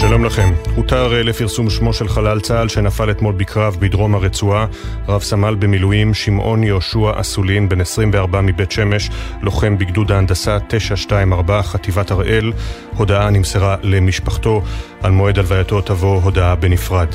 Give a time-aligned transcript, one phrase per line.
[0.00, 0.52] שלום לכם.
[0.76, 4.66] הותר אה, לפרסום שמו של חלל צה"ל שנפל אתמול בקרב בדרום הרצועה,
[5.08, 9.10] רב סמל במילואים שמעון יהושע אסולין, בן 24 מבית שמש,
[9.42, 12.52] לוחם בגדוד ההנדסה 924, חטיבת הראל.
[12.96, 14.62] הודעה נמסרה למשפחתו.
[15.02, 17.08] על מועד הלווייתו תבוא הודעה בנפרד.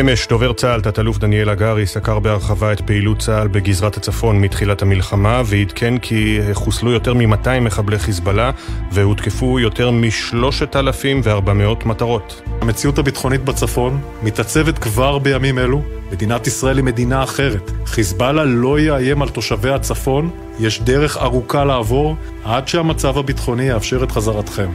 [0.00, 5.42] אמש דובר צה"ל, תת-אלוף דניאל הגרי, סקר בהרחבה את פעילות צה"ל בגזרת הצפון מתחילת המלחמה
[5.46, 8.50] ועדכן כי חוסלו יותר מ-200 מחבלי חיזבאללה
[8.92, 12.42] והותקפו יותר מ-3,400 מטרות.
[12.60, 16.01] המציאות הביטחונית בצפון מתעצבת כבר בימים אלו.
[16.12, 17.70] מדינת ישראל היא מדינה אחרת.
[17.86, 20.30] חיזבאללה לא יאיים על תושבי הצפון,
[20.60, 24.70] יש דרך ארוכה לעבור עד שהמצב הביטחוני יאפשר את חזרתכם.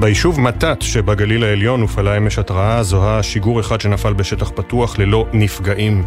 [0.00, 6.04] ביישוב מתת שבגליל העליון הופעלה אמש התראה, זוהה שיגור אחד שנפל בשטח פתוח ללא נפגעים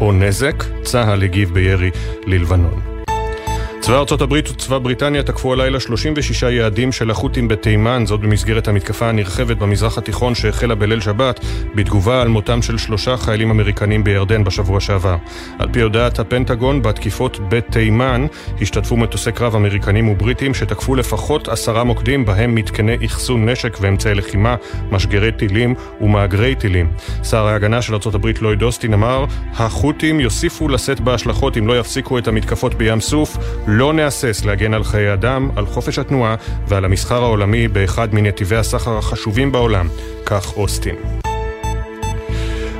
[0.00, 0.64] או נזק.
[0.82, 1.90] צה"ל הגיב בירי
[2.26, 2.93] ללבנון.
[3.84, 9.08] צבא ארצות הברית וצבא בריטניה תקפו הלילה 36 יעדים של החות'ים בתימן, זאת במסגרת המתקפה
[9.08, 11.40] הנרחבת במזרח התיכון שהחלה בליל שבת,
[11.74, 15.16] בתגובה על מותם של שלושה חיילים אמריקנים בירדן בשבוע שעבר.
[15.58, 18.26] על פי הודעת הפנטגון, בתקיפות בתימן
[18.60, 24.56] השתתפו מטוסי קרב אמריקנים ובריטים שתקפו לפחות עשרה מוקדים בהם מתקני אחסון נשק ואמצעי לחימה,
[24.90, 26.92] משגרי טילים ומאגרי טילים.
[27.22, 32.18] שר ההגנה של ארצות הברית לויד אוסטין אמר, החות'ים יוסיפו לשאת בהשלכות אם לא יפסיקו
[32.18, 33.36] את המתקפות בים סוף
[33.76, 36.34] לא נהסס להגן על חיי אדם, על חופש התנועה
[36.68, 39.88] ועל המסחר העולמי באחד מנתיבי הסחר החשובים בעולם,
[40.26, 41.23] כך אוסטין.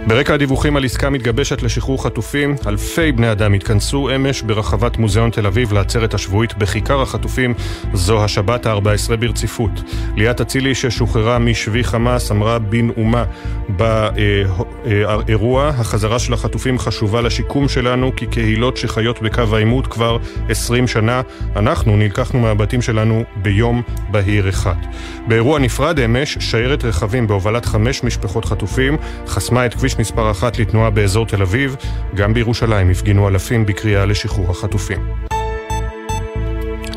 [0.06, 5.46] ברקע הדיווחים על עסקה מתגבשת לשחרור חטופים, אלפי בני אדם התכנסו אמש ברחבת מוזיאון תל
[5.46, 7.54] אביב לעצרת השבועית בכיכר החטופים,
[7.92, 9.70] זו השבת ה-14 ברציפות.
[10.16, 13.24] ליאת אצילי ששוחררה משבי חמאס אמרה בנאומה
[13.68, 20.18] באירוע, החזרה של החטופים חשובה לשיקום שלנו כקהילות שחיות בקו העימות כבר
[20.48, 21.22] 20 שנה.
[21.56, 24.76] אנחנו נלקחנו מהבתים שלנו ביום בהיר אחד.
[25.28, 28.96] באירוע נפרד אמש, שיירת רכבים בהובלת חמש משפחות חטופים
[29.26, 31.76] חסמה את כביש כביש מספר אחת לתנועה באזור תל אביב,
[32.14, 35.33] גם בירושלים הפגינו אלפים בקריאה לשחרור החטופים.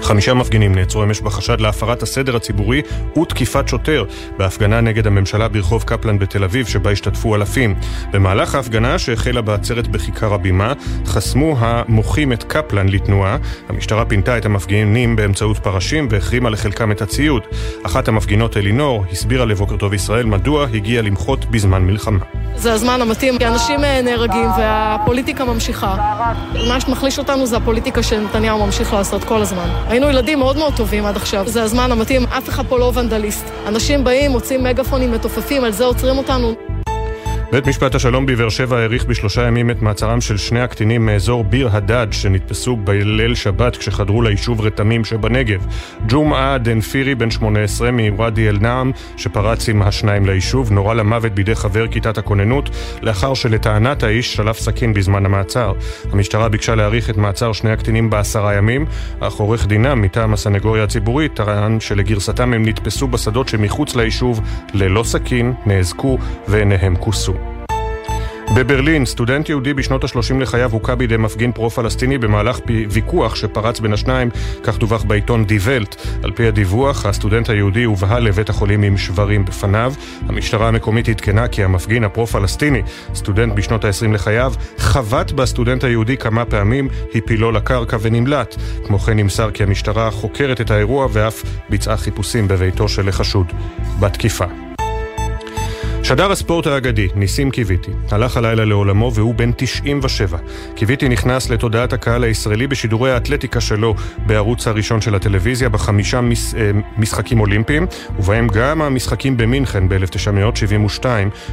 [0.08, 2.82] חמישה מפגינים נעצרו אמש בחשד להפרת הסדר הציבורי
[3.22, 4.04] ותקיפת שוטר
[4.38, 7.76] בהפגנה נגד הממשלה ברחוב קפלן בתל אביב שבה השתתפו אלפים.
[8.12, 10.74] במהלך ההפגנה שהחלה בעצרת בכיכר הבימה
[11.06, 13.38] חסמו המוחים את קפלן לתנועה.
[13.70, 17.44] המשטרה פינתה את המפגינים באמצעות פרשים והחרימה לחלקם את הציוד.
[17.84, 22.20] אחת המפגינות אלינור הסבירה לבוקר טוב ישראל מדוע הגיעה למחות בזמן מלחמה.
[22.56, 25.96] זה הזמן המתאים, כי אנשים אה, נהרגים והפוליטיקה ממשיכה.
[26.68, 29.70] מה שמחליש אותנו זה הפוליטיקה שנתניהו ממשיך לעשות כל הזמן.
[29.98, 31.48] היינו ילדים מאוד מאוד טובים עד עכשיו.
[31.48, 33.46] זה הזמן המתאים, אף אחד פה לא ונדליסט.
[33.68, 36.67] אנשים באים, מוצאים מגפונים מתופפים, על זה עוצרים אותנו.
[37.52, 41.70] בית משפט השלום בבאר שבע האריך בשלושה ימים את מעצרם של שני הקטינים מאזור ביר
[41.72, 45.66] הדד שנתפסו בליל שבת כשחדרו ליישוב רתמים שבנגב.
[46.08, 52.18] ג'ומעה דנפירי בן 18 מוואדי אל-נעם שפרץ עם השניים ליישוב נורה למוות בידי חבר כיתת
[52.18, 52.70] הכוננות
[53.02, 55.74] לאחר שלטענת האיש שלף סכין בזמן המעצר.
[56.12, 58.86] המשטרה ביקשה להאריך את מעצר שני הקטינים בעשרה ימים
[59.20, 64.42] אך עורך דינם מטעם הסנגוריה הציבורית טען שלגרסתם הם נתפסו בשדות שמחוץ ליישוב
[64.74, 67.37] ללא סכין, נאזקו ועיניהם כוסו.
[68.56, 72.60] בברלין, סטודנט יהודי בשנות ה-30 לחייו הוכה בידי מפגין פרו-פלסטיני במהלך
[72.90, 74.30] ויכוח שפרץ בין השניים,
[74.64, 75.96] כך דווח בעיתון די ולט.
[76.24, 79.94] על פי הדיווח, הסטודנט היהודי הובהל לבית החולים עם שברים בפניו.
[80.22, 82.82] המשטרה המקומית עדכנה כי המפגין הפרו-פלסטיני,
[83.16, 88.56] סטודנט בשנות ה-20 לחייו, חבט בסטודנט היהודי כמה פעמים, הפילו לקרקע ונמלט.
[88.86, 93.48] כמו כן נמסר כי המשטרה חוקרת את האירוע ואף ביצעה חיפושים בביתו של החשוד
[94.00, 94.67] בתקיפה.
[96.08, 100.38] שדר הספורט האגדי, ניסים קיוויתי, הלך הלילה לעולמו והוא בן 97.
[100.76, 103.96] קיוויתי נכנס לתודעת הקהל הישראלי בשידורי האתלטיקה שלו
[104.26, 107.88] בערוץ הראשון של הטלוויזיה בחמישה מש, אה, משחקים אולימפיים,
[108.20, 111.06] ובהם גם המשחקים במינכן ב-1972,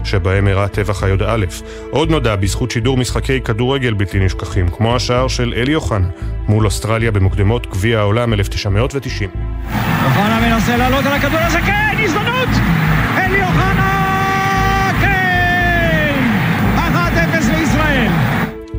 [0.04, 1.44] שבהם אירע טבח הי"א.
[1.90, 6.06] עוד נודע בזכות שידור משחקי כדורגל בלתי נשכחים, כמו השער של אלי אוחנה
[6.48, 9.30] מול אוסטרליה במוקדמות גביע העולם 1990.
[10.04, 12.83] אוחנה מנסה לעלות על הכדור הזה, כן, הזדמנות!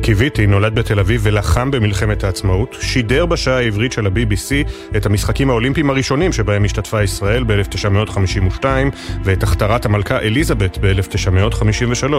[0.06, 5.90] קיוויתי נולד בתל אביב ולחם במלחמת העצמאות, שידר בשעה העברית של ה-BBC את המשחקים האולימפיים
[5.90, 8.64] הראשונים שבהם השתתפה ישראל ב-1952
[9.24, 12.12] ואת הכתרת המלכה אליזבת ב-1953.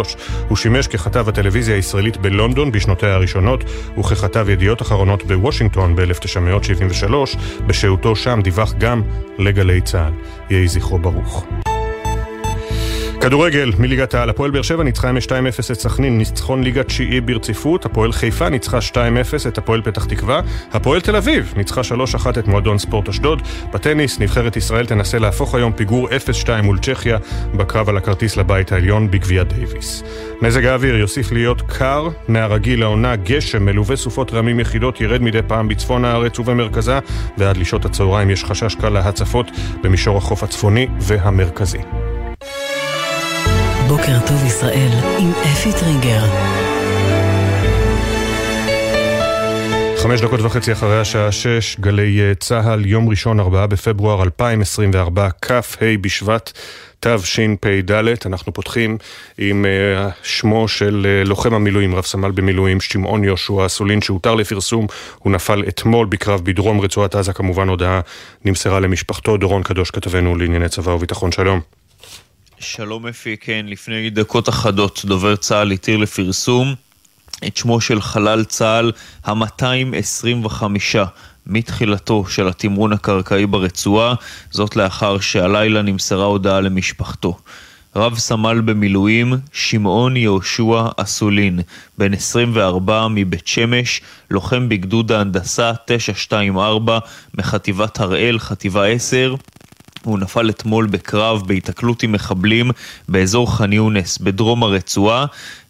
[0.47, 3.63] הוא שימש ככתב הטלוויזיה הישראלית בלונדון בשנותיה הראשונות
[3.99, 7.13] וככתב ידיעות אחרונות בוושינגטון ב-1973.
[7.67, 9.01] בשהותו שם דיווח גם
[9.39, 10.13] לגלי צה"ל.
[10.49, 11.47] יהי זכרו ברוך.
[13.21, 15.19] כדורגל מליגת העל, הפועל באר שבע ניצחה עם 2-0
[15.71, 18.97] את סכנין, ניצחון ליגה תשיעי ברציפות, הפועל חיפה ניצחה 2-0
[19.47, 20.41] את הפועל פתח תקווה,
[20.73, 21.81] הפועל תל אביב ניצחה
[22.25, 23.41] 3-1 את מועדון ספורט אשדוד,
[23.73, 26.09] בטניס נבחרת ישראל תנסה להפוך היום פיגור
[26.45, 27.17] 0-2 מול צ'כיה
[27.55, 30.03] בקרב על הכרטיס לבית העליון בגביע דייוויס.
[30.41, 35.67] מזג האוויר יוסיף להיות קר מהרגיל לעונה, גשם מלווה סופות רעמים יחידות ירד מדי פעם
[35.67, 36.99] בצפון הארץ ובמרכזה,
[37.37, 39.51] ועד לשעות הצהריים יש חשש קל להצפות
[39.83, 42.16] במישור החוף הצפוני והמרכזי.
[43.87, 44.89] בוקר טוב ישראל
[45.19, 46.21] עם אפי טריגר.
[49.97, 55.61] חמש דקות וחצי אחרי השעה שש, גלי אה, צה"ל, יום ראשון, ארבעה בפברואר 2024, כ"ה
[56.01, 56.51] בשבט.
[56.99, 57.91] תשפ"ד,
[58.25, 58.97] אנחנו פותחים
[59.37, 64.87] עם uh, שמו של uh, לוחם המילואים, רב סמל במילואים, שמעון יהושע אסולין, שהותר לפרסום,
[65.19, 68.01] הוא נפל אתמול בקרב בדרום רצועת עזה, כמובן הודעה
[68.45, 69.37] נמסרה למשפחתו.
[69.37, 71.61] דורון קדוש כתבנו לענייני צבא וביטחון, שלום.
[72.59, 76.75] שלום אפי, כן, לפני דקות אחדות דובר צה"ל התיר לפרסום
[77.47, 78.91] את שמו של חלל צה"ל
[79.25, 80.63] ה-225
[81.47, 84.15] מתחילתו של התמרון הקרקעי ברצועה,
[84.51, 87.37] זאת לאחר שהלילה נמסרה הודעה למשפחתו.
[87.95, 91.59] רב סמל במילואים, שמעון יהושע אסולין,
[91.97, 94.01] בן 24 מבית שמש,
[94.31, 96.99] לוחם בגדוד ההנדסה 924
[97.33, 99.35] מחטיבת הראל, חטיבה 10,
[100.03, 102.71] הוא נפל אתמול בקרב בהיתקלות עם מחבלים
[103.09, 105.25] באזור ח'אן יונס בדרום הרצועה.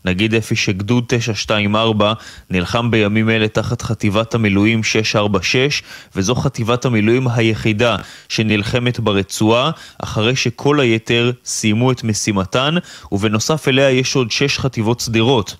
[0.05, 2.13] נגיד אפי שגדוד 924
[2.49, 5.83] נלחם בימים אלה תחת חטיבת המילואים 646
[6.15, 7.95] וזו חטיבת המילואים היחידה
[8.29, 12.75] שנלחמת ברצועה אחרי שכל היתר סיימו את משימתן
[13.11, 15.55] ובנוסף אליה יש עוד 6 חטיבות סדירות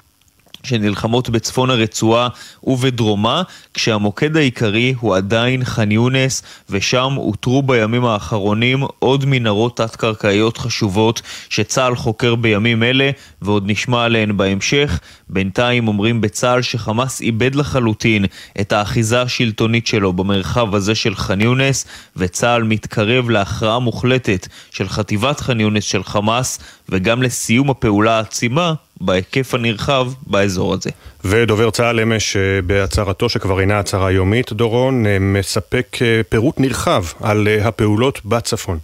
[0.67, 2.27] שנלחמות בצפון הרצועה
[2.63, 3.41] ובדרומה,
[3.73, 11.95] כשהמוקד העיקרי הוא עדיין ח'אן יונס, ושם אותרו בימים האחרונים עוד מנהרות תת-קרקעיות חשובות שצה"ל
[11.95, 13.11] חוקר בימים אלה,
[13.41, 14.99] ועוד נשמע עליהן בהמשך.
[15.29, 18.25] בינתיים אומרים בצה"ל שחמאס איבד לחלוטין
[18.61, 21.85] את האחיזה השלטונית שלו במרחב הזה של ח'אן יונס,
[22.15, 26.59] וצה"ל מתקרב להכרעה מוחלטת של חטיבת ח'אן יונס של חמאס,
[26.89, 30.89] וגם לסיום הפעולה העצימה בהיקף הנרחב באזור הזה.
[31.25, 37.03] ודובר צה"ל אמש אה, בהצהרתו, שכבר אינה הצהרה יומית, דורון, אה, מספק אה, פירוט נרחב
[37.21, 38.77] על הפעולות בצפון.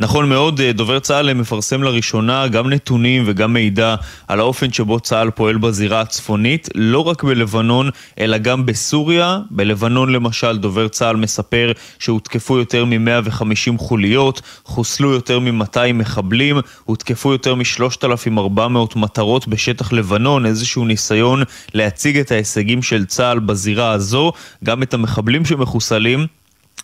[0.00, 3.94] נכון מאוד, אה, דובר צה"ל מפרסם לראשונה גם נתונים וגם מידע
[4.28, 9.38] על האופן שבו צה"ל פועל בזירה הצפונית, לא רק בלבנון, אלא גם בסוריה.
[9.50, 17.54] בלבנון למשל, דובר צה"ל מספר שהותקפו יותר מ-150 חוליות, חוסלו יותר מ-200 מחבלים, הותקפו יותר
[17.54, 18.60] מ-3,400
[18.96, 21.42] מטרות בשטח לבנון, איזשהו ניסיון
[21.74, 24.32] להציג את ההישגים של צה"ל בזירה הזו,
[24.64, 26.26] גם את המחבלים שמחוסלים.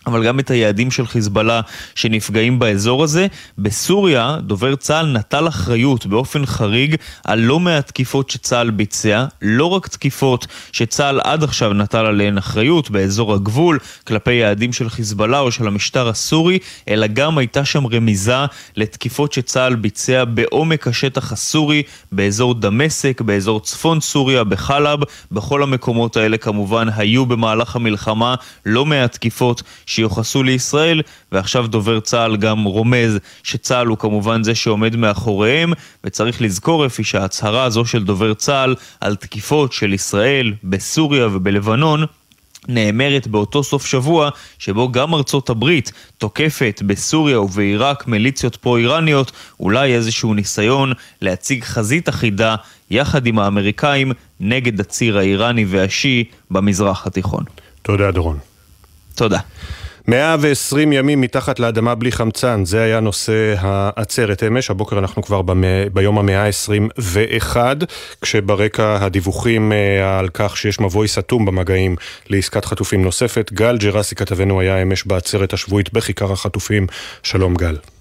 [0.07, 1.61] אבל גם את היעדים של חיזבאללה
[1.95, 3.27] שנפגעים באזור הזה.
[3.57, 9.87] בסוריה, דובר צה"ל נטל אחריות באופן חריג על לא מעט תקיפות שצה"ל ביצע, לא רק
[9.87, 15.67] תקיפות שצה"ל עד עכשיו נטל עליהן אחריות באזור הגבול, כלפי יעדים של חיזבאללה או של
[15.67, 16.59] המשטר הסורי,
[16.89, 18.35] אלא גם הייתה שם רמיזה
[18.75, 24.99] לתקיפות שצה"ל ביצע בעומק השטח הסורי, באזור דמשק, באזור צפון סוריה, בחלב,
[25.31, 28.35] בכל המקומות האלה כמובן היו במהלך המלחמה
[28.65, 29.63] לא מעט תקיפות
[29.95, 35.73] שיוחסו לישראל, ועכשיו דובר צה"ל גם רומז שצה"ל הוא כמובן זה שעומד מאחוריהם,
[36.03, 42.05] וצריך לזכור אפי שההצהרה הזו של דובר צה"ל על תקיפות של ישראל בסוריה ובלבנון
[42.67, 50.33] נאמרת באותו סוף שבוע שבו גם ארצות הברית תוקפת בסוריה ובעיראק מיליציות פרו-איראניות, אולי איזשהו
[50.33, 52.55] ניסיון להציג חזית אחידה
[52.91, 57.43] יחד עם האמריקאים נגד הציר האיראני והשיעי במזרח התיכון.
[57.81, 58.37] תודה דורון.
[59.15, 59.39] תודה.
[60.07, 65.89] 120 ימים מתחת לאדמה בלי חמצן, זה היה נושא העצרת אמש, הבוקר אנחנו כבר במא,
[65.93, 67.57] ביום המאה ה-21,
[68.21, 71.95] כשברקע הדיווחים אה, על כך שיש מבוי סתום במגעים
[72.29, 73.53] לעסקת חטופים נוספת.
[73.53, 76.87] גל ג'רסי כתבנו היה אמש בעצרת השבועית בכיכר החטופים,
[77.23, 77.94] שלום גל.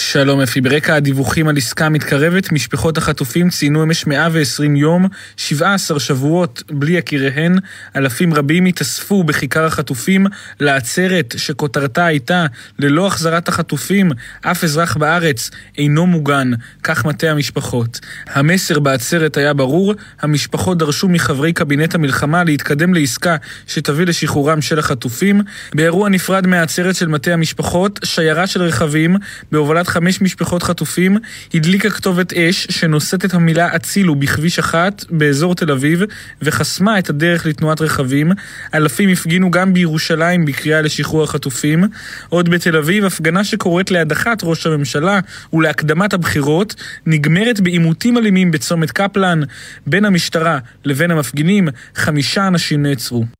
[0.00, 6.62] שלום אפי, ברקע הדיווחים על עסקה מתקרבת, משפחות החטופים ציינו אמש 120 יום, 17 שבועות
[6.70, 7.58] בלי יקיריהן,
[7.96, 10.26] אלפים רבים התאספו בכיכר החטופים.
[10.60, 12.46] לעצרת שכותרתה הייתה
[12.78, 14.10] ללא החזרת החטופים,
[14.42, 16.50] אף אזרח בארץ אינו מוגן,
[16.82, 18.00] כך מטה המשפחות.
[18.26, 23.36] המסר בעצרת היה ברור, המשפחות דרשו מחברי קבינט המלחמה להתקדם לעסקה
[23.66, 25.40] שתביא לשחרורם של החטופים.
[25.74, 29.16] באירוע נפרד מהעצרת של מטה המשפחות, שיירה של רכבים
[29.52, 31.16] בהובלת חמש משפחות חטופים,
[31.54, 36.02] הדליקה כתובת אש שנושאת את המילה הצילו בכביש אחת באזור תל אביב
[36.42, 38.32] וחסמה את הדרך לתנועת רכבים.
[38.74, 41.84] אלפים הפגינו גם בירושלים בקריאה לשחרור החטופים.
[42.28, 45.20] עוד בתל אביב, הפגנה שקוראת להדחת ראש הממשלה
[45.52, 46.74] ולהקדמת הבחירות
[47.06, 49.40] נגמרת בעימותים אלימים בצומת קפלן.
[49.86, 53.37] בין המשטרה לבין המפגינים, חמישה אנשים נעצרו.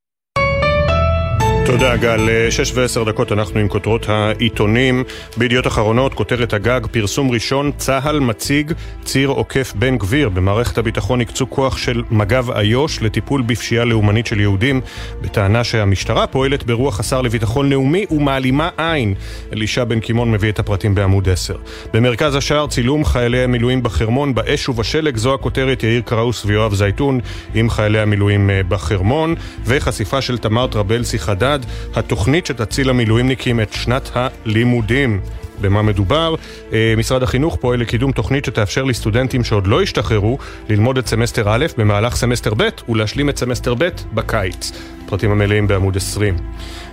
[1.70, 5.04] תודה גל, שש ועשר דקות אנחנו עם כותרות העיתונים
[5.37, 8.72] בידיעות אחרונות, כותרת הגג, פרסום ראשון, צה"ל מציג
[9.04, 10.28] ציר עוקף בן גביר.
[10.28, 14.80] במערכת הביטחון הקצו כוח של מג"ב איו"ש לטיפול בפשיעה לאומנית של יהודים,
[15.20, 19.14] בטענה שהמשטרה פועלת ברוח השר לביטחון לאומי ומעלימה עין.
[19.52, 21.56] אלישע בן קימון מביא את הפרטים בעמוד 10.
[21.92, 27.20] במרכז השער צילום חיילי המילואים בחרמון, באש ובשלג, זו הכותרת יאיר קראוס ויואב זייתון
[27.54, 29.34] עם חיילי המילואים בחרמון,
[29.64, 35.20] וחשיפה של תמר טרבלסי חדד אחד, התוכנית שתציל למילואימניקים את שנת הלימודים.
[35.60, 36.34] במה מדובר?
[36.72, 40.38] אה, משרד החינוך פועל לקידום תוכנית שתאפשר לסטודנטים שעוד לא השתחררו
[40.68, 44.72] ללמוד את סמסטר א' במהלך סמסטר ב' ולהשלים את סמסטר ב' בקיץ.
[45.06, 46.36] פרטים המלאים בעמוד 20.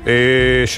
[0.08, 0.14] אה,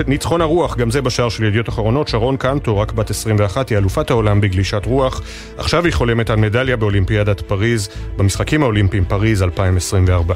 [0.08, 4.10] ניצחון הרוח, גם זה בשער של ידיעות אחרונות, שרון קנטור, רק בת 21, היא אלופת
[4.10, 5.22] העולם בגלישת רוח.
[5.58, 10.36] עכשיו היא חולמת על מדליה באולימפיאדת פריז, במשחקים האולימפיים פריז 2024.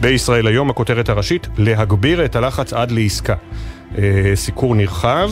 [0.00, 3.34] בישראל היום הכותרת הראשית, להגביר את הלחץ עד לעסקה.
[3.98, 5.30] אה, סיקור נרחב.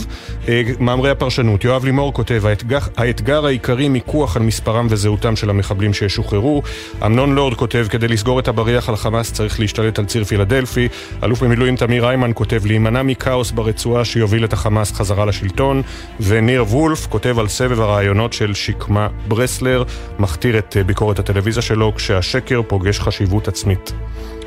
[0.49, 5.95] אה, מאמרי הפרשנות, יואב לימור כותב, האתגר, האתגר העיקרי מיקוח על מספרם וזהותם של המחבלים
[5.95, 6.63] שישוחררו.
[7.07, 10.89] אמנון לורד כותב, כדי לסגור את הבריח על חמאס צריך להשתלט על ציר פילדלפי.
[11.23, 15.83] אלוף במילואים תמיר איימן כותב, להימנע מכאוס ברצועה שיוביל את החמאס חזרה לשלטון.
[16.21, 19.85] וניר וולף כותב על סבב הרעיונות של שקמה ברסלר,
[20.19, 23.93] מכתיר את אה, ביקורת הטלוויזיה שלו כשהשקר פוגש חשיבות עצמית.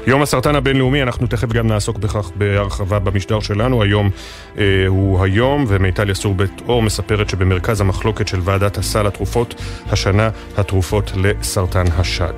[0.10, 3.84] יום הסרטן הבינלאומי, אנחנו תכף גם נעסוק בכך בהרחבה במשדר שלנו.
[3.84, 4.10] היום
[4.58, 9.62] אה, הוא היום, ומיטל יסור בית אור מספרת שבמרכז המחלוקת של ועדת הסל התרופות,
[9.92, 12.34] השנה התרופות לסרטן השד.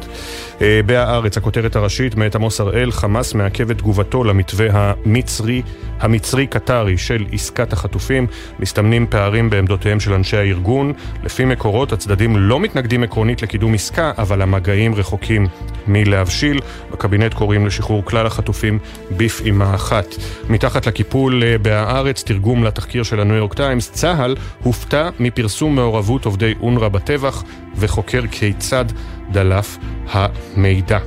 [0.62, 5.62] אה, בהארץ, הכותרת הראשית, מאת עמוס הראל, חמאס מעכב את תגובתו למתווה המצרי,
[6.00, 8.28] המצרי-קטרי של עסקת החטופים.
[8.60, 10.94] מסתמנים פערים בעמדותיהם של אנשי הארגון.
[11.24, 15.48] לפי מקורות, הצדדים לא מתנגדים עקרונית לקידום עסקה, אבל המגעים רחוקים
[15.88, 16.60] מלהבשיל.
[16.92, 18.80] בקבינט קוראים לשחרור כלל החטופים
[19.18, 20.16] בפעימה אחת.
[20.50, 26.54] מתחת לקיפול אה, בהארץ, תרגום לתחקיר של הניו יורק טיימס, צה"ל הופתע מפרסום מעורבות עובדי
[26.62, 27.44] אונר"א בטבח
[27.76, 28.86] וחוקר כיצד
[29.32, 29.78] דלף
[30.12, 31.00] המידע.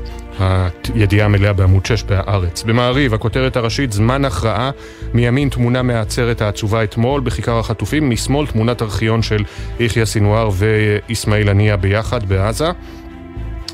[0.94, 2.62] הידיעה המלאה בעמוד 6 בהארץ.
[2.62, 4.71] במעריב, הכותרת הראשית, זמן הכרעה,
[5.14, 9.44] מימין תמונה מהעצרת העצובה אתמול בכיכר החטופים, משמאל תמונת ארכיון של
[9.80, 12.71] יחיא סינואר ואיסמעיל הנייה ביחד בעזה.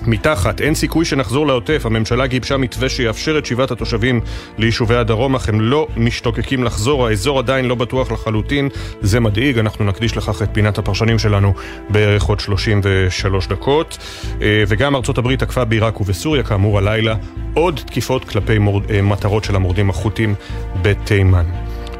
[0.06, 4.20] מתחת, אין סיכוי שנחזור לעוטף, הממשלה גיבשה מתווה שיאפשר את שיבת התושבים
[4.58, 8.68] ליישובי הדרום, אך הם לא משתוקקים לחזור, האזור עדיין לא בטוח לחלוטין,
[9.00, 11.54] זה מדאיג, אנחנו נקדיש לכך את פינת הפרשנים שלנו
[11.88, 13.98] בערך עוד 33 דקות.
[14.42, 17.14] אה, וגם ארצות הברית תקפה בעיראק ובסוריה, כאמור הלילה,
[17.54, 20.34] עוד תקיפות כלפי מורד, אה, מטרות של המורדים החות'ים
[20.82, 21.44] בתימן.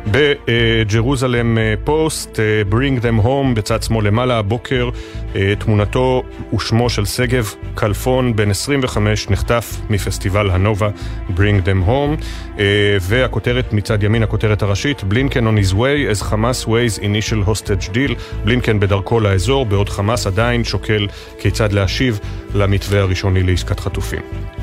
[0.07, 2.41] בג'רוזלם פוסט,
[2.71, 4.91] Bring them home, בצד שמאל למעלה, הבוקר,
[5.37, 6.23] אה, תמונתו
[6.55, 10.89] ושמו של שגב כלפון, בן 25, נחטף מפסטיבל הנובה,
[11.29, 12.25] Bring them home,
[12.59, 17.89] אה, והכותרת מצד ימין, הכותרת הראשית, בלינקן on his way as Hamas ways initial hostage
[17.89, 18.15] deal,
[18.45, 21.07] בלינקן בדרכו לאזור, בעוד חמאס עדיין שוקל
[21.39, 22.21] כיצד להשיב
[22.55, 24.21] למתווה הראשוני לעסקת חטופים.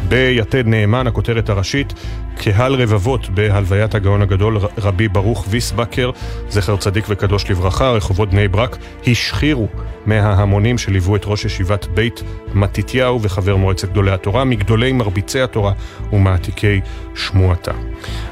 [0.10, 1.94] ביתד נאמן, הכותרת הראשית,
[2.38, 6.12] קהל רבבות בהלוויית הגאון הגדול רבי ברוך ויסבקר,
[6.50, 9.67] זכר צדיק וקדוש לברכה, רחובות בני ברק, השחירו
[10.05, 15.74] מההמונים שליוו את ראש ישיבת בית מתתיהו וחבר מועצת גדולי התורה, מגדולי מרביצי התורה
[16.13, 16.81] ומעתיקי
[17.15, 17.72] שמועתה.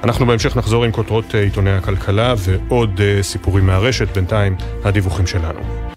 [0.04, 5.95] אנחנו בהמשך נחזור עם כותרות עיתוני הכלכלה ועוד אה, סיפורים מהרשת, בינתיים הדיווחים שלנו.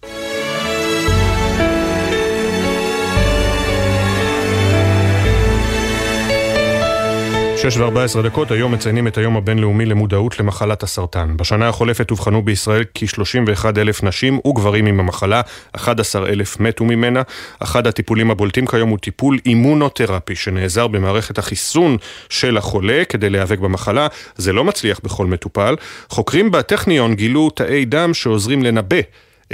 [7.62, 11.36] שש וארבע עשרה דקות, היום מציינים את היום הבינלאומי למודעות למחלת הסרטן.
[11.36, 15.40] בשנה החולפת אובחנו בישראל כ-31 אלף נשים וגברים עם המחלה,
[15.72, 17.22] 11 אלף מתו ממנה.
[17.58, 21.96] אחד הטיפולים הבולטים כיום הוא טיפול אימונותרפי, שנעזר במערכת החיסון
[22.28, 24.06] של החולה כדי להיאבק במחלה.
[24.36, 25.76] זה לא מצליח בכל מטופל.
[26.08, 29.00] חוקרים בטכניון גילו תאי דם שעוזרים לנבא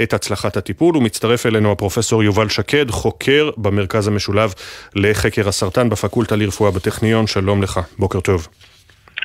[0.03, 0.97] את הצלחת הטיפול.
[0.97, 4.53] ומצטרף אלינו הפרופסור יובל שקד, חוקר במרכז המשולב
[4.95, 7.27] לחקר הסרטן בפקולטה לרפואה בטכניון.
[7.27, 8.47] שלום לך, בוקר טוב.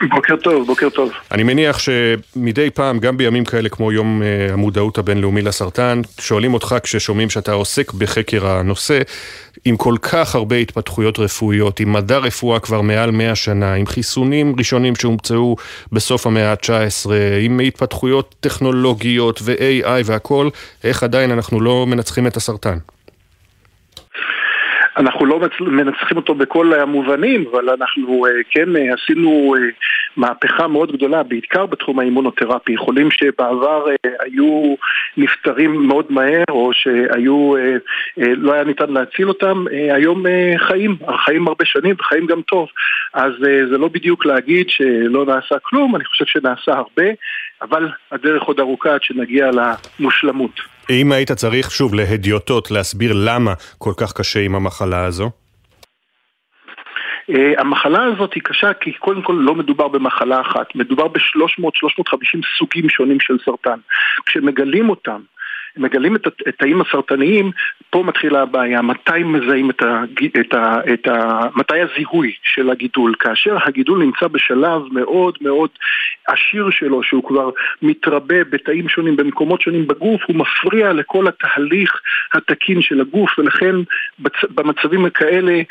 [0.09, 1.11] בוקר טוב, בוקר טוב.
[1.33, 6.76] אני מניח שמדי פעם, גם בימים כאלה כמו יום uh, המודעות הבינלאומי לסרטן, שואלים אותך
[6.83, 9.00] כששומעים שאתה עוסק בחקר הנושא,
[9.64, 14.54] עם כל כך הרבה התפתחויות רפואיות, עם מדע רפואה כבר מעל 100 שנה, עם חיסונים
[14.59, 15.57] ראשונים שהומצאו
[15.92, 20.49] בסוף המאה ה-19, עם התפתחויות טכנולוגיות ו-AI והכל,
[20.85, 22.78] איך עדיין אנחנו לא מנצחים את הסרטן?
[24.97, 29.63] אנחנו לא מנצחים אותו בכל המובנים, אבל אנחנו אה, כן אה, עשינו אה,
[30.17, 32.77] מהפכה מאוד גדולה, בעיקר בתחום האימונותרפי.
[32.77, 33.87] חולים שבעבר
[34.21, 34.75] היו
[35.17, 37.55] נפטרים מאוד מהר, או שהיו,
[38.17, 40.25] לא היה ניתן להציל אותם, היום
[40.57, 42.69] חיים, חיים הרבה שנים וחיים גם טוב.
[43.15, 43.33] אז
[43.71, 47.07] זה לא בדיוק להגיד שלא נעשה כלום, אני חושב שנעשה הרבה,
[47.63, 50.61] אבל הדרך עוד ארוכה עד שנגיע למושלמות.
[50.91, 55.31] אם היית צריך, שוב, להדיוטות, להסביר למה כל כך קשה עם המחלה הזו?
[57.31, 62.89] Uh, המחלה הזאת היא קשה כי קודם כל לא מדובר במחלה אחת, מדובר ב-300-350 סוגים
[62.89, 63.79] שונים של סרטן.
[64.27, 65.21] כשמגלים אותם
[65.77, 67.50] מגלים את התאים הסרטניים,
[67.91, 70.03] פה מתחילה הבעיה, מתי מזהים את ה...
[70.41, 75.71] את ה, את ה מתי הזיהוי של הגידול, כאשר הגידול נמצא בשלב מאוד מאוד
[76.29, 77.50] עשיר שלו, שהוא כבר
[77.83, 82.00] מתרבה בתאים שונים, במקומות שונים בגוף, הוא מפריע לכל התהליך
[82.35, 83.75] התקין של הגוף, ולכן
[84.55, 85.62] במצבים כאלה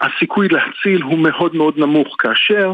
[0.00, 2.72] הסיכוי להציל הוא מאוד מאוד נמוך, כאשר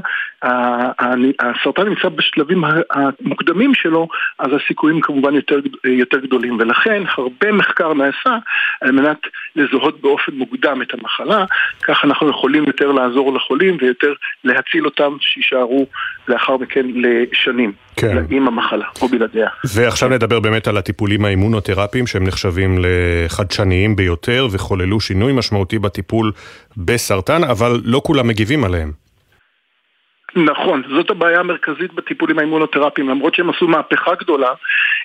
[1.41, 8.37] הסרטן נמצא בשלבים המוקדמים שלו, אז הסיכויים כמובן יותר, יותר גדולים, ולכן הרבה מחקר נעשה
[8.81, 9.19] על מנת
[9.57, 11.45] לזהות באופן מוקדם את המחלה,
[11.83, 14.13] כך אנחנו יכולים יותר לעזור לחולים ויותר
[14.45, 15.87] להציל אותם שיישארו
[16.29, 17.73] לאחר מכן לשנים.
[17.97, 18.25] כן.
[18.31, 19.49] עם המחלה או בלעדיה.
[19.75, 26.33] ועכשיו נדבר באמת על הטיפולים האימונותרפיים שהם נחשבים לחדשניים ביותר וחוללו שינוי משמעותי בטיפול
[26.77, 29.06] בסרטן, אבל לא כולם מגיבים עליהם.
[30.37, 34.51] נכון, זאת הבעיה המרכזית בטיפולים האימונותרפיים, למרות שהם עשו מהפכה גדולה,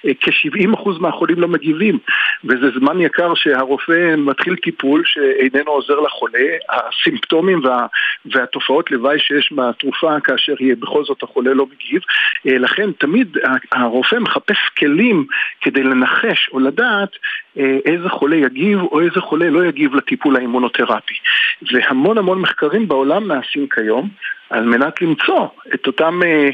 [0.05, 1.99] אה, כ-70% מהחולים לא מגיבים,
[2.43, 7.85] וזה זמן יקר שהרופא מתחיל טיפול שאיננו עוזר לחולה, הסימפטומים וה,
[8.25, 12.01] והתופעות לוואי שיש מהתרופה כאשר יהיה בכל זאת החולה לא מגיב,
[12.47, 13.37] אה, לכן תמיד
[13.71, 15.25] הרופא מחפש כלים
[15.61, 17.09] כדי לנחש או לדעת
[17.57, 21.13] איזה חולה יגיב או איזה חולה לא יגיב לטיפול האימונותרפי.
[21.71, 24.09] והמון המון מחקרים בעולם נעשים כיום
[24.51, 26.49] על מנת למצוא את אותם אה,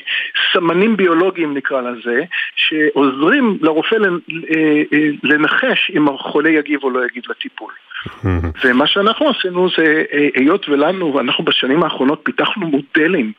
[0.54, 2.22] סמנים ביולוגיים נקרא לזה,
[2.56, 7.74] שעוזרים לרופא אה, אה, לנחש אם החולה יגיב או לא יגיב לטיפול.
[8.64, 13.32] ומה שאנחנו עשינו זה, אה, היות ולנו, אנחנו בשנים האחרונות פיתחנו מודלים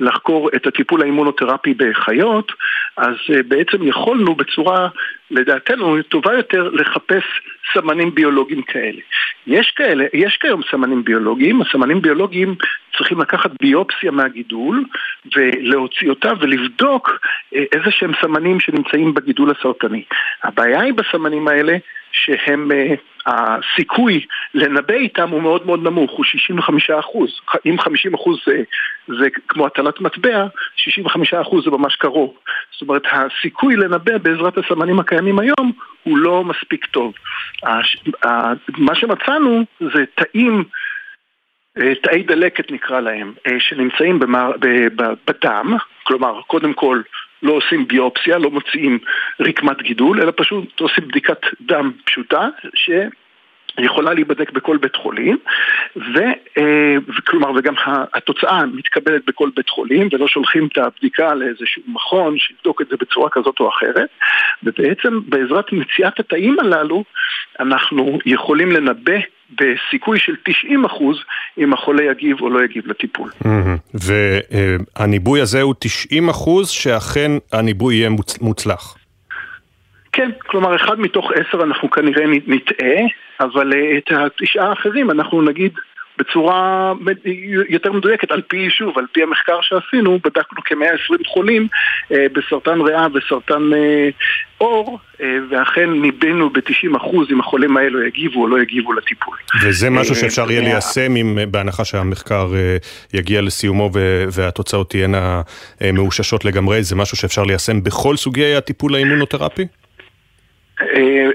[0.00, 2.52] לחקור את הטיפול האימונותרפי בחיות,
[2.96, 4.88] אז אה, בעצם יכולנו בצורה,
[5.30, 7.24] לדעתנו, טובה יותר לחפש
[7.72, 9.00] סמנים ביולוגיים כאלה.
[9.46, 12.54] יש כאלה, יש כיום סמנים ביולוגיים, הסמנים ביולוגיים
[12.96, 14.84] צריכים לקחת ביופסיה מהגידול
[15.36, 17.10] ולהוציא אותה ולבדוק
[17.54, 20.02] אה, איזה שהם סמנים שנמצאים בגידול הסרטני.
[20.42, 21.76] הבעיה היא בסמנים האלה
[22.12, 27.40] שהם, uh, הסיכוי לנבא איתם הוא מאוד מאוד נמוך, הוא 65 אחוז.
[27.66, 28.62] אם 50 אחוז זה,
[29.18, 32.34] זה כמו הטלת מטבע, 65 אחוז זה ממש קרוב.
[32.72, 37.12] זאת אומרת, הסיכוי לנבא בעזרת הסמנים הקיימים היום הוא לא מספיק טוב.
[38.78, 40.64] מה שמצאנו זה תאים
[41.78, 44.20] אה, תאי דלקת נקרא להם, אה, שנמצאים
[45.26, 47.00] בדם, כלומר, קודם כל
[47.42, 48.98] לא עושים ביופסיה, לא מוציאים
[49.40, 52.90] רקמת גידול, אלא פשוט עושים בדיקת דם פשוטה, ש...
[53.78, 55.38] יכולה להיבדק בכל בית חולים,
[55.96, 56.18] ו,
[56.58, 56.96] אה,
[57.26, 57.74] כלומר, וגם
[58.14, 63.30] התוצאה מתקבלת בכל בית חולים, ולא שולחים את הבדיקה לאיזשהו מכון שיבדוק את זה בצורה
[63.30, 64.08] כזאת או אחרת,
[64.62, 67.04] ובעצם בעזרת מציאת התאים הללו,
[67.60, 69.16] אנחנו יכולים לנבא
[69.50, 71.16] בסיכוי של 90 אחוז
[71.58, 73.30] אם החולה יגיב או לא יגיב לטיפול.
[73.94, 78.96] והניבוי הזה הוא 90 אחוז שאכן הניבוי יהיה מוצלח.
[80.12, 82.96] כן, כלומר אחד מתוך עשר אנחנו כנראה נטעה,
[83.40, 85.72] אבל אה, את התשעה האחרים אנחנו נגיד
[86.18, 86.92] בצורה
[87.68, 91.68] יותר מדויקת, על פי, שוב, על פי המחקר שעשינו, בדקנו כ-120 חולים
[92.12, 94.08] אה, בסרטן ריאה וסרטן אה,
[94.58, 99.36] עור, אה, ואכן ניבאנו ב-90% אם החולים האלו יגיבו או לא יגיבו לטיפול.
[99.62, 102.76] וזה משהו אה, שאפשר יהיה ליישם אם, בהנחה שהמחקר אה,
[103.14, 103.90] יגיע לסיומו
[104.32, 105.42] והתוצאות תהיינה
[105.82, 109.66] אה, מאוששות לגמרי, זה משהו שאפשר ליישם בכל סוגי הטיפול האימונותרפי?
[110.80, 111.30] אה,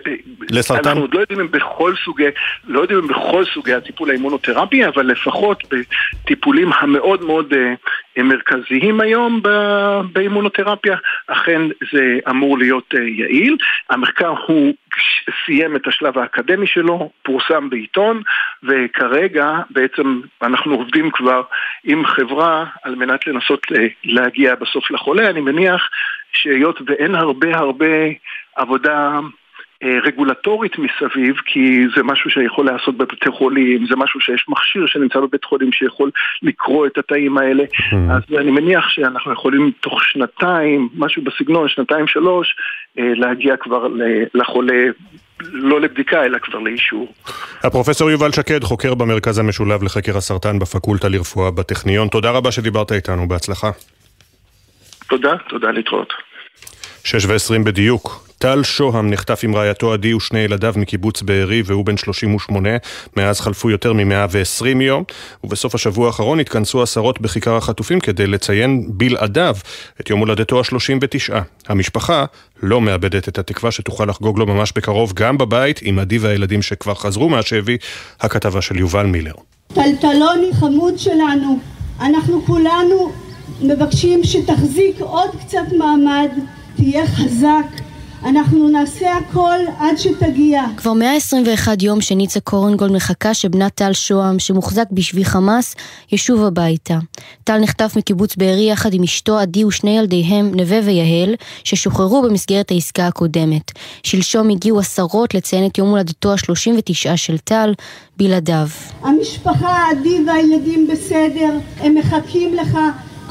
[0.49, 0.89] לסרטן?
[0.89, 2.27] אנחנו עוד לא יודעים אם בכל סוגי,
[2.67, 9.41] לא יודעים אם בכל סוגי הטיפול האימונותרפי, אבל לפחות בטיפולים המאוד מאוד אה, מרכזיים היום
[10.13, 10.95] באימונותרפיה,
[11.27, 11.61] אכן
[11.93, 13.57] זה אמור להיות יעיל.
[13.89, 14.73] המחקר הוא
[15.45, 18.21] סיים את השלב האקדמי שלו, פורסם בעיתון,
[18.63, 21.41] וכרגע בעצם אנחנו עובדים כבר
[21.83, 23.67] עם חברה על מנת לנסות
[24.03, 25.29] להגיע בסוף לחולה.
[25.29, 25.89] אני מניח
[26.33, 27.87] שהיות ואין הרבה הרבה
[28.55, 29.19] עבודה
[29.83, 35.19] אה, רגולטורית מסביב, כי זה משהו שיכול להיעשות בבתי חולים, זה משהו שיש מכשיר שנמצא
[35.19, 36.11] בבית חולים שיכול
[36.41, 37.95] לקרוא את התאים האלה, mm-hmm.
[38.11, 42.55] אז אני מניח שאנחנו יכולים תוך שנתיים, משהו בסגנון, שנתיים שלוש,
[42.99, 43.87] אה, להגיע כבר
[44.33, 44.83] לחולה
[45.39, 47.13] לא לבדיקה, אלא כבר לאישור.
[47.63, 52.07] הפרופסור יובל שקד, חוקר במרכז המשולב לחקר הסרטן בפקולטה לרפואה בטכניון.
[52.07, 53.71] תודה רבה שדיברת איתנו, בהצלחה.
[55.09, 56.13] תודה, תודה להתראות.
[57.03, 58.30] שש ועשרים בדיוק.
[58.41, 62.69] טל שוהם נחטף עם רעייתו עדי ושני ילדיו מקיבוץ בארי והוא בן 38,
[63.17, 65.03] מאז חלפו יותר מ-120 יום,
[65.43, 69.55] ובסוף השבוע האחרון התכנסו עשרות בכיכר החטופים כדי לציין בלעדיו
[70.01, 71.33] את יום הולדתו ה-39.
[71.67, 72.25] המשפחה
[72.63, 76.95] לא מאבדת את התקווה שתוכל לחגוג לו ממש בקרוב גם בבית עם עדי והילדים שכבר
[76.95, 77.77] חזרו מהשבי,
[78.21, 79.33] הכתבה של יובל מילר.
[79.73, 81.59] טלטלוני חמוד שלנו,
[81.99, 83.11] אנחנו כולנו
[83.61, 86.29] מבקשים שתחזיק עוד קצת מעמד,
[86.75, 87.90] תהיה חזק
[88.25, 90.63] אנחנו נעשה הכל עד שתגיע.
[90.77, 95.75] כבר 121 יום שניצה קורנגולד מחכה שבנה טל שוהם, שמוחזק בשבי חמאס,
[96.11, 96.97] ישוב הביתה.
[97.43, 103.07] טל נחטף מקיבוץ בארי יחד עם אשתו עדי ושני ילדיהם, נווה ויהל, ששוחררו במסגרת העסקה
[103.07, 103.71] הקודמת.
[104.03, 107.73] שלשום הגיעו עשרות לציין את יום הולדתו ה-39 של טל,
[108.17, 108.67] בלעדיו.
[109.01, 112.77] המשפחה, עדי והילדים בסדר, הם מחכים לך.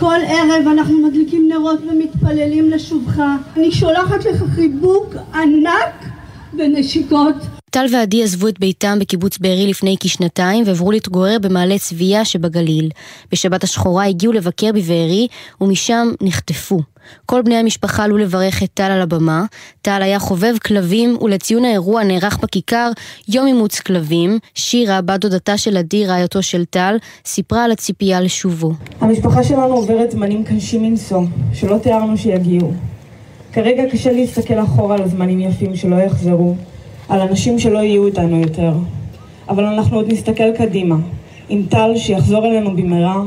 [0.01, 3.23] כל ערב אנחנו מדליקים נרות ומתפללים לשובך.
[3.57, 6.10] אני שולחת לך חיבוק ענק
[6.59, 7.35] ונשיקות.
[7.71, 12.91] טל ועדי עזבו את ביתם בקיבוץ בארי לפני כשנתיים ועברו להתגורר במעלה צביה שבגליל.
[13.33, 15.29] בשבת השחורה הגיעו לבקר בבארי
[15.61, 16.81] ומשם נחטפו.
[17.27, 19.45] כל בני המשפחה עלו לברך את טל על הבמה.
[19.83, 22.91] טל היה חובב כלבים, ולציון האירוע נערך בכיכר
[23.29, 24.39] יום אימוץ כלבים.
[24.55, 28.73] שירה, בת דודתה של עדי, רעייתו של טל, סיפרה על הציפייה לשובו.
[29.01, 32.73] המשפחה שלנו עוברת זמנים קשים מנשוא, שלא תיארנו שיגיעו.
[33.53, 36.55] כרגע קשה להסתכל אחורה על זמנים יפים שלא יחזרו,
[37.09, 38.73] על אנשים שלא יהיו איתנו יותר.
[39.49, 40.97] אבל אנחנו עוד נסתכל קדימה,
[41.49, 43.23] עם טל שיחזור אלינו במהרה,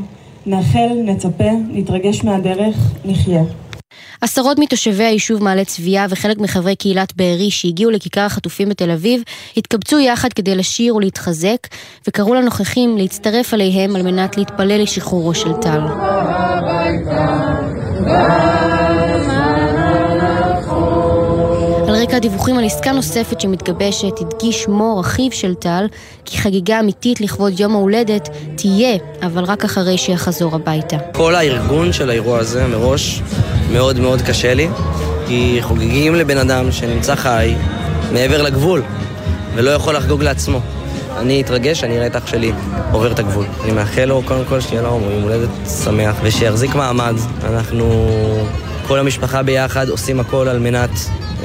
[0.46, 3.44] נאחל, נצפה, נתרגש מהדרך, נחיה.
[4.22, 9.22] עשרות מתושבי היישוב מעלה צביה וחלק מחברי קהילת בארי שהגיעו לכיכר החטופים בתל אביב
[9.58, 11.68] התקבצו יחד כדי לשיר ולהתחזק
[12.08, 15.80] וקראו לנוכחים להצטרף אליהם על מנת להתפלל לשחרורו של טל.
[22.04, 25.86] על רקע הדיווחים על עסקה נוספת שמתגבשת, הדגיש מור, אחיו של טל,
[26.26, 30.98] כי חגיגה אמיתית לכבוד יום ההולדת תהיה, אבל רק אחרי שיחזור הביתה.
[31.14, 33.22] כל הארגון של האירוע הזה מראש
[33.72, 34.68] מאוד מאוד קשה לי,
[35.28, 37.56] כי חוגגים לבן אדם שנמצא חי
[38.14, 38.82] מעבר לגבול,
[39.56, 40.60] ולא יכול לחגוג לעצמו.
[41.18, 42.52] אני אתרגש, אני אראה את אח שלי
[42.92, 43.46] עובר את הגבול.
[43.64, 45.50] אני מאחל לו קודם כל שיהיה לו יום הולדת
[45.84, 47.16] שמח, ושיחזיק מעמד.
[47.44, 48.08] אנחנו,
[48.88, 50.90] כל המשפחה ביחד, עושים הכל על מנת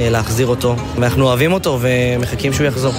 [0.00, 2.92] להחזיר אותו, ואנחנו אוהבים אותו ומחכים שהוא יחזור.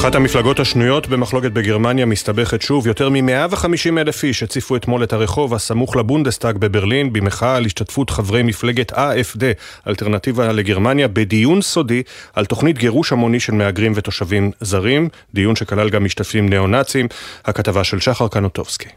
[0.00, 2.86] אחת המפלגות השנויות במחלוקת בגרמניה מסתבכת שוב.
[2.86, 8.42] יותר מ-150 אלף איש הציפו אתמול את הרחוב הסמוך לבונדסטאג בברלין במחאה על השתתפות חברי
[8.42, 9.42] מפלגת AFD,
[9.88, 12.02] אלטרנטיבה לגרמניה, בדיון סודי
[12.34, 17.08] על תוכנית גירוש המוני של מהגרים ותושבים זרים, דיון שכלל גם משתתפים ניאו-נאצים.
[17.44, 18.88] הכתבה של שחר קנוטובסקי.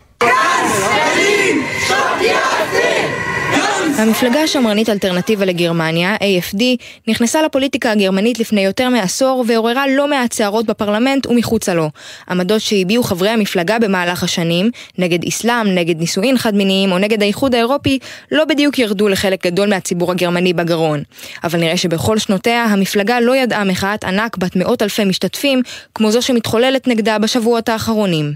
[3.97, 6.61] המפלגה השמרנית אלטרנטיבה לגרמניה, AFD,
[7.07, 11.89] נכנסה לפוליטיקה הגרמנית לפני יותר מעשור ועוררה לא מעט סערות בפרלמנט ומחוצה לו.
[12.29, 17.99] עמדות שהביעו חברי המפלגה במהלך השנים, נגד אסלאם, נגד נישואין חד-מיניים או נגד האיחוד האירופי,
[18.31, 21.03] לא בדיוק ירדו לחלק גדול מהציבור הגרמני בגרון.
[21.43, 25.61] אבל נראה שבכל שנותיה המפלגה לא ידעה מחאת ענק בת מאות אלפי משתתפים,
[25.95, 28.33] כמו זו שמתחוללת נגדה בשבועות האחרונים.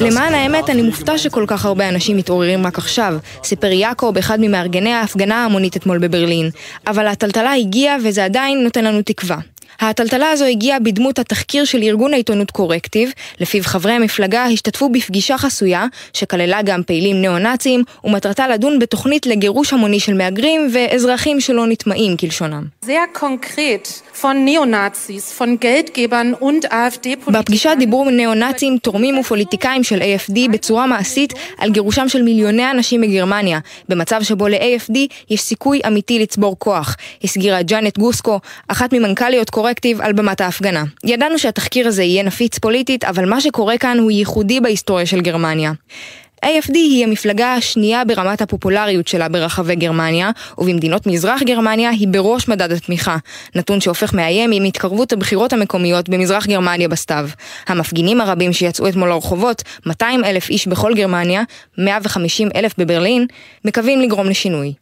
[0.00, 4.38] למען האמת, אני מופתע שכל כך הרבה אנשים מתעוררים מתעוררים רק עכשיו, סיפר יעקב, אחד
[4.40, 6.50] ממארגני ההפגנה ההמונית אתמול בברלין.
[6.86, 9.38] אבל הטלטלה הגיעה וזה עדיין נותן לנו תקווה.
[9.80, 15.86] הטלטלה הזו הגיעה בדמות התחקיר של ארגון העיתונות קורקטיב, לפיו חברי המפלגה השתתפו בפגישה חסויה,
[16.12, 22.64] שכללה גם פעילים ניאו-נאצים, ומטרתה לדון בתוכנית לגירוש המוני של מהגרים ואזרחים שלא נטמעים כלשונם.
[27.32, 33.58] בפגישה דיברו ניאו-נאצים, תורמים ופוליטיקאים של AFD בצורה מעשית על גירושם של מיליוני אנשים מגרמניה,
[33.88, 34.98] במצב שבו ל-AFD
[35.30, 39.69] יש סיכוי אמיתי לצבור כוח, הסגירה ג'אנט גוסקו, אחת ממנכ"ליות קורקטיב
[40.00, 40.84] על במת ההפגנה.
[41.04, 45.72] ידענו שהתחקיר הזה יהיה נפיץ פוליטית, אבל מה שקורה כאן הוא ייחודי בהיסטוריה של גרמניה.
[46.46, 52.72] AFD היא המפלגה השנייה ברמת הפופולריות שלה ברחבי גרמניה, ובמדינות מזרח גרמניה היא בראש מדד
[52.72, 53.16] התמיכה,
[53.54, 57.28] נתון שהופך מאיים עם התקרבות הבחירות המקומיות במזרח גרמניה בסתיו.
[57.66, 61.42] המפגינים הרבים שיצאו אתמול לרחובות, 200 אלף איש בכל גרמניה,
[61.78, 63.26] 150 אלף בברלין,
[63.64, 64.72] מקווים לגרום לשינוי.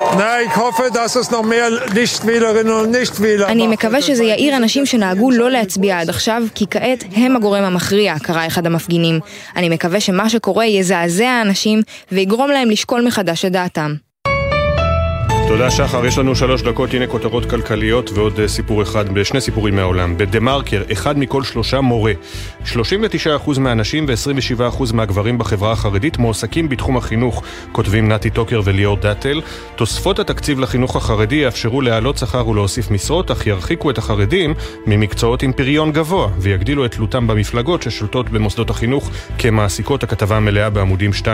[3.47, 8.15] אני מקווה שזה יאיר אנשים שנהגו לא להצביע עד עכשיו, כי כעת הם הגורם המכריע,
[8.23, 9.21] קרא אחד המפגינים.
[9.57, 11.83] אני מקווה שמה שקורה יזעזע האנשים
[12.13, 13.95] ויגרום להם לשקול מחדש את דעתם.
[15.49, 19.77] תודה שחר, יש לנו שלוש דקות, הנה כותרות כלכליות ועוד אה, סיפור אחד, שני סיפורים
[19.77, 20.17] מהעולם.
[20.17, 22.13] בדה מרקר, אחד מכל שלושה מורה.
[22.65, 29.41] 39% מהנשים ו-27% מהגברים בחברה החרדית מועסקים בתחום החינוך, כותבים נתי טוקר וליאור דאטל.
[29.77, 34.55] תוספות התקציב לחינוך החרדי יאפשרו להעלות שכר ולהוסיף משרות, אך ירחיקו את החרדים
[34.87, 41.11] ממקצועות עם פריון גבוה, ויגדילו את תלותם במפלגות ששולטות במוסדות החינוך כמעסיקות הכתבה המלאה בעמודים
[41.11, 41.25] 2-3.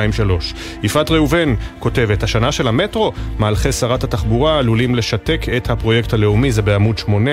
[0.83, 6.63] יפעת ראובן כותבת, השנה של המטרו, מהלכי שרת התחבורה עלולים לשתק את הפרויקט הלאומי, זה
[6.63, 7.31] בעמוד 8.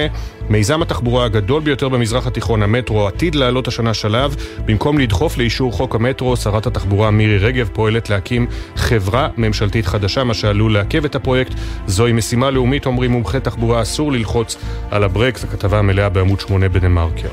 [0.49, 4.35] מיזם התחבורה הגדול ביותר במזרח התיכון, המטרו, עתיד לעלות השנה שלב.
[4.65, 10.33] במקום לדחוף לאישור חוק המטרו, שרת התחבורה מירי רגב פועלת להקים חברה ממשלתית חדשה, מה
[10.33, 11.53] שעלול לעכב את הפרויקט.
[11.87, 14.57] זוהי משימה לאומית, אומרים מומחי תחבורה, אסור ללחוץ
[14.91, 17.29] על הברקס, הכתבה המלאה בעמוד 8 בדה-מרקר.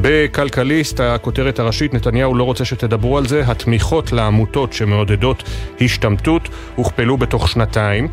[0.00, 5.42] בכלכליסט, הכותרת הראשית, נתניהו לא רוצה שתדברו על זה, התמיכות לעמותות שמעודדות
[5.80, 8.08] השתמטות הוכפלו בתוך שנתיים.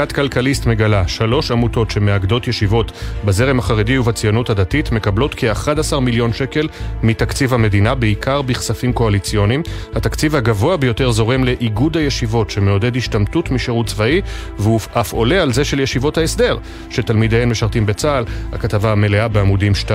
[0.00, 2.92] בדיקת כלכליסט מגלה שלוש עמותות שמאגדות ישיבות
[3.24, 6.68] בזרם החרדי ובציונות הדתית מקבלות כ-11 מיליון שקל
[7.02, 9.62] מתקציב המדינה, בעיקר בכספים קואליציוניים.
[9.94, 14.20] התקציב הגבוה ביותר זורם לאיגוד הישיבות שמעודד השתמטות משירות צבאי,
[14.58, 16.58] והוא אף עולה על זה של ישיבות ההסדר,
[16.90, 18.24] שתלמידיהן משרתים בצה"ל.
[18.52, 19.88] הכתבה המלאה בעמודים 2-3.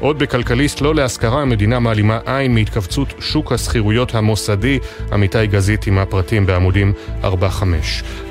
[0.00, 4.78] עוד בכלכליסט, לא להשכרה, המדינה מעלימה עין מהתכווצות שוק השכירויות המוסדי.
[5.12, 7.26] עמיתי גזית עם הפרטים בעמודים 4-5.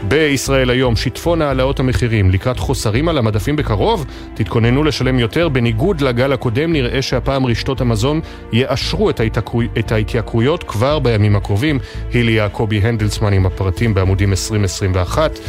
[0.03, 5.50] בישראל היום, שיטפון העלאות המחירים לקראת חוסרים על המדפים בקרוב, תתכוננו לשלם יותר.
[5.50, 8.19] בניגוד לגל הקודם, נראה שהפעם רשתות המזון
[8.54, 9.62] יאשרו את, ההתעקרו...
[9.80, 11.80] את ההתייקרויות כבר בימים הקרובים.
[12.13, 15.39] הילי יעקבי הנדלסמן עם הפרטים בעמודים 2021.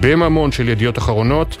[0.00, 1.56] בממון של ידיעות אחרונות,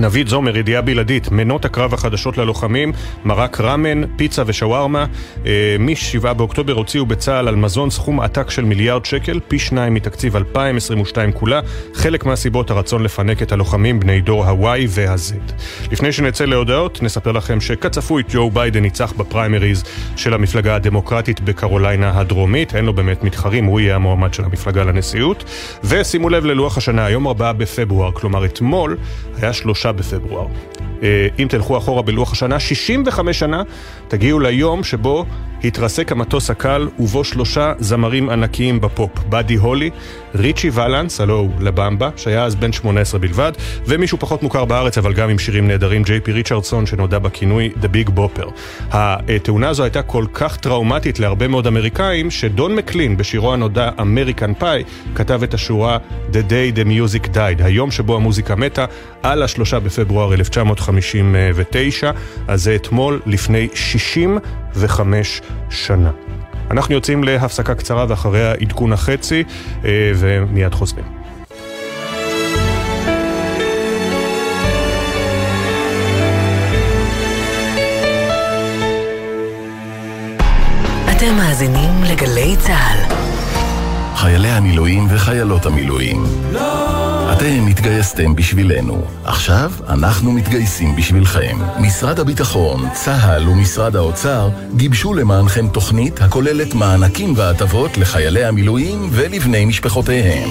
[0.00, 2.92] נביד זומר, ידיעה בלעדית, מנות הקרב החדשות ללוחמים,
[3.24, 5.06] מרק רמן, פיצה ושווארמה.
[5.46, 10.36] אה, מ-7 באוקטובר הוציאו בצה"ל על מזון סכום עתק של מיליארד שקל, פי שניים מתקציב
[10.36, 11.60] 2022 כולה.
[11.94, 15.52] חלק מהסיבות הרצון לפנק את הלוחמים בני דור ה-Y וה-Z.
[15.92, 19.84] לפני שנצא להודעות, נספר לכם שכצפוי ג'ו ביידן ניצח בפריימריז
[20.16, 22.74] של המפלגה הדמוקרטית בקרוליינה הדרומית.
[22.74, 25.44] אין לו באמת מתחרים, הוא יהיה המועמד של המפלגה לנשיאות.
[25.84, 28.96] ושימו לב ללוח השנה, היום 4 בפברואר, כלומר אתמול
[29.36, 30.46] היה שלושה בפברואר.
[31.02, 33.62] אה, אם תלכו אחורה בלוח השנה, 65 שנה,
[34.08, 35.24] תגיעו ליום שבו
[35.64, 39.90] התרסק המטוס הקל ובו שלושה זמרים ענקיים בפופ, באדי הולי,
[40.34, 43.52] ריצ'י ולנס, הלו הוא לבמבה, שהיה אז בן 18 בלבד,
[43.86, 47.86] ומישהו פחות מוכר בארץ, אבל גם עם שירים נהדרים, ג'יי פי ריצ'רדסון, שנודע בכינוי The
[47.86, 48.50] Big Bopper.
[48.90, 55.14] התאונה הזו הייתה כל כך טראומטית להרבה מאוד אמריקאים, שדון מקלין, בשירו הנודע American Pie,
[55.14, 55.98] כתב את השורה
[56.32, 58.84] The Day the Music Died, היום שבו המוזיקה מתה,
[59.22, 62.10] על השלושה בפברואר 1959,
[62.48, 64.16] אז זה אתמול לפני 65
[65.70, 66.10] שנה.
[66.70, 69.44] אנחנו יוצאים להפסקה קצרה ואחריה עדכון החצי,
[69.84, 71.04] אה, ומיד חוזרים.
[81.16, 83.14] אתם מאזינים לגלי צה"ל.
[84.16, 86.24] חיילי המילואים וחיילות המילואים.
[87.36, 89.04] אתם התגייסתם בשבילנו.
[89.24, 91.56] עכשיו אנחנו מתגייסים בשבילכם.
[91.80, 100.48] משרד הביטחון, צה"ל ומשרד האוצר גיבשו למענכם תוכנית הכוללת מענקים והטבות לחיילי המילואים ולבני משפחותיהם.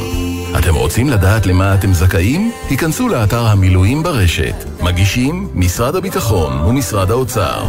[0.60, 2.52] אתם רוצים לדעת למה אתם זכאים?
[2.70, 4.66] היכנסו לאתר המילואים ברשת.
[4.82, 7.64] מגישים משרד הביטחון ומשרד האוצר.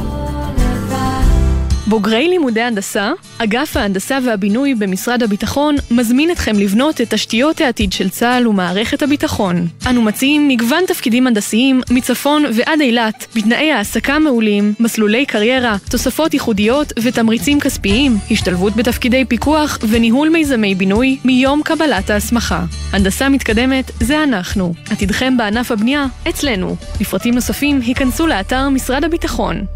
[1.86, 8.08] בוגרי לימודי הנדסה, אגף ההנדסה והבינוי במשרד הביטחון מזמין אתכם לבנות את תשתיות העתיד של
[8.08, 9.66] צה"ל ומערכת הביטחון.
[9.90, 16.92] אנו מציעים מגוון תפקידים הנדסיים מצפון ועד אילת, בתנאי העסקה מעולים, מסלולי קריירה, תוספות ייחודיות
[17.02, 22.64] ותמריצים כספיים, השתלבות בתפקידי פיקוח וניהול מיזמי בינוי מיום קבלת ההסמכה.
[22.92, 24.74] הנדסה מתקדמת זה אנחנו.
[24.90, 26.76] עתידכם בענף הבנייה אצלנו.
[27.00, 29.75] לפרטים נוספים היכנסו לאתר משרד הביטחון.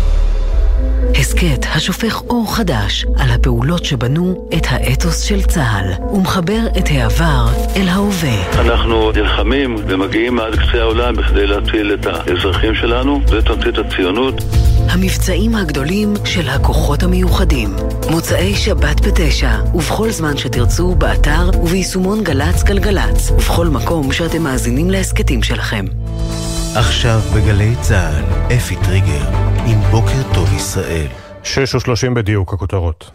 [1.19, 7.87] הסכת השופך אור חדש על הפעולות שבנו את האתוס של צה"ל ומחבר את העבר אל
[7.87, 8.61] ההווה.
[8.61, 14.43] אנחנו נלחמים ומגיעים עד קצה העולם בכדי להציל את האזרחים שלנו, זה תמצית הציונות.
[14.89, 17.69] המבצעים הגדולים של הכוחות המיוחדים.
[18.09, 25.43] מוצאי שבת בתשע, ובכל זמן שתרצו, באתר וביישומון גל"צ גלגלצ, ובכל מקום שאתם מאזינים להסכתים
[25.43, 25.85] שלכם.
[26.75, 29.27] עכשיו בגלי צה"ל, אפי טריגר,
[29.65, 31.07] עם בוקר טוב ישראל.
[31.43, 33.11] שש ושלושים בדיוק, הכותרות.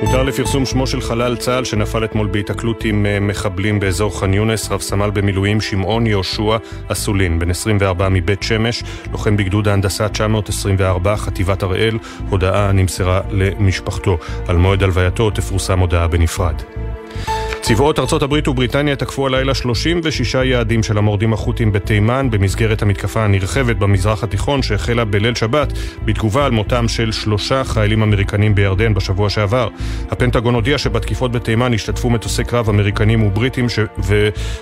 [0.00, 4.70] הותר לפרסום שמו של חלל צה"ל שנפל אתמול בהיתקלות עם אה, מחבלים באזור ח'אן יונס,
[4.70, 6.56] רב סמל במילואים שמעון יהושע
[6.88, 14.18] אסולין, בן 24 מבית שמש, לוחם בגדוד ההנדסה 924, חטיבת הראל, הודעה נמסרה למשפחתו.
[14.48, 16.62] על מועד הלווייתו תפורסם הודעה בנפרד.
[17.62, 23.76] צבאות ארצות הברית ובריטניה תקפו הלילה 36 יעדים של המורדים החות'ים בתימן במסגרת המתקפה הנרחבת
[23.76, 25.72] במזרח התיכון שהחלה בליל שבת
[26.04, 29.68] בתגובה על מותם של שלושה חיילים אמריקנים בירדן בשבוע שעבר.
[30.10, 33.78] הפנטגון הודיע שבתקיפות בתימן השתתפו מטוסי קרב אמריקנים ובריטים ש...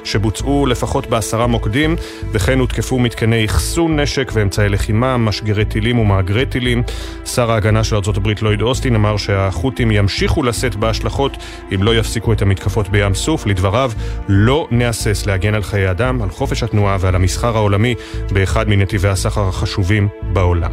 [0.05, 1.97] שבוצעו לפחות בעשרה מוקדים
[2.33, 6.83] וכן הותקפו מתקני אחסון נשק ואמצעי לחימה, משגרי טילים ומאגרי טילים.
[7.25, 11.37] שר ההגנה של ארצות הברית לויד אוסטין אמר שהחות'ים ימשיכו לשאת בהשלכות
[11.75, 13.93] אם לא יפסיקו את המתקפות בים סוף, לדבריו,
[14.29, 17.95] לא נהסס להגן על חיי אדם, על חופש התנועה ועל המסחר העולמי
[18.33, 20.73] באחד מנתיבי הסחר החשובים בעולם.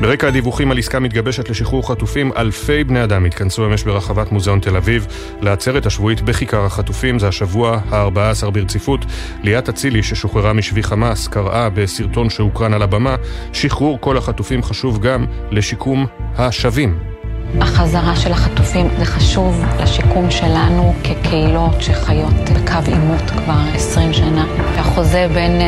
[0.00, 4.76] ברקע הדיווחים על עסקה מתגבשת לשחרור חטופים, אלפי בני אדם התכנסו אמש ברחבת מוזיאון תל
[4.76, 5.06] אביב
[5.40, 7.18] לעצרת השבועית בכיכר החטופים.
[7.18, 9.04] זה השבוע ה-14 ברציפות.
[9.42, 13.16] ליאת אצילי, ששוחררה משבי חמאס, קראה בסרטון שהוקרן על הבמה,
[13.52, 17.19] שחרור כל החטופים חשוב גם לשיקום השבים.
[17.60, 24.46] החזרה של החטופים זה חשוב לשיקום שלנו כקהילות שחיות בקו עימות כבר 20 שנה.
[24.76, 25.60] והחוזה בין,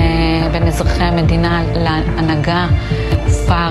[0.52, 2.66] בין אזרחי המדינה להנהגה
[3.24, 3.70] הופר.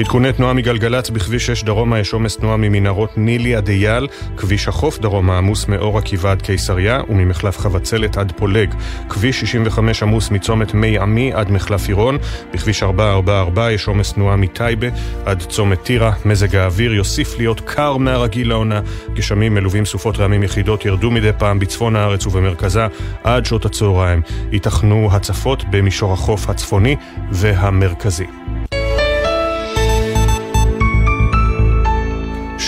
[0.00, 4.98] עדכוני תנועה מגלגלצ בכביש 6 דרומה יש עומס תנועה ממנהרות נילי עד אייל, כביש החוף
[4.98, 8.74] דרומה עמוס מאור עקיבא עד קיסריה וממחלף חבצלת עד פולג.
[9.08, 12.18] כביש 65 עמוס מצומת מי עמי עד מחלף עירון,
[12.54, 14.86] בכביש 444 יש עומס תנועה מטייבה
[15.26, 16.12] עד צומת טירה.
[16.24, 18.80] מזג האוויר יוסיף להיות קר מהרגיל לעונה.
[19.14, 22.86] גשמים מלווים סופות רעמים יחידות ירדו מדי פעם בצפון הארץ ובמרכזה
[23.24, 24.22] עד שעות הצהריים.
[24.52, 26.96] ייתכנו הצפות במישור החוף הצפוני
[27.32, 28.26] והמרכזי.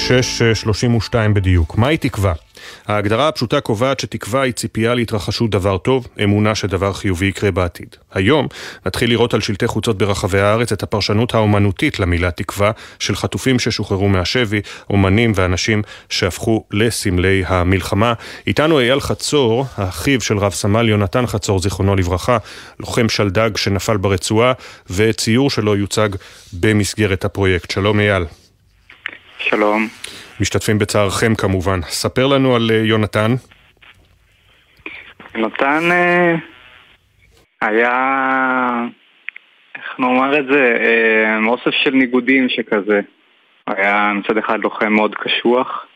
[0.09, 1.79] 6.32 בדיוק.
[1.79, 2.33] מהי תקווה?
[2.87, 7.97] ההגדרה הפשוטה קובעת שתקווה היא ציפייה להתרחשות דבר טוב, אמונה שדבר חיובי יקרה בעתיד.
[8.13, 8.49] היום
[8.87, 14.09] נתחיל לראות על שלטי חוצות ברחבי הארץ את הפרשנות האומנותית למילה תקווה של חטופים ששוחררו
[14.09, 14.61] מהשבי,
[14.91, 18.13] אומנים ואנשים שהפכו לסמלי המלחמה.
[18.47, 22.39] איתנו אייל חצור, אחיו של רב סמל יונתן חצור, זיכרונו לברכה,
[22.81, 24.53] לוחם שלדג שנפל ברצועה,
[24.91, 26.09] וציור שלו יוצג
[26.53, 27.71] במסגרת הפרויקט.
[27.71, 28.42] שלום אייל.
[29.43, 29.89] שלום.
[30.41, 31.81] משתתפים בצערכם כמובן.
[31.83, 33.35] ספר לנו על יונתן.
[35.35, 35.81] יונתן
[37.61, 37.91] היה,
[39.75, 40.75] איך נאמר את זה,
[41.47, 43.01] אוסף של ניגודים שכזה.
[43.67, 45.87] היה מצד אחד לוחם מאוד קשוח,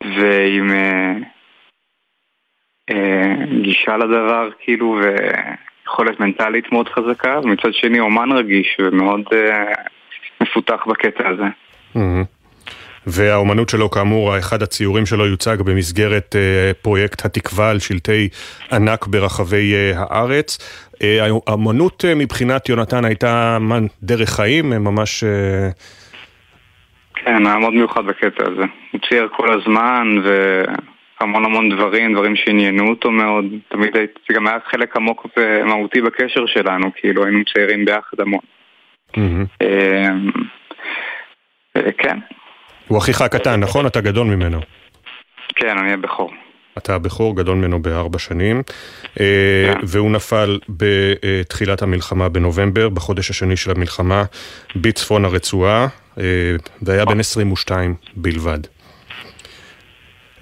[0.00, 0.70] ועם
[3.62, 9.24] גישה לדבר, כאילו, ויכולת מנטלית מאוד חזקה, ומצד שני אומן רגיש ומאוד
[10.54, 11.44] מפותח בקטע הזה.
[13.06, 18.28] והאומנות שלו, כאמור, אחד הציורים שלו יוצג במסגרת uh, פרויקט התקווה על שלטי
[18.72, 20.58] ענק ברחבי uh, הארץ.
[20.94, 20.98] Uh,
[21.46, 23.58] האומנות מבחינת יונתן הייתה
[24.02, 25.24] דרך חיים, ממש...
[27.14, 28.64] כן, היה מאוד מיוחד בקטע הזה.
[28.92, 33.44] הוא צייר כל הזמן, והמון המון דברים, דברים שעניינו אותו מאוד.
[33.68, 38.40] תמיד זה גם היה חלק עמוק ומהותי בקשר שלנו, כאילו היינו ציירים ביחד המון.
[41.98, 42.18] כן.
[42.88, 43.86] הוא אחיך הקטן, נכון?
[43.86, 44.60] אתה גדול ממנו.
[45.56, 46.30] כן, אני הבכור.
[46.78, 48.62] אתה הבכור, גדול ממנו בארבע שנים,
[49.20, 49.80] אה, כן.
[49.82, 54.24] והוא נפל בתחילת המלחמה בנובמבר, בחודש השני של המלחמה,
[54.76, 55.86] בצפון הרצועה,
[56.18, 56.24] אה,
[56.82, 58.58] והיה בן 22 בלבד.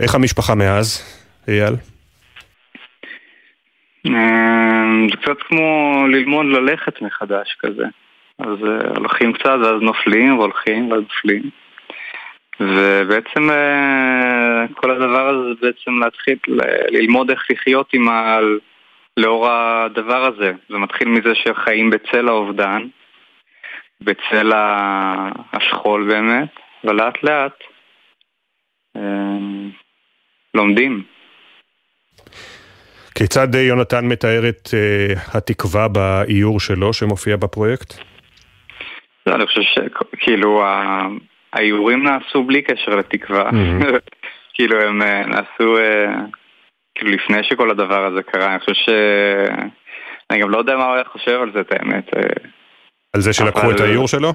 [0.01, 1.03] איך המשפחה מאז,
[1.49, 1.75] אייל?
[4.05, 7.85] זה קצת כמו ללמוד ללכת מחדש כזה.
[8.45, 11.51] אז אה, הולכים קצת ואז נופלים והולכים ואז נופלים.
[12.61, 16.39] ובעצם אה, כל הדבר הזה זה בעצם להתחיל
[16.91, 18.39] ללמוד איך לחיות עם ה...
[19.17, 20.53] לאור הדבר הזה.
[20.69, 22.83] זה מתחיל מזה שחיים בצל האובדן,
[24.01, 24.53] בצל
[25.53, 26.49] השכול באמת,
[26.85, 27.59] ולאט לאט
[28.97, 29.03] אה,
[30.55, 31.03] לומדים.
[33.15, 34.69] כיצד יונתן מתאר את
[35.35, 38.12] התקווה באיור שלו שמופיע בפרויקט?
[39.27, 40.63] לא, אני חושב שכאילו
[41.53, 43.51] האיורים נעשו בלי קשר לתקווה.
[44.55, 46.37] כאילו הם uh, נעשו uh,
[46.95, 48.51] כאילו לפני שכל הדבר הזה קרה.
[48.51, 48.89] אני חושב ש...
[50.31, 52.11] אני גם לא יודע מה הוא היה חושב על זה, את האמת.
[53.13, 53.71] על זה שלקחו.
[53.71, 54.33] את האיור שלו?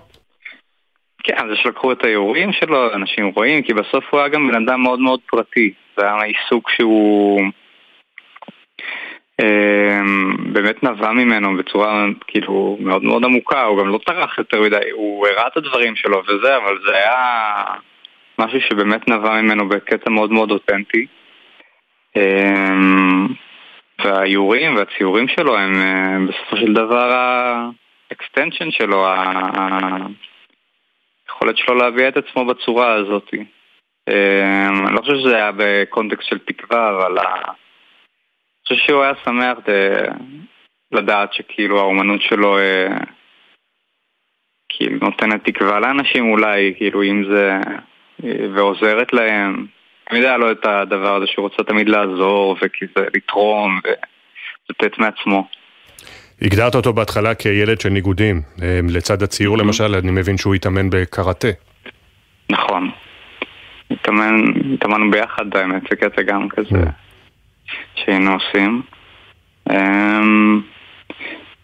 [1.24, 4.82] כן, זה שלקחו את האיורים שלו, אנשים רואים, כי בסוף הוא היה גם בן אדם
[4.82, 5.74] מאוד מאוד פרטי.
[5.98, 7.42] זה היה עיסוק שהוא...
[9.42, 14.90] אמ, באמת נבע ממנו בצורה כאילו מאוד מאוד עמוקה, הוא גם לא טרח יותר מדי,
[14.92, 17.64] הוא הראה את הדברים שלו וזה, אבל זה היה
[18.40, 21.06] משהו שבאמת נבע ממנו בקטע מאוד מאוד אותנטי.
[22.16, 23.28] אמ,
[24.06, 27.12] והאיורים והציורים שלו הם אה, בסופו של דבר
[28.12, 29.06] ה extension שלו,
[31.26, 33.30] היכולת שלו להביע את עצמו בצורה הזאת.
[34.10, 37.18] אמ, אני לא חושב שזה היה בקונטקסט של תקווה, אבל
[38.68, 39.58] חושב שהוא היה שמח.
[40.92, 42.98] לדעת שכאילו האומנות שלו אה,
[44.70, 47.58] כאילו נותנת תקווה לאנשים אולי, כאילו אם זה...
[48.24, 49.66] אה, ועוזרת להם.
[50.10, 53.80] תמיד היה לו את הדבר הזה שהוא רוצה תמיד לעזור וכזה לתרום
[54.70, 55.48] ולתת מעצמו.
[56.42, 58.42] הגדרת אותו בהתחלה כילד של ניגודים.
[58.62, 59.60] אה, לצד הציור mm-hmm.
[59.60, 61.48] למשל, אני מבין שהוא התאמן בקראטה.
[62.50, 62.92] נכון.
[63.92, 64.36] התאמן,
[64.74, 66.84] התאמנו ביחד האמת, זה קטע גם כזה.
[67.96, 68.82] שהיינו עושים.
[69.72, 70.62] אמ,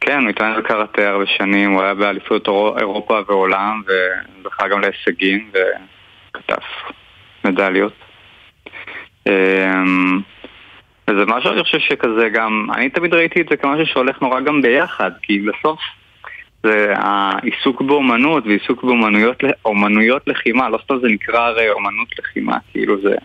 [0.02, 2.48] כן, הוא התעניין בקראטה הרבה שנים, הוא היה באליפות
[2.78, 6.64] אירופה ועולם, וזכה גם להישגים, וכתב
[7.46, 7.94] מדליות.
[9.28, 10.20] אמ,
[11.10, 14.62] וזה משהו, אני חושב שכזה גם, אני תמיד ראיתי את זה כמשהו שהולך נורא גם
[14.62, 15.80] ביחד, כי בסוף
[16.64, 18.84] זה העיסוק באומנות ועיסוק
[19.64, 23.16] באומנויות לחימה, לא סתם זה נקרא הרי אומנות לחימה, כאילו זה...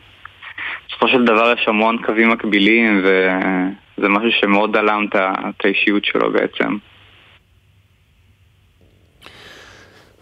[0.88, 6.76] בסופו של דבר יש המון קווים מקבילים וזה משהו שמאוד דלם את האישיות שלו בעצם.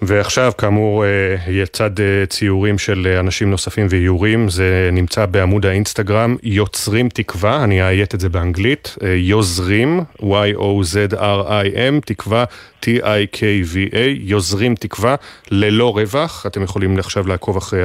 [0.02, 6.36] ועכשיו, כאמור, אה, יצד אה, ציורים של אה, אנשים נוספים ואיורים, זה נמצא בעמוד האינסטגרם,
[6.42, 12.44] יוצרים תקווה, אני אאיית את זה באנגלית, יוזרים, Y-O-Z-R-I-M, תקווה,
[12.82, 15.14] T-I-K-V-A, יוזרים תקווה,
[15.50, 17.82] ללא רווח, אתם יכולים עכשיו לעקוב אחרי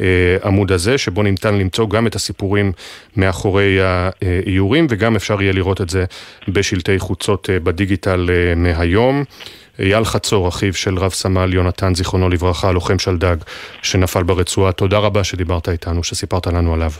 [0.00, 2.72] העמוד הזה, שבו ניתן למצוא גם את הסיפורים
[3.16, 6.04] מאחורי האיורים, וגם אפשר יהיה לראות את זה
[6.48, 9.24] בשלטי חוצות בדיגיטל מהיום.
[9.78, 13.36] אייל חצור, אחיו של רב סמל יונתן, זיכרונו לברכה, לוחם שלדג,
[13.82, 14.72] שנפל ברצועה.
[14.72, 16.92] תודה רבה שדיברת איתנו, שסיפרת לנו עליו.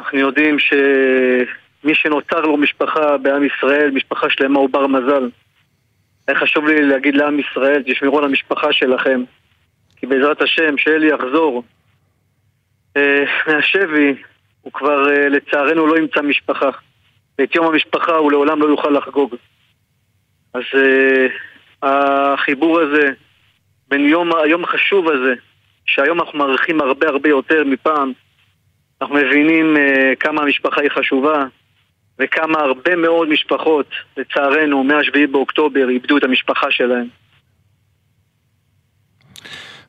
[0.01, 0.73] אנחנו יודעים ש...
[1.87, 5.31] מי שנותר לו משפחה בעם ישראל, משפחה שלמה הוא בר מזל.
[6.29, 9.25] היה חשוב לי להגיד לעם ישראל, תשמרו על המשפחה שלכם.
[9.97, 11.63] כי בעזרת השם, שאלי יחזור
[12.97, 14.15] אה, מהשבי,
[14.63, 16.71] הוא כבר אה, לצערנו לא ימצא משפחה.
[17.39, 19.35] ואת יום המשפחה הוא לעולם לא יוכל לחגוג.
[20.55, 21.27] אז אה,
[21.83, 23.11] החיבור הזה,
[23.89, 25.35] בין יום, היום החשוב הזה,
[25.87, 28.13] שהיום אנחנו מעריכים הרבה הרבה יותר מפעם,
[29.01, 31.45] אנחנו מבינים uh, כמה המשפחה היא חשובה
[32.19, 33.87] וכמה הרבה מאוד משפחות,
[34.17, 37.07] לצערנו, מ-7 באוקטובר איבדו את המשפחה שלהם.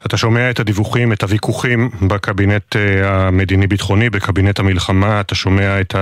[0.06, 5.96] אתה שומע את הדיווחים, את הוויכוחים בקבינט אה, המדיני-ביטחוני, בקבינט המלחמה, אתה שומע את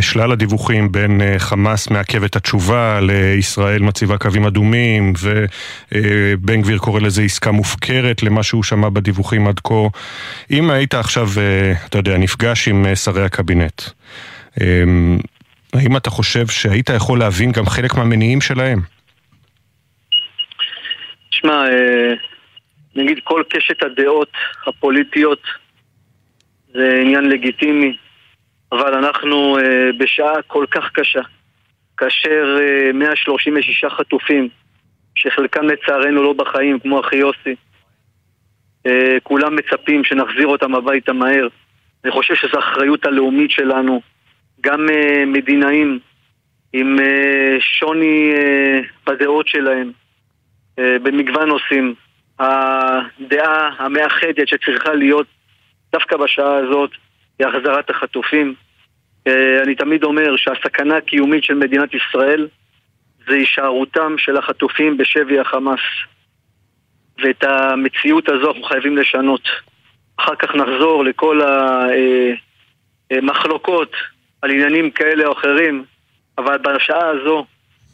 [0.00, 5.12] שלל הדיווחים בין אה, חמאס מעכב את התשובה לישראל מציבה קווים אדומים
[5.92, 9.74] ובן גביר קורא לזה עסקה מופקרת למה שהוא שמע בדיווחים עד כה.
[10.50, 13.82] אם היית עכשיו, אה, אתה יודע, נפגש עם שרי הקבינט,
[15.74, 18.78] האם אתה חושב שהיית יכול להבין גם חלק מהמניעים שלהם?
[21.30, 21.64] תשמע,
[22.96, 24.32] נגיד כל קשת הדעות
[24.66, 25.42] הפוליטיות
[26.74, 27.96] זה עניין לגיטימי,
[28.72, 31.20] אבל אנחנו אה, בשעה כל כך קשה,
[31.96, 34.48] כאשר אה, 136 חטופים,
[35.14, 37.54] שחלקם לצערנו לא בחיים, כמו אחי יוסי,
[38.86, 41.48] אה, כולם מצפים שנחזיר אותם הביתה מהר.
[42.04, 44.00] אני חושב שזו אחריות הלאומית שלנו,
[44.66, 45.98] גם אה, מדינאים
[46.72, 49.92] עם אה, שוני אה, בדעות שלהם,
[50.78, 51.94] במגוון נושאים.
[52.38, 55.26] הדעה המאחדת שצריכה להיות
[55.92, 56.90] דווקא בשעה הזאת
[57.38, 58.54] היא החזרת החטופים.
[59.62, 62.48] אני תמיד אומר שהסכנה הקיומית של מדינת ישראל
[63.28, 65.80] זה הישארותם של החטופים בשבי החמאס.
[67.22, 69.48] ואת המציאות הזו אנחנו חייבים לשנות.
[70.16, 71.40] אחר כך נחזור לכל
[73.10, 73.92] המחלוקות
[74.46, 75.84] על עניינים כאלה או אחרים,
[76.38, 77.46] אבל בשעה הזו,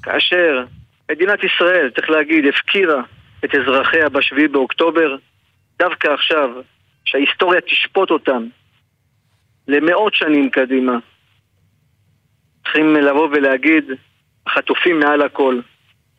[0.03, 0.65] כאשר
[1.11, 3.03] מדינת ישראל, צריך להגיד, הפקירה
[3.45, 5.17] את אזרחיה בשביעי באוקטובר,
[5.79, 6.51] דווקא עכשיו,
[7.05, 8.47] שההיסטוריה תשפוט אותם
[9.69, 10.93] למאות שנים קדימה.
[12.63, 13.85] צריכים לבוא ולהגיד,
[14.47, 15.61] החטופים מעל הכל.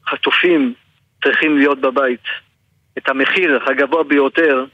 [0.10, 0.74] חטופים
[1.24, 2.26] צריכים להיות בבית.
[2.98, 4.66] את המחיר הגבוה ביותר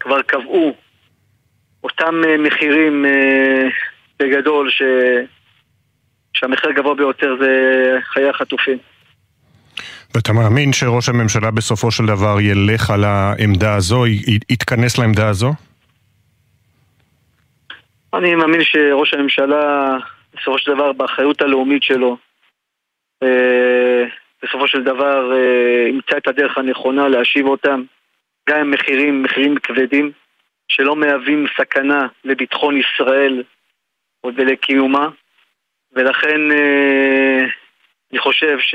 [0.00, 0.74] כבר קבעו
[1.84, 3.68] אותם אה, מחירים אה,
[4.20, 4.82] בגדול ש...
[6.34, 7.50] שהמחיר הגבוה ביותר זה
[8.12, 8.78] חיי החטופים.
[10.14, 14.06] ואתה מאמין שראש הממשלה בסופו של דבר ילך על העמדה הזו,
[14.50, 15.52] יתכנס לעמדה הזו?
[18.14, 19.96] אני מאמין שראש הממשלה,
[20.34, 22.16] בסופו של דבר, באחריות הלאומית שלו,
[23.22, 24.04] אה,
[24.42, 27.82] בסופו של דבר אה, ימצא את הדרך הנכונה להשיב אותם,
[28.48, 30.10] גם עם מחירים, מחירים כבדים,
[30.68, 33.42] שלא מהווים סכנה לביטחון ישראל
[34.24, 35.08] ולקיומה,
[35.92, 37.44] ולכן אה,
[38.12, 38.74] אני חושב ש...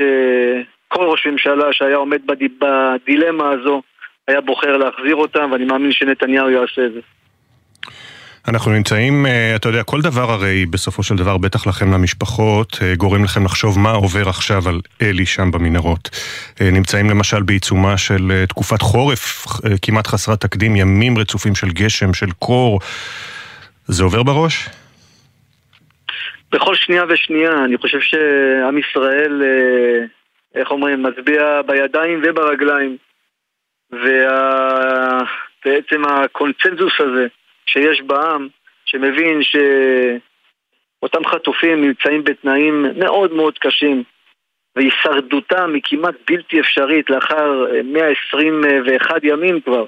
[0.88, 3.82] כל ראש ממשלה שהיה עומד בדילמה הזו
[4.28, 7.00] היה בוחר להחזיר אותם, ואני מאמין שנתניהו יעשה את זה.
[8.48, 12.94] אנחנו נמצאים, אה, אתה יודע, כל דבר הרי בסופו של דבר, בטח לכם למשפחות, אה,
[12.94, 16.10] גורם לכם לחשוב מה עובר עכשיו על אלי שם במנהרות.
[16.60, 19.46] נמצאים למשל בעיצומה של תקופת חורף
[19.82, 22.80] כמעט חסרת תקדים, ימים רצופים של גשם, של קור.
[23.86, 24.68] זה עובר בראש?
[26.50, 29.42] בכל שנייה ושנייה, אני חושב שעם ישראל
[30.56, 32.96] איך אומרים, מצביע בידיים וברגליים.
[33.92, 34.12] ובעצם
[36.04, 36.24] וה...
[36.24, 37.26] הקונצנזוס הזה
[37.66, 38.48] שיש בעם,
[38.84, 44.02] שמבין שאותם חטופים נמצאים בתנאים מאוד מאוד קשים,
[44.76, 49.84] והישרדותם היא כמעט בלתי אפשרית לאחר 121 ימים כבר.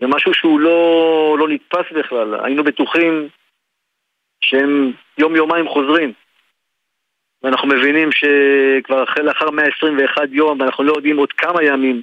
[0.00, 2.34] זה משהו שהוא לא, לא נתפס בכלל.
[2.44, 3.28] היינו בטוחים
[4.40, 6.12] שהם יום-יומיים חוזרים.
[7.42, 12.02] ואנחנו מבינים שכבר אחרי לאחר 121 יום, ואנחנו לא יודעים עוד כמה ימים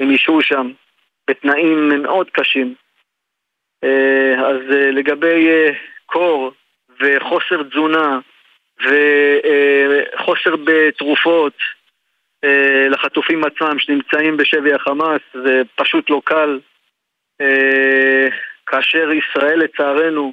[0.00, 0.72] הם ישהו שם,
[1.28, 2.74] בתנאים מאוד קשים.
[3.84, 5.70] אה, אז אה, לגבי אה,
[6.06, 6.52] קור
[7.00, 8.18] וחוסר תזונה
[8.80, 11.56] וחוסר בתרופות
[12.90, 16.60] לחטופים עצמם שנמצאים בשבי החמאס, זה פשוט לא קל.
[18.66, 20.32] כאשר ישראל לצערנו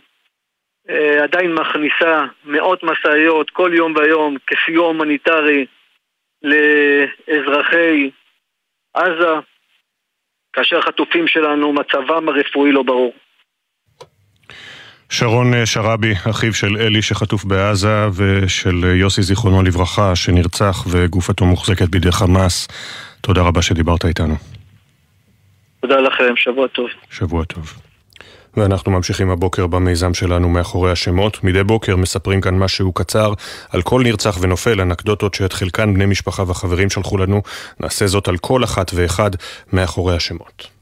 [1.23, 5.65] עדיין מכניסה מאות משאיות כל יום ויום כסיוע הומניטרי
[6.43, 8.09] לאזרחי
[8.93, 9.33] עזה,
[10.53, 13.13] כאשר החטופים שלנו מצבם הרפואי לא ברור.
[15.09, 21.45] שרון אה, שרעבי, אחיו של אלי שחטוף בעזה ושל אה, יוסי זיכרונו לברכה שנרצח וגופתו
[21.45, 22.67] מוחזקת בידי חמאס.
[23.21, 24.35] תודה רבה שדיברת איתנו.
[25.79, 26.87] תודה לכם, שבוע טוב.
[27.11, 27.90] שבוע טוב.
[28.57, 31.43] ואנחנו ממשיכים הבוקר במיזם שלנו מאחורי השמות.
[31.43, 33.33] מדי בוקר מספרים כאן משהו קצר
[33.69, 37.41] על כל נרצח ונופל, אנקדוטות שאת חלקן בני משפחה וחברים שלחו לנו.
[37.79, 39.31] נעשה זאת על כל אחת ואחד
[39.73, 40.80] מאחורי השמות.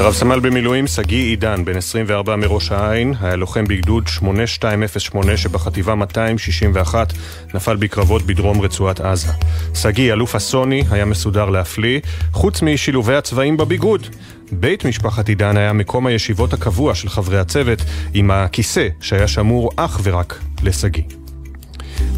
[0.00, 7.12] רב סמל במילואים שגיא עידן, בן 24 מראש העין, היה לוחם בגדוד 8208 שבחטיבה 261
[7.54, 9.32] נפל בקרבות בדרום רצועת עזה.
[9.74, 12.00] שגיא, אלוף הסוני, היה מסודר להפליא,
[12.32, 14.06] חוץ משילובי הצבעים בביגוד.
[14.52, 17.78] בית משפחת עידן היה מקום הישיבות הקבוע של חברי הצוות,
[18.14, 21.27] עם הכיסא שהיה שמור אך ורק לשגיא.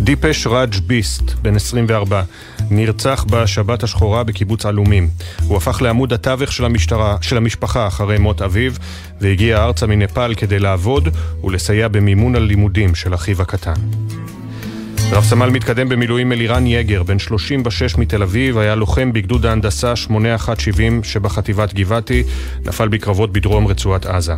[0.01, 2.22] דיפש ראג' ביסט, בן 24,
[2.70, 5.09] נרצח בשבת השחורה בקיבוץ עלומים.
[5.47, 8.72] הוא הפך לעמוד התווך של, המשטרה, של המשפחה אחרי מות אביו,
[9.20, 11.09] והגיע ארצה מנפאל כדי לעבוד
[11.45, 13.74] ולסייע במימון הלימודים של אחיו הקטן.
[15.12, 21.04] רב סמל מתקדם במילואים אלירן יגר, בן 36 מתל אביב, היה לוחם בגדוד ההנדסה 8170
[21.04, 22.22] שבחטיבת גבעתי,
[22.64, 24.34] נפל בקרבות בדרום רצועת עזה.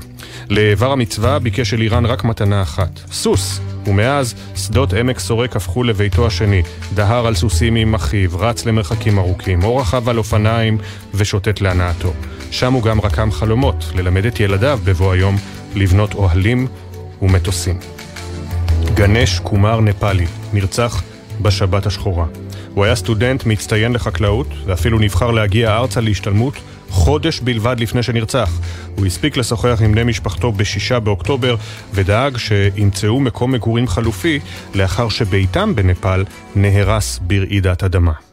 [0.51, 6.63] לאיבר המצווה ביקש אלירן רק מתנה אחת, סוס, ומאז שדות עמק סורק הפכו לביתו השני,
[6.95, 10.79] דהר על סוסים עם אחיו, רץ למרחקים ארוכים, או רכב על אופניים
[11.15, 12.13] ושוטט להנאתו.
[12.51, 15.37] שם הוא גם רקם חלומות, ללמד את ילדיו בבוא היום
[15.75, 16.67] לבנות אוהלים
[17.23, 18.02] ומטוסים.
[18.95, 21.03] גנש קומר נפאלי, נרצח
[21.43, 22.27] בשבת השחורה.
[22.75, 26.55] הוא היה סטודנט מצטיין לחקלאות, ואפילו נבחר להגיע ארצה להשתלמות
[26.89, 28.51] חודש בלבד לפני שנרצח.
[28.97, 31.57] הוא הספיק לשוחח עם בני משפחתו בשישה באוקטובר,
[31.95, 34.41] ודאג שימצאו מקום מגורים חלופי
[34.75, 36.25] לאחר שביתם בנפאל
[36.57, 38.32] נהרס ברעידת אדמה.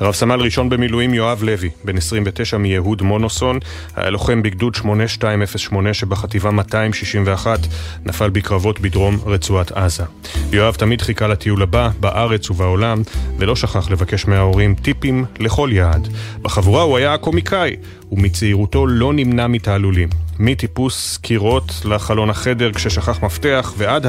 [0.00, 3.58] רב סמל ראשון במילואים יואב לוי, בן 29 מיהוד מונוסון,
[3.96, 7.58] היה לוחם בגדוד 8208 שבחטיבה 261
[8.04, 10.04] נפל בקרבות בדרום רצועת עזה.
[10.52, 13.02] יואב תמיד חיכה לטיול הבא, בארץ ובעולם,
[13.38, 16.08] ולא שכח לבקש מההורים טיפים לכל יעד.
[16.42, 17.76] בחבורה הוא היה קומיקאי,
[18.12, 20.08] ומצעירותו לא נמנע מתעלולים.
[20.38, 24.06] מטיפוס קירות לחלון החדר כששכח מפתח ועד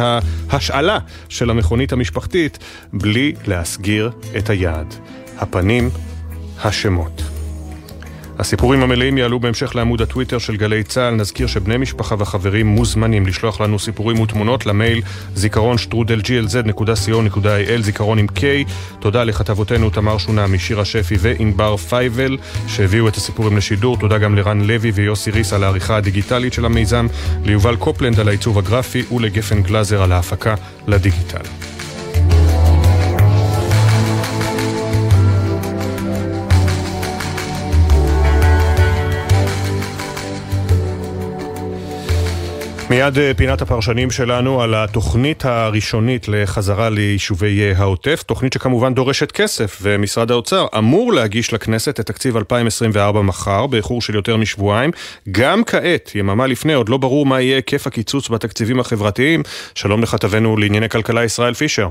[0.50, 0.98] ההשאלה
[1.30, 2.60] של המכונית המשפחתית
[2.94, 4.96] בלי להסגיר את היעד.
[5.40, 5.90] הפנים,
[6.64, 7.22] השמות.
[8.40, 11.16] הסיפורים המלאים יעלו בהמשך לעמוד הטוויטר של גלי צה"ל.
[11.16, 15.02] נזכיר שבני משפחה וחברים מוזמנים לשלוח לנו סיפורים ותמונות למייל
[15.36, 18.42] זיכרון שטרודל glz.co.il זיכרון עם K.
[19.00, 22.38] תודה לכתבותינו תמר שונמי, שירה שפי וענבר פייבל
[22.68, 23.98] שהביאו את הסיפורים לשידור.
[23.98, 27.08] תודה גם לרן לוי ויוסי ריס על העריכה הדיגיטלית של המיזם,
[27.44, 30.56] ליובל קופלנד על העיצוב הגרפי ולגפן גלאזר על ההפקה
[30.88, 31.44] לדיגיטל.
[42.90, 49.32] מיד אה, פינת הפרשנים שלנו על התוכנית הראשונית לחזרה ליישובי אה, העוטף, תוכנית שכמובן דורשת
[49.32, 54.92] כסף, ומשרד האוצר אמור להגיש לכנסת את תקציב 2024 מחר, באיחור של יותר משבועיים.
[55.32, 59.44] גם כעת, יממה לפני, עוד לא ברור מה יהיה היקף הקיצוץ בתקציבים החברתיים.
[59.76, 61.90] שלום לכתבנו לענייני כלכלה ישראל פישר.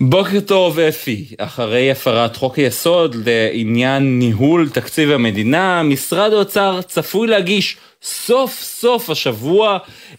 [0.00, 7.76] בוקר טוב אפי, אחרי הפרת חוק היסוד לעניין ניהול תקציב המדינה, משרד האוצר צפוי להגיש
[8.02, 9.78] סוף סוף השבוע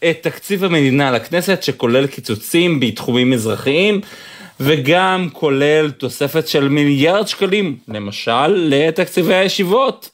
[0.10, 4.02] את תקציב המדינה לכנסת שכולל קיצוצים בתחומים אזרחיים
[4.60, 10.10] וגם כולל תוספת של מיליארד שקלים, למשל לתקציבי הישיבות.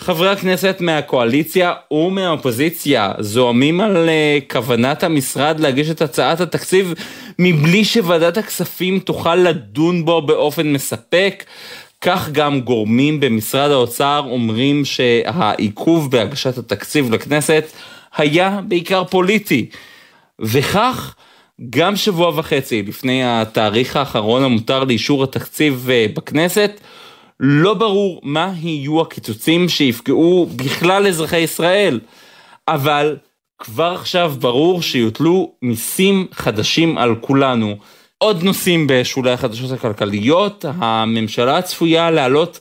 [0.00, 6.94] חברי הכנסת מהקואליציה ומהאופוזיציה זועמים על אה, כוונת המשרד להגיש את הצעת התקציב
[7.42, 11.44] מבלי שוועדת הכספים תוכל לדון בו באופן מספק.
[12.00, 17.64] כך גם גורמים במשרד האוצר אומרים שהעיכוב בהגשת התקציב לכנסת
[18.16, 19.66] היה בעיקר פוליטי.
[20.40, 21.14] וכך,
[21.70, 26.80] גם שבוע וחצי לפני התאריך האחרון המותר לאישור התקציב אה, בכנסת,
[27.40, 32.00] לא ברור מה יהיו הקיצוצים שיפגעו בכלל אזרחי ישראל,
[32.68, 33.16] אבל
[33.60, 37.76] כבר עכשיו ברור שיוטלו מיסים חדשים על כולנו.
[38.18, 42.60] עוד נושאים בשולי החדשות הכלכליות, הממשלה צפויה להעלות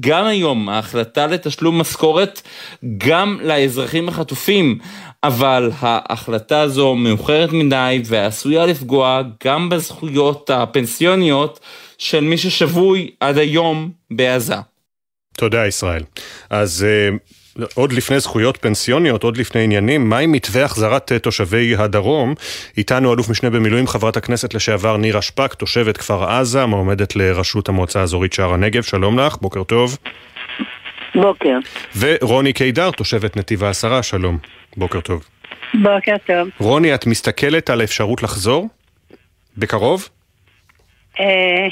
[0.00, 2.42] גם היום ההחלטה לתשלום משכורת
[2.98, 4.78] גם לאזרחים החטופים,
[5.24, 11.60] אבל ההחלטה הזו מאוחרת מדי ועשויה לפגוע גם בזכויות הפנסיוניות
[11.98, 14.56] של מי ששבוי עד היום בעזה.
[15.36, 16.02] תודה ישראל.
[16.50, 17.16] אז אה,
[17.74, 22.34] עוד לפני זכויות פנסיוניות, עוד לפני עניינים, מה עם מתווה החזרת אה, תושבי הדרום?
[22.76, 28.00] איתנו אלוף משנה במילואים חברת הכנסת לשעבר נירה שפק, תושבת כפר עזה, מועמדת לראשות המועצה
[28.00, 29.98] האזורית שער הנגב, שלום לך, בוקר טוב.
[31.14, 31.58] בוקר.
[31.98, 34.38] ורוני קידר, תושבת נתיב העשרה, שלום,
[34.76, 35.24] בוקר טוב.
[35.74, 36.48] בוקר טוב.
[36.58, 38.68] רוני, את מסתכלת על האפשרות לחזור?
[39.56, 40.08] בקרוב?
[41.20, 41.66] אה,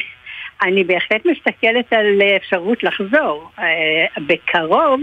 [0.62, 3.50] אני בהחלט מסתכלת על אפשרות לחזור.
[3.58, 5.00] אה, בקרוב,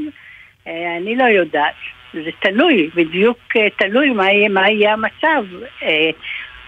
[0.68, 1.74] אני לא יודעת.
[2.14, 5.46] זה תלוי, בדיוק אה, תלוי מה יהיה, מה יהיה המצב.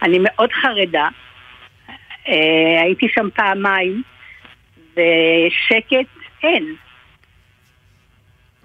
[0.02, 1.08] אני מאוד חרדה.
[2.82, 4.04] הייתי שם פעמיים,
[4.94, 6.10] ושקט
[6.44, 6.76] אין.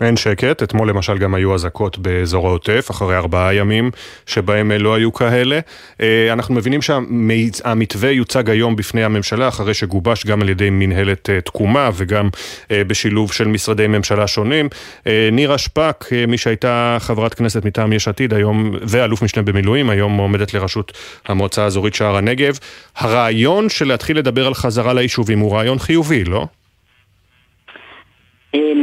[0.01, 3.91] אין שקט, אתמול למשל גם היו אזעקות באזור העוטף, אחרי ארבעה ימים
[4.27, 5.59] שבהם לא היו כאלה.
[6.01, 11.41] אה, אנחנו מבינים שהמתווה יוצג היום בפני הממשלה, אחרי שגובש גם על ידי מנהלת אה,
[11.41, 12.29] תקומה וגם
[12.71, 14.69] אה, בשילוב של משרדי ממשלה שונים.
[15.33, 20.55] נירה שפק, מי שהייתה חברת כנסת מטעם יש עתיד היום, ואלוף משנה במילואים, היום עומדת
[20.55, 20.93] לראשות
[21.27, 22.59] המועצה האזורית שער הנגב.
[22.97, 26.47] הרעיון של להתחיל לדבר על חזרה ליישובים הוא רעיון חיובי, לא?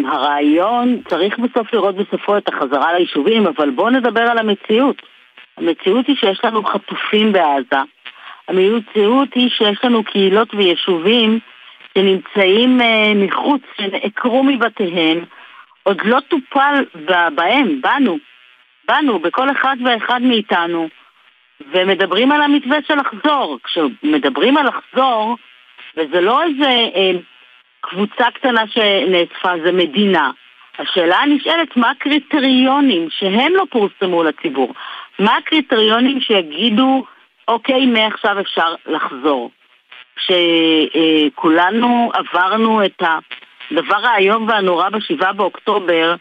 [0.07, 5.01] הרעיון, צריך בסוף לראות בסופו את החזרה ליישובים, אבל בואו נדבר על המציאות.
[5.57, 7.81] המציאות היא שיש לנו חטופים בעזה.
[8.47, 11.39] המציאות היא שיש לנו קהילות ויישובים
[11.93, 15.25] שנמצאים אה, מחוץ, שנעקרו מבתיהם,
[15.83, 16.85] עוד לא טופל
[17.35, 18.17] בהם, בנו,
[18.87, 20.89] בנו, בכל אחד ואחד מאיתנו,
[21.71, 23.59] ומדברים על המתווה של לחזור.
[23.63, 25.37] כשמדברים על לחזור,
[25.97, 26.89] וזה לא איזה...
[26.95, 27.11] אה,
[27.89, 30.31] קבוצה קטנה שנאספה זה מדינה.
[30.79, 34.73] השאלה הנשאלת, מה הקריטריונים שהם לא פורסמו לציבור?
[35.19, 37.05] מה הקריטריונים שיגידו,
[37.47, 39.51] אוקיי, מעכשיו אפשר לחזור?
[40.15, 43.01] כשכולנו עברנו את
[43.71, 46.15] הדבר האיום והנורא בשבעה באוקטובר,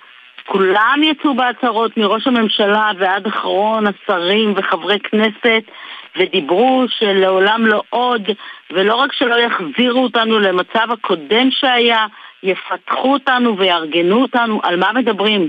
[0.47, 5.63] כולם יצאו בהצהרות מראש הממשלה ועד אחרון השרים וחברי כנסת
[6.17, 8.23] ודיברו שלעולם לא עוד,
[8.71, 12.07] ולא רק שלא יחזירו אותנו למצב הקודם שהיה,
[12.43, 14.61] יפתחו אותנו ויארגנו אותנו.
[14.63, 15.49] על מה מדברים?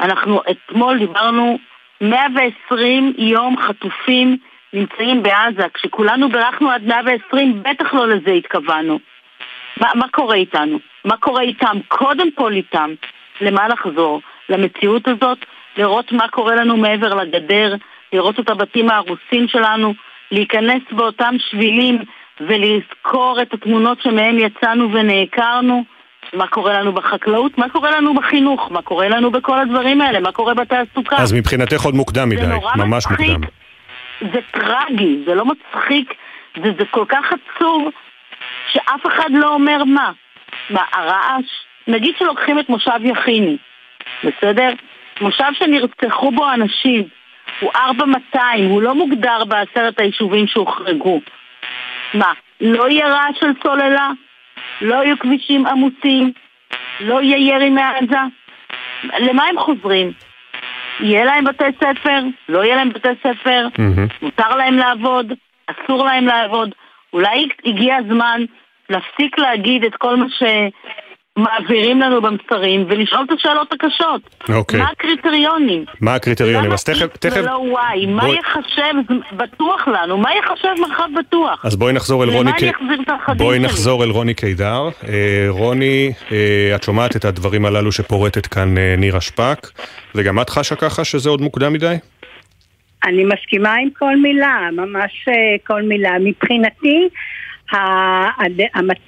[0.00, 1.58] אנחנו אתמול דיברנו
[2.00, 4.36] 120 יום חטופים
[4.72, 5.66] נמצאים בעזה.
[5.74, 8.98] כשכולנו בירכנו עד 120, בטח לא לזה התכוונו.
[9.80, 10.78] מה, מה קורה איתנו?
[11.04, 11.76] מה קורה איתם?
[11.88, 12.90] קודם כל איתם.
[13.40, 14.20] למה לחזור?
[14.48, 15.38] למציאות הזאת?
[15.76, 17.74] לראות מה קורה לנו מעבר לגדר?
[18.12, 19.94] לראות את הבתים ההרוסים שלנו,
[20.30, 21.98] להיכנס באותם שבילים
[22.40, 25.84] ולזכור את התמונות שמהם יצאנו ונעקרנו.
[26.32, 30.32] מה קורה לנו בחקלאות, מה קורה לנו בחינוך, מה קורה לנו בכל הדברים האלה, מה
[30.32, 31.16] קורה בתעסוקה.
[31.16, 32.42] אז מבחינתך עוד מוקדם מדי,
[32.76, 33.48] ממש מצחיק, מוקדם.
[34.32, 36.14] זה טרגי, זה לא מצחיק,
[36.56, 37.90] וזה כל כך עצוב,
[38.72, 40.12] שאף אחד לא אומר מה.
[40.70, 41.46] מה, הרעש?
[41.86, 43.56] נגיד שלוקחים את מושב יכיני,
[44.24, 44.70] בסדר?
[45.20, 47.04] מושב שנרצחו בו אנשים,
[47.60, 51.20] הוא 4200, הוא לא מוגדר בעשרת היישובים שהוחרגו.
[52.14, 54.10] מה, לא יהיה רעש של סוללה?
[54.80, 56.32] לא יהיו כבישים עמוסים?
[57.00, 58.18] לא יהיה ירי מעזה?
[59.04, 60.12] למה הם חוזרים?
[61.00, 62.20] יהיה להם בתי ספר?
[62.48, 63.66] לא יהיה להם בתי ספר?
[63.74, 64.12] Mm-hmm.
[64.22, 65.32] מותר להם לעבוד?
[65.66, 66.74] אסור להם לעבוד?
[67.12, 68.44] אולי הגיע הזמן
[68.90, 70.42] להפסיק להגיד את כל מה ש...
[71.38, 74.20] מעבירים לנו במסרים ולשאול את השאלות הקשות.
[74.56, 74.80] אוקיי.
[74.80, 75.84] מה הקריטריונים?
[76.00, 76.72] מה הקריטריונים?
[76.72, 77.16] אז תכף...
[77.16, 77.40] תכף...
[77.40, 78.34] ולא וואי, מה בוא...
[78.34, 80.18] יחשב בטוח לנו?
[80.18, 81.64] מה יחשב מרחב בטוח?
[81.64, 82.50] אז בואי נחזור אל רוני...
[82.50, 82.72] החדים
[83.38, 83.66] בואי שלי?
[83.66, 84.88] נחזור אל רוני קידר.
[85.08, 89.58] אה, רוני, אה, את שומעת את הדברים הללו שפורטת כאן אה, נירה שפק,
[90.14, 91.94] וגם את חשה ככה שזה עוד מוקדם מדי?
[93.04, 95.34] אני מסכימה עם כל מילה, ממש אה,
[95.66, 96.10] כל מילה.
[96.20, 97.08] מבחינתי,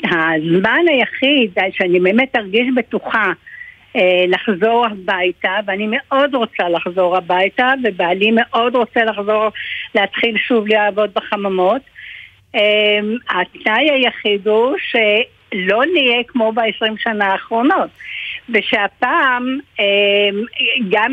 [0.05, 3.33] הזמן היחיד שאני באמת ארגיש בטוחה
[3.97, 9.49] אה, לחזור הביתה, ואני מאוד רוצה לחזור הביתה, ובעלי מאוד רוצה לחזור,
[9.95, 11.83] להתחיל שוב לעבוד בחממות.
[12.55, 13.01] אה,
[13.31, 17.91] התנאי היחיד הוא שלא נהיה כמו ב-20 שנה האחרונות,
[18.49, 19.85] ושהפעם אה,
[20.91, 21.13] גם,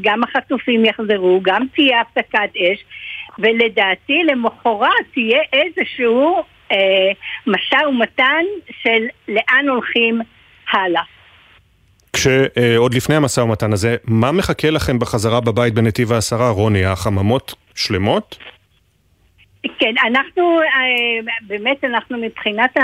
[0.00, 2.84] גם החטופים יחזרו, גם תהיה הפסקת אש,
[3.38, 6.42] ולדעתי למחרת תהיה איזשהו
[6.72, 6.76] אה,
[7.46, 8.44] משא ומתן
[8.82, 10.20] של לאן הולכים
[10.72, 11.02] הלאה.
[12.12, 16.84] כשעוד לפני המשא ומתן הזה, מה מחכה לכם בחזרה בבית בנתיב העשרה, רוני?
[16.84, 18.38] החממות שלמות?
[19.78, 22.76] כן, אנחנו, אה, באמת אנחנו מבחינת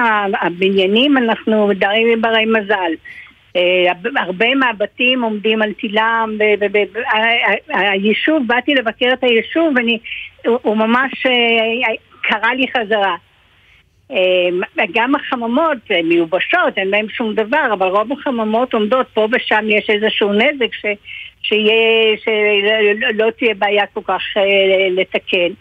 [0.43, 2.93] הבניינים, אנחנו די ברי מזל.
[3.57, 6.39] אה, הרבה מהבתים עומדים על תילם,
[7.69, 9.75] והיישוב, באתי לבקר את היישוב,
[10.45, 11.13] והוא ממש
[12.23, 13.17] קרא לי חזרה.
[14.13, 14.61] אמ,
[14.95, 20.33] גם החממות מיובשות, אין בהן שום דבר, אבל רוב החממות עומדות, פה ושם יש איזשהו
[20.33, 20.85] נזק ש,
[21.43, 25.53] שיהיה, שלא תהיה בעיה כל כך אה, לתקן.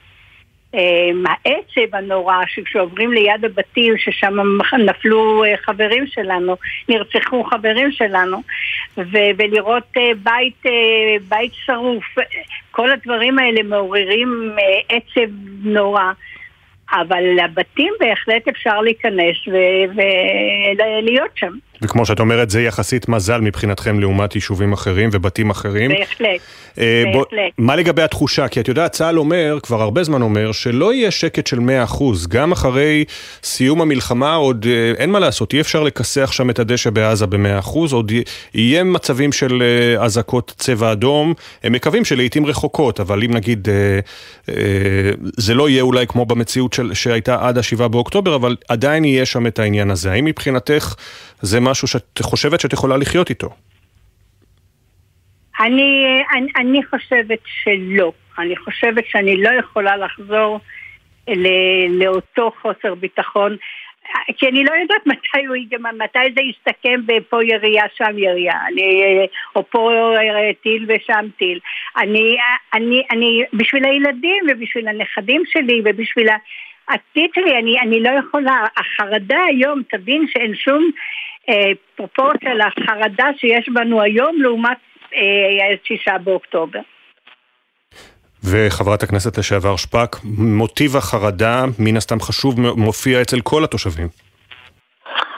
[0.74, 4.38] אמ, העצב הנורא שכשעוברים ליד הבתים ששם
[4.86, 6.56] נפלו אה, חברים שלנו,
[6.90, 8.38] נרצחו חברים שלנו
[8.98, 10.64] ו- ולראות אה, בית,
[11.28, 12.06] בית שרוף,
[12.72, 14.56] כל הדברים האלה מעוררים
[14.90, 15.32] עצב
[15.64, 16.12] נורא
[16.92, 19.36] אבל לבתים בהחלט אפשר להיכנס
[19.96, 21.52] ולהיות שם.
[21.82, 25.92] וכמו שאת אומרת, זה יחסית מזל מבחינתכם לעומת יישובים אחרים ובתים אחרים.
[25.92, 26.40] בהחלט,
[26.80, 27.52] אה, בוא- בהחלט.
[27.58, 28.48] מה לגבי התחושה?
[28.48, 32.28] כי את יודעת, צה"ל אומר, כבר הרבה זמן אומר, שלא יהיה שקט של 100%.
[32.28, 33.06] גם אחרי
[33.44, 37.94] סיום המלחמה עוד אה, אין מה לעשות, אי אפשר לכסח שם את הדשא בעזה ב-100%,
[37.94, 38.12] עוד
[38.56, 39.64] יהיה מצבים של
[39.98, 41.34] אה, אזעקות צבע אדום.
[41.64, 44.00] הם מקווים שלעיתים רחוקות, אבל אם נגיד, אה,
[44.50, 44.62] אה,
[45.38, 49.48] זה לא יהיה אולי כמו במציאות של, שהייתה עד ה-7 באוקטובר, אבל עדיין יהיה שם
[49.48, 50.12] את העניין הזה.
[50.12, 50.96] האם מבחינתך
[51.42, 53.50] זה משהו שאת חושבת שאת יכולה לחיות איתו?
[55.60, 58.12] אני, אני, אני חושבת שלא.
[58.40, 60.60] אני חושבת שאני לא יכולה לחזור
[61.28, 61.48] ל,
[62.04, 63.58] לאותו חוסר ביטחון,
[64.38, 69.28] כי אני לא יודעת מתי הוא ייגמר, מתי זה יסתכם בפה ירייה, שם ירייה, אני,
[69.56, 69.92] או פה
[70.64, 71.60] טיל ושם טיל.
[71.98, 72.38] אני,
[72.74, 76.28] אני, אני, בשביל הילדים ובשביל הנכדים שלי ובשביל
[76.88, 78.66] העתיד שלי, אני, אני לא יכולה.
[78.78, 80.92] החרדה היום, תבין שאין שום
[81.96, 84.78] פרופורציה לחרדה שיש בנו היום לעומת
[85.16, 86.80] אה, שישה באוקטובר.
[88.44, 94.08] וחברת הכנסת לשעבר שפק, מוטיב החרדה, מן הסתם חשוב, מופיע אצל כל התושבים.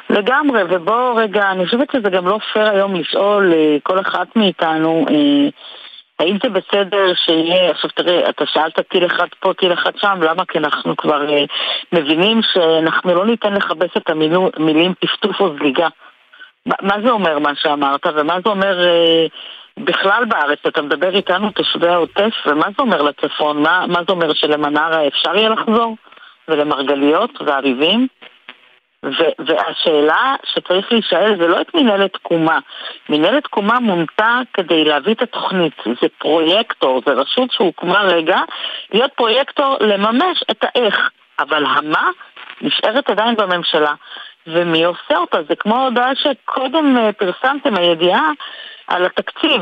[0.10, 5.06] לגמרי, ובוא רגע, אני חושבת שזה גם לא פייר היום לשאול אה, כל אחת מאיתנו
[5.10, 5.50] אה,
[6.20, 10.46] האם זה בסדר שיהיה, עכשיו תראה, אתה שאלת טיל אחד פה, טיל אחד שם, למה?
[10.46, 11.44] כי אנחנו כבר אה,
[11.94, 15.88] מבינים שאנחנו לא ניתן לכבס את המילים טפטוף או זליגה.
[16.66, 19.26] מה, זה אומר מה שאמרת, ומה זה אומר אה,
[19.78, 20.60] בכלל בארץ?
[20.68, 23.62] אתה מדבר איתנו, תושבי העוטף, ומה זה אומר לצפון?
[23.62, 25.96] מה, מה זה אומר שלמנרה אפשר יהיה לחזור?
[26.48, 28.08] ולמרגליות והריבים?
[29.04, 32.60] ו- והשאלה שצריך להישאל זה לא את מנהלת תקומה.
[33.10, 35.74] מנהלת תקומה מונתה כדי להביא את התוכנית.
[35.86, 38.38] זה פרויקטור, זה רשות שהוקמה רגע
[38.94, 41.10] להיות פרויקטור לממש את האיך.
[41.40, 42.10] אבל המה
[42.62, 43.94] נשארת עדיין בממשלה.
[44.48, 45.38] ומי עושה אותה?
[45.50, 48.30] זה כמו ההודעה שקודם אה, פרסמתם, הידיעה
[48.88, 49.62] על התקציב.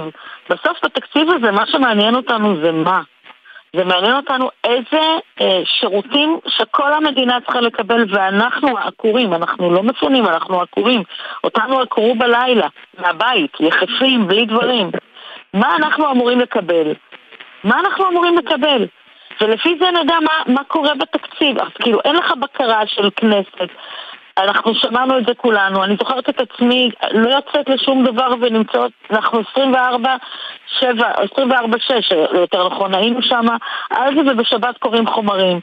[0.50, 3.02] בסוף בתקציב הזה מה שמעניין אותנו זה מה.
[3.76, 5.02] זה מעניין אותנו איזה
[5.42, 11.04] אה, שירותים שכל המדינה צריכה לקבל ואנחנו העקורים, אנחנו לא מפונים, אנחנו עקורים.
[11.44, 12.68] אותנו עקרו בלילה,
[13.00, 14.92] מהבית, יחפים, בלי דברים.
[15.54, 16.94] מה אנחנו אמורים לקבל?
[17.64, 18.88] מה אנחנו אמורים לקבל?
[19.42, 21.60] ולפי זה נדע מה, מה קורה בתקציב.
[21.60, 23.70] אז כאילו אין לך בקרה של כנסת.
[24.38, 29.40] אנחנו שמענו את זה כולנו, אני זוכרת את עצמי, לא יוצאת לשום דבר ונמצאות, אנחנו
[29.52, 30.16] 24,
[30.80, 33.46] 7, 24, 6, יותר נכון, היינו שם
[33.90, 35.60] על זה ובשבת קוראים חומרים.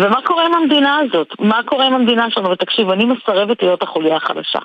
[0.00, 1.28] ומה קורה עם המדינה הזאת?
[1.38, 2.50] מה קורה עם המדינה שלנו?
[2.50, 4.58] ותקשיב, אני מסרבת להיות החוליה החלשה.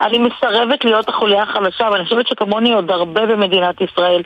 [0.00, 4.22] אני מסרבת להיות החוליה החלשה, ואני חושבת שכמוני עוד הרבה במדינת ישראל.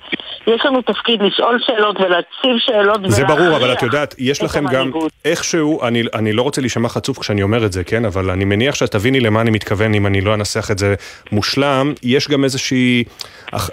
[0.47, 4.91] יש לנו תפקיד לשאול שאלות ולהציב שאלות זה ברור, אבל את יודעת, יש לכם גם
[5.25, 8.05] איכשהו, אני, אני לא רוצה להישמע חצוף כשאני אומר את זה, כן?
[8.05, 10.95] אבל אני מניח שאת תביני למה אני מתכוון אם אני לא אנסח את זה
[11.33, 11.93] מושלם.
[12.03, 13.05] יש גם איזושהי,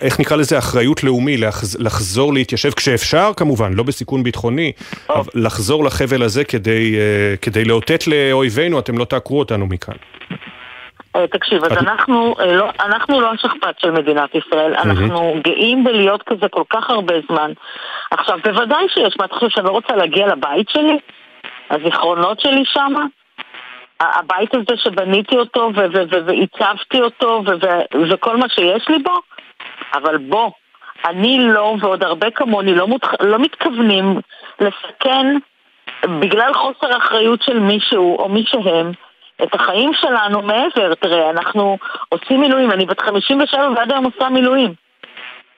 [0.02, 4.72] איך נקרא לזה, אחריות לאומי, לחז, לחזור להתיישב כשאפשר כמובן, לא בסיכון ביטחוני,
[5.36, 6.95] לחזור לחבל הזה כדי,
[7.41, 9.95] כדי לאותת לאויבינו, אתם לא תעקרו אותנו מכאן.
[11.12, 16.64] תקשיב, אז אנחנו לא, אנחנו לא השכפ"ץ של מדינת ישראל, אנחנו גאים בלהיות כזה כל
[16.70, 17.51] כך הרבה זמן.
[18.12, 20.97] עכשיו, בוודאי שיש, מה אתה חושב שאני לא רוצה להגיע לבית שלי?
[21.70, 23.05] הזיכרונות שלי שמה?
[23.99, 25.72] הבית הזה שבניתי אותו
[26.26, 27.43] ועיצבתי אותו
[28.10, 29.20] וכל מה שיש לי בו?
[29.93, 30.51] אבל בוא,
[31.05, 33.12] אני לא, ועוד הרבה כמוני, לא, מותח...
[33.22, 34.20] לא מתכוונים
[34.60, 35.38] לסכן
[36.05, 38.91] בגלל חוסר אחריות של מישהו או מי שהם
[39.44, 40.94] את החיים שלנו מעבר.
[40.96, 41.78] תראה, אנחנו
[42.10, 44.74] עושים מילואים, אני בת 57 ועד היום עושה מילואים.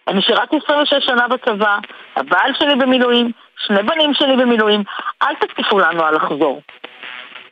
[0.07, 1.77] אני שירתי 26 שנה בצבא,
[2.15, 3.31] הבעל שלי במילואים,
[3.67, 4.83] שני בנים שלי במילואים,
[5.23, 6.61] אל תקטיפו לנו על לחזור.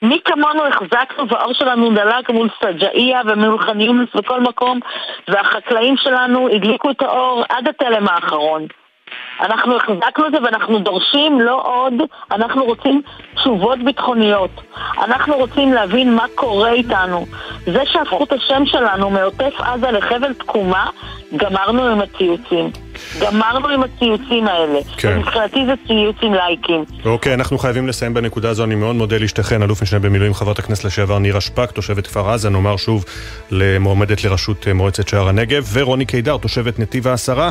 [0.01, 4.80] מי כמונו החזקנו והאור שלנו דלק מול סג'איה ומול ח'אן יונס וכל מקום
[5.27, 8.67] והחקלאים שלנו הדליקו את האור עד התלם האחרון.
[9.41, 11.93] אנחנו החזקנו את זה ואנחנו דורשים לא עוד,
[12.32, 13.01] אנחנו רוצים
[13.36, 14.62] תשובות ביטחוניות.
[15.03, 17.26] אנחנו רוצים להבין מה קורה איתנו.
[17.66, 20.89] זה שהפכו את השם שלנו מעוטף עזה לחבל תקומה,
[21.36, 22.72] גמרנו עם הציוצים.
[23.20, 24.80] גמרנו עם הציוצים האלה.
[24.97, 25.20] כן.
[25.20, 26.86] מבחינתי זה ציוץ עם לייקים.
[27.05, 28.64] אוקיי, אנחנו חייבים לסיים בנקודה הזו.
[28.64, 32.49] אני מאוד מודה לשתיכן, אלוף משנה במילואים חברת הכנסת לשעבר נירה שפק, תושבת כפר עזה,
[32.49, 33.05] נאמר שוב
[33.51, 37.49] למועמדת לראשות מועצת שער הנגב, ורוני קידר, תושבת נתיב העשרה.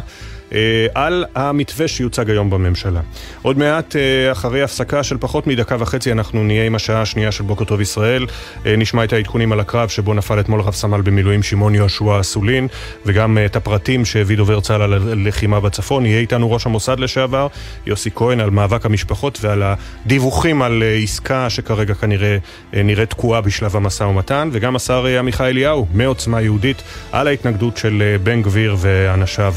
[0.94, 3.01] על המתווה שיוצג היום בממשלה.
[3.42, 3.96] עוד מעט,
[4.32, 8.26] אחרי הפסקה של פחות מדקה וחצי, אנחנו נהיה עם השעה השנייה של בוקר טוב ישראל.
[8.64, 12.68] נשמע את העדכונים על הקרב שבו נפל אתמול רב סמל במילואים שמעון יהושע אסולין,
[13.07, 16.07] וגם את הפרטים שהביא דובר צה"ל על הלחימה בצפון.
[16.07, 17.46] יהיה איתנו ראש המוסד לשעבר,
[17.86, 22.36] יוסי כהן, על מאבק המשפחות ועל הדיווחים על אה, עסקה שכרגע כנראה
[22.74, 26.82] אה, נראית תקועה בשלב המשא ומתן, וגם השר עמיחי אליהו מעוצמה יהודית
[27.12, 29.55] על ההתנגדות של בן גביר ואנשיו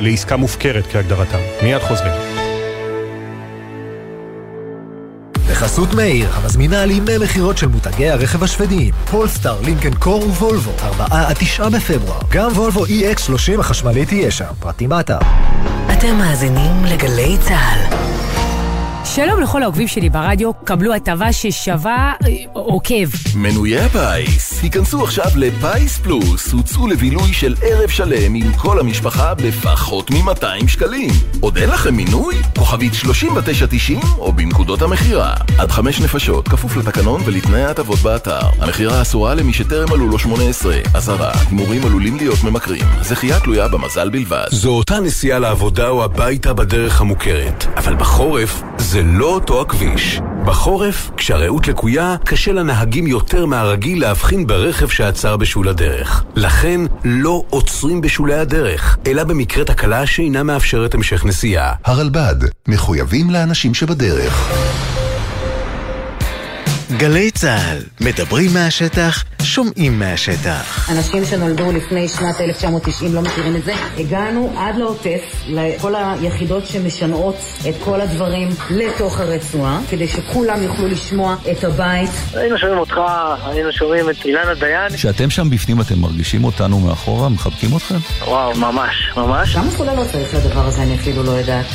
[0.00, 1.38] לעסקה מופקרת כהגדרתם.
[1.62, 2.12] מיד חוזרים.
[5.50, 8.94] בחסות מאיר, המזמינה על ימי מכירות של מותגי הרכב השוודיים.
[9.10, 12.20] פולסטאר, לינקן קור ווולבו, 4 עד 9 בפברואר.
[12.30, 15.18] גם וולבו EX30 החשמלית תהיה שם, פרטים באתר.
[15.92, 18.13] אתם מאזינים לגלי צה"ל.
[19.04, 23.08] שלום לכל העוקבים שלי ברדיו, קבלו הטבה ששווה אה, עוקב.
[23.34, 30.10] מנויי הפיס, היכנסו עכשיו לפיס פלוס, הוצאו לבילוי של ערב שלם עם כל המשפחה בפחות
[30.10, 31.10] מ-200 שקלים.
[31.40, 32.34] עוד אין לכם מינוי?
[32.58, 35.34] כוכבית 3990 או בנקודות המכירה.
[35.58, 38.40] עד חמש נפשות, כפוף לתקנון ולתנאי ההטבות באתר.
[38.58, 40.76] המכירה אסורה למי שטרם מלאו לו 18.
[40.94, 42.84] אזהרה, הימורים עלולים להיות ממכרים.
[43.02, 44.46] זכייה תלויה במזל בלבד.
[44.50, 50.20] זו אותה נסיעה לעבודה או הביתה בדרך המוכרת, אבל בחורף זה לא אותו הכביש.
[50.44, 56.24] בחורף, כשהרעות לקויה, קשה לנהגים יותר מהרגיל להבחין ברכב שעצר בשול הדרך.
[56.36, 61.72] לכן, לא עוצרים בשולי הדרך, אלא במקרה תקלה שאינה מאפשרת המשך נסיעה.
[61.84, 62.36] הרלב"ד,
[62.68, 64.50] מחויבים לאנשים שבדרך.
[66.92, 70.90] גלי צה"ל, מדברים מהשטח, שומעים מהשטח.
[70.90, 73.74] אנשים שנולדו לפני שנת 1990 לא מכירים את זה.
[73.98, 77.36] הגענו עד לעוטף, לכל היחידות שמשנעות
[77.68, 82.10] את כל הדברים לתוך הרצועה, כדי שכולם יוכלו לשמוע את הבית.
[82.34, 82.94] היינו שומעים אותך,
[83.44, 84.92] היינו שומעים את אילנה דיין.
[84.96, 87.28] כשאתם שם בפנים אתם מרגישים אותנו מאחורה?
[87.28, 87.98] מחבקים אתכם?
[88.26, 89.54] וואו, ממש, ממש.
[89.54, 91.66] כמה סוללות לא צריך לדבר הזה, אני אפילו לא יודעת.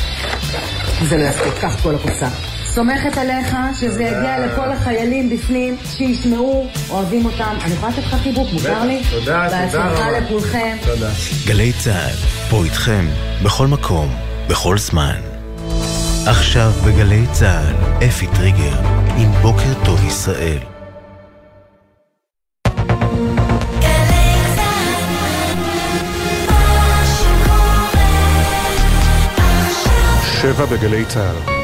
[1.08, 2.28] זה לא יספיק, קח כל הקופסה.
[2.74, 7.56] סומכת עליך שזה יגיע לכל החיילים בפנים, שישמעו, אוהבים אותם.
[7.64, 9.02] אני יכולה לתת לך חיבוק, מותר לי?
[9.10, 9.66] תודה, תודה רבה.
[9.66, 10.76] בהצלחה לכולכם.
[10.86, 11.10] תודה.
[11.46, 12.14] גלי צה"ל,
[12.50, 13.06] פה איתכם,
[13.44, 14.08] בכל מקום,
[14.48, 15.20] בכל זמן.
[16.26, 18.76] עכשיו בגלי צה"ל, אפי טריגר,
[19.16, 20.58] עם בוקר טוב ישראל.
[30.42, 31.59] שבע בגלי צה"ל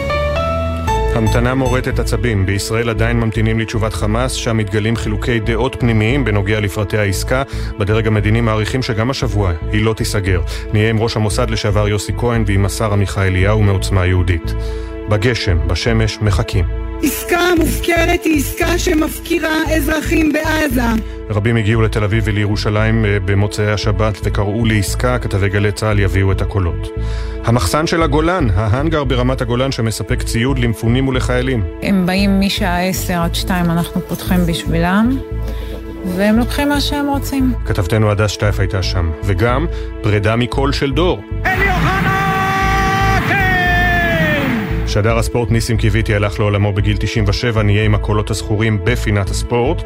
[1.17, 2.47] המתנה מורטת עצבים.
[2.47, 7.43] בישראל עדיין ממתינים לתשובת חמאס, שם מתגלים חילוקי דעות פנימיים בנוגע לפרטי העסקה.
[7.79, 10.41] בדרג המדיני מעריכים שגם השבוע היא לא תיסגר.
[10.73, 14.55] נהיה עם ראש המוסד לשעבר יוסי כהן ועם השר עמיחי אליהו מעוצמה יהודית.
[15.09, 16.86] בגשם, בשמש, מחכים.
[17.03, 20.83] עסקה מופקרת היא עסקה שמפקירה אזרחים בעזה.
[21.31, 26.43] רבים הגיעו לתל אביב ולירושלים אה, במוצאי השבת וקראו לעסקה, כתבי גלי צה"ל יביאו את
[26.43, 26.89] הקולות.
[27.45, 31.63] המחסן של הגולן, ההאנגר ברמת הגולן שמספק ציוד למפונים ולחיילים.
[31.83, 35.19] הם באים משעה 10 עד 2 אנחנו פותחים בשבילם.
[36.17, 37.53] והם לוקחים מה שהם רוצים.
[37.65, 39.67] כתבתנו הדס שטייף הייתה שם, וגם
[40.03, 41.21] פרידה מקול של דור.
[41.47, 42.16] אלי אוחנה!
[44.97, 49.83] שדר הספורט ניסים קיוויתי הלך לעולמו בגיל 97, נהיה עם הקולות הזכורים בפינת הספורט.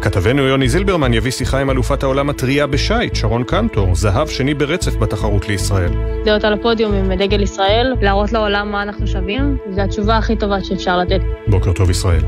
[0.00, 4.96] כתבנו יוני זילברמן יביא שיחה עם אלופת העולם הטריה בשייט, שרון קנטור, זהב שני ברצף
[4.96, 5.90] בתחרות לישראל.
[6.24, 10.64] להיות על הפודיום עם דגל ישראל, להראות לעולם מה אנחנו שווים, זו התשובה הכי טובה
[10.64, 11.20] שאפשר לתת.
[11.46, 12.22] בוקר טוב ישראל.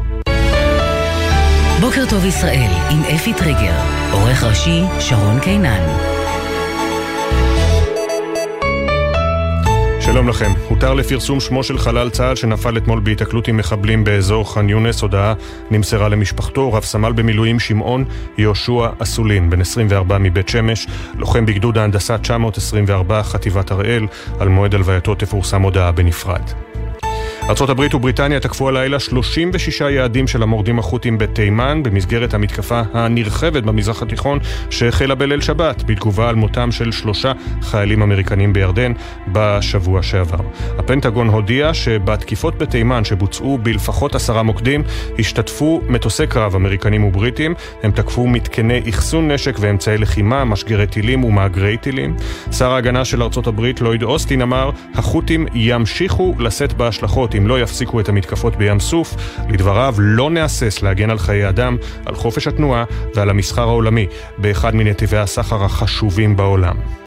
[1.81, 3.75] בוקר טוב ישראל, עם אפי טריגר,
[4.13, 6.06] עורך ראשי שרון קינן.
[10.07, 10.53] שלום לכם.
[10.69, 15.03] הותר לפרסום שמו של חלל צה"ל שנפל אתמול בהיתקלות עם מחבלים באזור ח'אן יונס.
[15.03, 15.35] הודעה
[15.71, 16.73] נמסרה למשפחתו.
[16.73, 18.05] רב סמל במילואים שמעון
[18.39, 20.87] יהושע אסולין, בן 24 מבית שמש,
[21.19, 24.07] לוחם בגדוד ההנדסה 924 חטיבת הראל.
[24.41, 26.66] על מועד הלווייתו תפורסם הודעה בנפרד.
[27.49, 34.39] ארה"ב ובריטניה תקפו הלילה 36 יעדים של המורדים החות'ים בתימן במסגרת המתקפה הנרחבת במזרח התיכון
[34.71, 37.33] שהחלה בליל שבת בתגובה על מותם של שלושה
[37.63, 38.93] חיילים אמריקנים בירדן
[39.33, 40.41] בשבוע שעבר.
[40.79, 44.83] הפנטגון הודיע שבתקיפות בתימן שבוצעו בלפחות עשרה מוקדים
[45.19, 51.77] השתתפו מטוסי קרב אמריקנים ובריטים, הם תקפו מתקני אחסון נשק ואמצעי לחימה, משגרי טילים ומאגרי
[51.77, 52.17] טילים.
[52.53, 58.09] שר ההגנה של הברית לויד אוסטין אמר, החות'ים ימשיכו לשאת בהשלכות אם לא יפסיקו את
[58.09, 59.15] המתקפות בים סוף.
[59.49, 61.77] לדבריו, לא נהסס להגן על חיי אדם,
[62.07, 62.85] על חופש התנועה
[63.15, 64.07] ועל המסחר העולמי
[64.39, 67.06] באחד מנתיבי הסחר החשובים בעולם.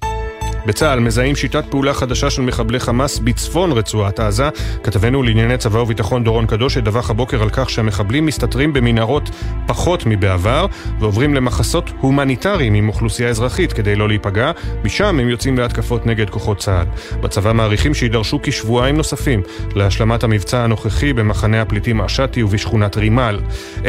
[0.66, 4.50] בצה"ל מזהים שיטת פעולה חדשה של מחבלי חמאס בצפון רצועת עזה.
[4.84, 9.30] כתבנו לענייני צבא וביטחון דורון קדוש ידווח הבוקר על כך שהמחבלים מסתתרים במנהרות
[9.68, 10.66] פחות מבעבר
[11.00, 14.52] ועוברים למחסות הומניטריים עם אוכלוסייה אזרחית כדי לא להיפגע.
[14.84, 16.86] משם הם יוצאים להתקפות נגד כוחות צה"ל.
[17.22, 19.42] בצבא מעריכים שידרשו כשבועיים נוספים
[19.76, 23.40] להשלמת המבצע הנוכחי במחנה הפליטים עשתי ובשכונת רימל.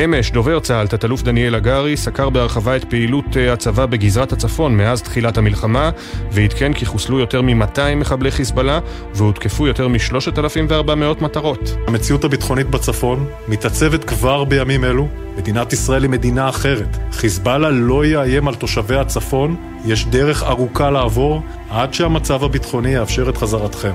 [0.05, 5.03] אמש דובר צה"ל, תת-אלוף דניאל הגרי, סקר בהרחבה את פעילות אה, הצבא בגזרת הצפון מאז
[5.03, 5.91] תחילת המלחמה
[6.33, 8.81] ועדכן מציין כי חוסלו יותר מ-200 מחבלי חיזבאללה
[9.15, 11.77] והותקפו יותר מ-3,400 מטרות.
[11.87, 15.09] המציאות הביטחונית בצפון מתעצבת כבר בימים אלו.
[15.37, 16.97] מדינת ישראל היא מדינה אחרת.
[17.13, 19.57] חיזבאללה לא יאיים על תושבי הצפון,
[19.87, 23.95] יש דרך ארוכה לעבור עד שהמצב הביטחוני יאפשר את חזרתכם.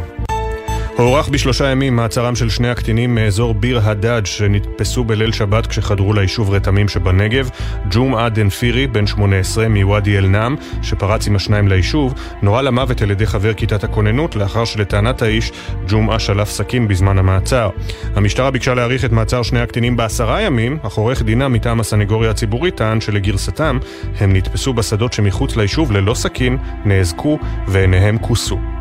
[0.98, 6.50] הוארך בשלושה ימים מעצרם של שני הקטינים מאזור ביר הדאג' שנתפסו בליל שבת כשחדרו ליישוב
[6.50, 7.50] רתמים שבנגב.
[7.92, 13.54] ג'ומעה דנפירי, בן 18, מוואדי אל-נאם, שפרץ עם השניים ליישוב, נורה למוות על ידי חבר
[13.54, 15.52] כיתת הכוננות, לאחר שלטענת האיש,
[15.88, 17.70] ג'ומעה שלף סכין בזמן המעצר.
[18.16, 22.76] המשטרה ביקשה להאריך את מעצר שני הקטינים בעשרה ימים, אך עורך דינה מטעם הסנגוריה הציבורית
[22.76, 23.80] טען שלגרסתם,
[24.20, 28.75] הם נתפסו בשדות שמחוץ ליישוב ללא סכין, נאזקו ועיניהם כוסו.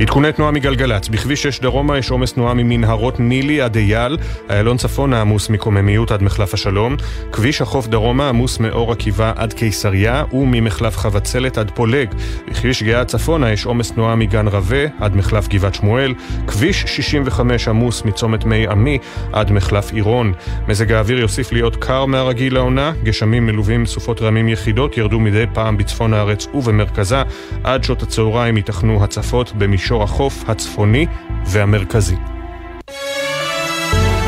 [0.00, 4.18] עדכוני תנועה מגלגלצ, בכביש 6 דרומה יש עומס תנועה ממנהרות נילי עד אייל,
[4.50, 6.96] איילון צפונה עמוס מקוממיות עד מחלף השלום,
[7.32, 12.08] כביש החוף דרומה עמוס מאור עקיבא עד קיסריה וממחלף חבצלת עד פולג.
[12.50, 16.14] בכביש גאה צפונה יש עומס תנועה מגן רבה עד מחלף גבעת שמואל,
[16.46, 18.98] כביש 65 עמוס מצומת מי עמי
[19.32, 20.32] עד מחלף עירון.
[20.68, 25.76] מזג האוויר יוסיף להיות קר מהרגיל לעונה, גשמים מלווים סופות רעמים יחידות ירדו מדי פעם
[25.76, 27.22] בצפון הארץ ובמרכזה,
[27.64, 31.06] עד שעות הצהריים ייתכנו הצפות במישור מישור החוף הצפוני
[31.46, 32.16] והמרכזי.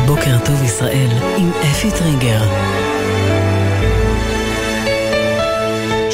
[0.07, 2.86] בוקר טוב ישראל עם אפי טריגר.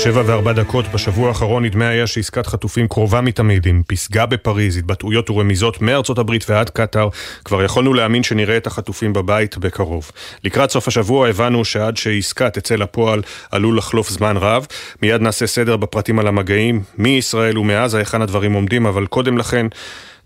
[0.03, 5.31] שבע וארבע דקות בשבוע האחרון נדמה היה שעסקת חטופים קרובה מתמיד עם פסגה בפריז, התבטאויות
[5.31, 7.09] ורמיזות מארצות הברית ועד קטאר,
[7.45, 10.11] כבר יכולנו להאמין שנראה את החטופים בבית בקרוב.
[10.45, 14.67] לקראת סוף השבוע הבנו שעד שעסקה תצא לפועל עלול לחלוף זמן רב.
[15.03, 19.67] מיד נעשה סדר בפרטים על המגעים מישראל ומעזה, היכן הדברים עומדים, אבל קודם לכן...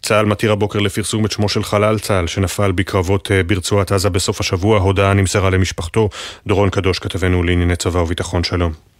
[0.02, 4.40] צה"ל מתיר הבוקר לפרסום את שמו של חלל צה"ל שנפל בקרבות אה, ברצועת עזה בסוף
[4.40, 4.78] השבוע.
[4.78, 6.08] הודעה נמסרה למשפחתו.
[6.46, 8.95] דורון קדוש, כתבנו לענייני צבא וביטחון, שלום.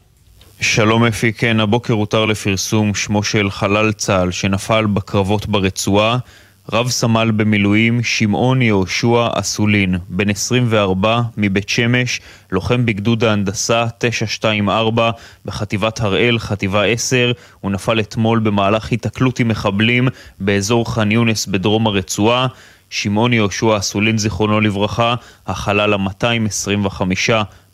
[0.60, 6.18] שלום אפי, כן, הבוקר הותר לפרסום שמו של חלל צה"ל שנפל בקרבות ברצועה,
[6.72, 12.20] רב סמל במילואים שמעון יהושע אסולין, בן 24 מבית שמש,
[12.52, 15.10] לוחם בגדוד ההנדסה 924
[15.44, 20.08] בחטיבת הראל, חטיבה 10, הוא נפל אתמול במהלך היתקלות עם מחבלים
[20.40, 22.46] באזור ח'אן יונס בדרום הרצועה.
[22.90, 25.14] שמעון יהושע אסולין, זיכרונו לברכה,
[25.46, 27.02] החלל ה-225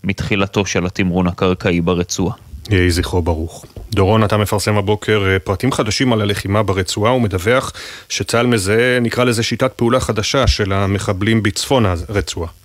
[0.05, 2.52] מתחילתו של התמרון הקרקעי ברצועה.
[2.71, 3.65] יהי זכרו ברוך.
[3.91, 7.73] דורון, אתה מפרסם הבוקר אה, פרטים חדשים על הלחימה ברצועה ומדווח
[8.09, 12.62] שצה"ל מזהה, נקרא לזה שיטת פעולה חדשה של המחבלים בצפון הרצועה.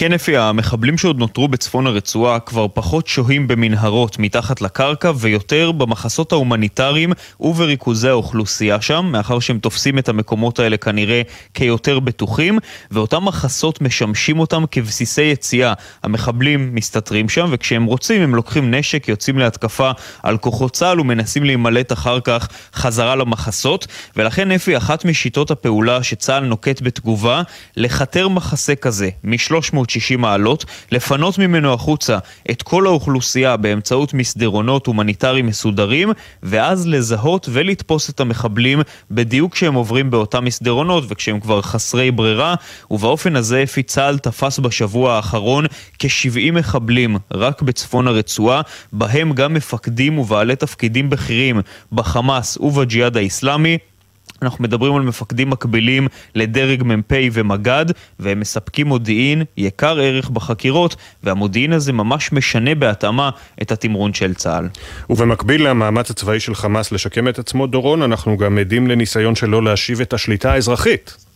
[0.00, 6.32] כן אפי, המחבלים שעוד נותרו בצפון הרצועה כבר פחות שוהים במנהרות מתחת לקרקע ויותר במחסות
[6.32, 11.22] ההומניטריים ובריכוזי האוכלוסייה שם, מאחר שהם תופסים את המקומות האלה כנראה
[11.54, 12.58] כיותר בטוחים,
[12.90, 15.72] ואותם מחסות משמשים אותם כבסיסי יציאה.
[16.02, 19.90] המחבלים מסתתרים שם, וכשהם רוצים הם לוקחים נשק, יוצאים להתקפה
[20.22, 23.86] על כוחות צה"ל ומנסים להימלט אחר כך חזרה למחסות,
[24.16, 27.42] ולכן אפי, אחת משיטות הפעולה שצה"ל נוקט בתגובה,
[27.76, 32.18] לכתר מחסה כזה, מ-300 360 מעלות, לפנות ממנו החוצה
[32.50, 36.12] את כל האוכלוסייה באמצעות מסדרונות הומניטריים מסודרים,
[36.42, 38.80] ואז לזהות ולתפוס את המחבלים
[39.10, 42.54] בדיוק כשהם עוברים באותם מסדרונות וכשהם כבר חסרי ברירה,
[42.90, 45.64] ובאופן הזה אפי צה"ל תפס בשבוע האחרון
[45.98, 48.60] כ-70 מחבלים רק בצפון הרצועה,
[48.92, 51.60] בהם גם מפקדים ובעלי תפקידים בכירים
[51.92, 53.78] בחמאס ובג'יהאד האיסלאמי.
[54.42, 57.86] אנחנו מדברים על מפקדים מקבילים לדרג מ"פ ומג"ד,
[58.18, 63.30] והם מספקים מודיעין יקר ערך בחקירות, והמודיעין הזה ממש משנה בהתאמה
[63.62, 64.68] את התמרון של צה"ל.
[65.10, 70.00] ובמקביל למאמץ הצבאי של חמאס לשקם את עצמו, דורון, אנחנו גם עדים לניסיון שלו להשיב
[70.00, 71.27] את השליטה האזרחית.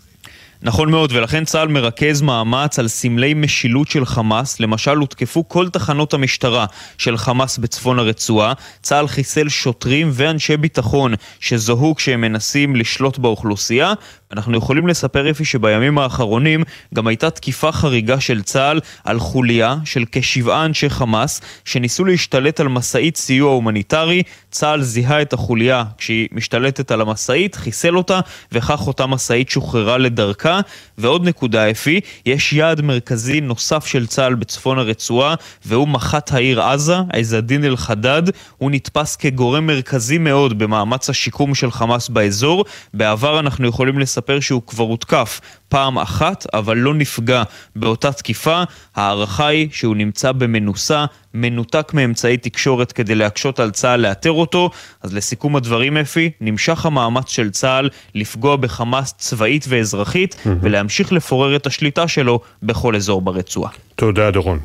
[0.64, 4.60] נכון מאוד, ולכן צה"ל מרכז מאמץ על סמלי משילות של חמאס.
[4.60, 6.66] למשל, הותקפו כל תחנות המשטרה
[6.98, 8.52] של חמאס בצפון הרצועה.
[8.82, 13.92] צה"ל חיסל שוטרים ואנשי ביטחון שזוהו כשהם מנסים לשלוט באוכלוסייה,
[14.32, 16.62] אנחנו יכולים לספר אפי שבימים האחרונים
[16.94, 22.68] גם הייתה תקיפה חריגה של צה"ל על חוליה של כשבעה אנשי חמאס שניסו להשתלט על
[22.68, 24.22] משאית סיוע הומניטרי.
[24.50, 28.20] צה"ל זיהה את החוליה כשהיא משתלטת על המשאית, חיסל אותה,
[28.52, 30.60] וכך אותה משאית שוחררה לדרכה.
[30.98, 36.96] ועוד נקודה אפי, יש יעד מרכזי נוסף של צה"ל בצפון הרצועה, והוא מח"ט העיר עזה,
[37.12, 38.22] עז א-דין אל-חדד.
[38.58, 42.64] הוא נתפס כגורם מרכזי מאוד במאמץ השיקום של חמאס באזור.
[42.94, 47.42] בעבר אנחנו יכולים לספר מספר שהוא כבר הותקף פעם אחת, אבל לא נפגע
[47.76, 48.62] באותה תקיפה.
[48.96, 51.04] ההערכה היא שהוא נמצא במנוסה,
[51.34, 54.70] מנותק מאמצעי תקשורת כדי להקשות על צה"ל לאתר אותו.
[55.02, 60.48] אז לסיכום הדברים, אפי, נמשך המאמץ של צה"ל לפגוע בחמאס צבאית ואזרחית, mm-hmm.
[60.60, 63.70] ולהמשיך לפורר את השליטה שלו בכל אזור ברצועה.
[63.96, 64.58] תודה, דורון.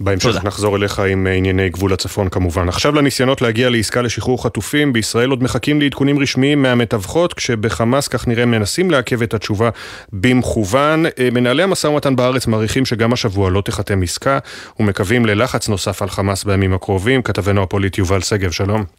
[0.00, 0.40] בהמשך תודה.
[0.44, 2.68] נחזור אליך עם אה, ענייני גבול הצפון כמובן.
[2.68, 8.46] עכשיו לניסיונות להגיע לעסקה לשחרור חטופים, בישראל עוד מחכים לעדכונים רשמיים מהמתווכות, כשבחמאס כך נראה
[8.46, 9.70] מנסים לעכב את התשובה
[10.12, 11.06] במכוון.
[11.06, 14.38] אה, מנהלי המשא ומתן בארץ מעריכים שגם השבוע לא תיחתם עסקה,
[14.80, 17.22] ומקווים ללחץ נוסף על חמאס בימים הקרובים.
[17.22, 18.97] כתבנו הפוליטי יובל שגב, שלום.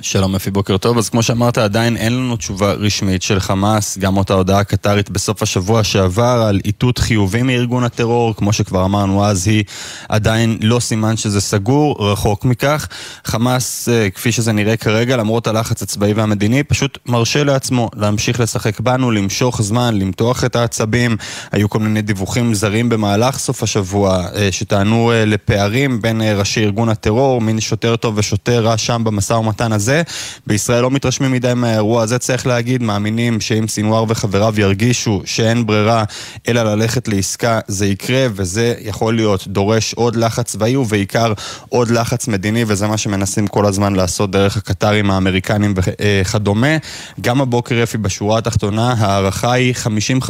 [0.00, 0.98] שלום אפי, בוקר טוב.
[0.98, 5.42] אז כמו שאמרת, עדיין אין לנו תשובה רשמית של חמאס, גם אותה הודעה קטרית בסוף
[5.42, 9.64] השבוע שעבר על איתות חיובי מארגון הטרור, כמו שכבר אמרנו אז, היא
[10.08, 12.88] עדיין לא סימן שזה סגור, רחוק מכך.
[13.24, 18.80] חמאס, אה, כפי שזה נראה כרגע, למרות הלחץ הצבאי והמדיני, פשוט מרשה לעצמו להמשיך לשחק
[18.80, 21.16] בנו, למשוך זמן, למתוח את העצבים.
[21.52, 26.88] היו כל מיני דיווחים זרים במהלך סוף השבוע, אה, שטענו אה, לפערים בין ראשי ארגון
[26.88, 29.85] הטרור, מין שוטר טוב ושוטר רע שם במשא ומתן הזה.
[29.86, 30.02] הזה.
[30.46, 36.04] בישראל לא מתרשמים מדי מהאירוע הזה, צריך להגיד, מאמינים שאם סינואר וחבריו ירגישו שאין ברירה
[36.48, 41.32] אלא ללכת לעסקה, זה יקרה, וזה יכול להיות דורש עוד לחץ צבאי ובעיקר
[41.68, 46.76] עוד לחץ מדיני, וזה מה שמנסים כל הזמן לעשות דרך הקטרים האמריקנים וכדומה.
[47.20, 49.74] גם הבוקר, אפי, בשורה התחתונה, ההערכה היא
[50.22, 50.28] 50-50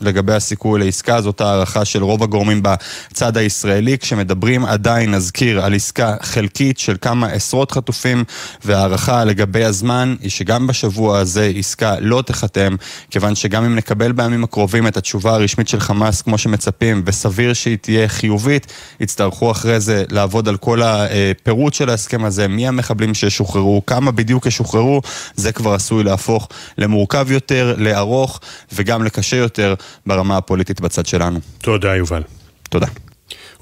[0.00, 3.98] לגבי הסיכוי לעסקה, זאת הערכה של רוב הגורמים בצד הישראלי.
[3.98, 8.24] כשמדברים עדיין, נזכיר, על עסקה חלקית של כמה עשרות חטופים,
[8.64, 8.87] וה...
[8.88, 12.76] ההערכה לגבי הזמן היא שגם בשבוע הזה עסקה לא תיחתם,
[13.10, 17.78] כיוון שגם אם נקבל בימים הקרובים את התשובה הרשמית של חמאס כמו שמצפים, וסביר שהיא
[17.80, 23.82] תהיה חיובית, יצטרכו אחרי זה לעבוד על כל הפירוט של ההסכם הזה, מי המחבלים שישוחררו,
[23.86, 25.02] כמה בדיוק ישוחררו,
[25.34, 26.48] זה כבר עשוי להפוך
[26.78, 28.40] למורכב יותר, לארוך
[28.72, 29.74] וגם לקשה יותר
[30.06, 31.40] ברמה הפוליטית בצד שלנו.
[31.58, 32.22] תודה, יובל.
[32.70, 32.86] תודה.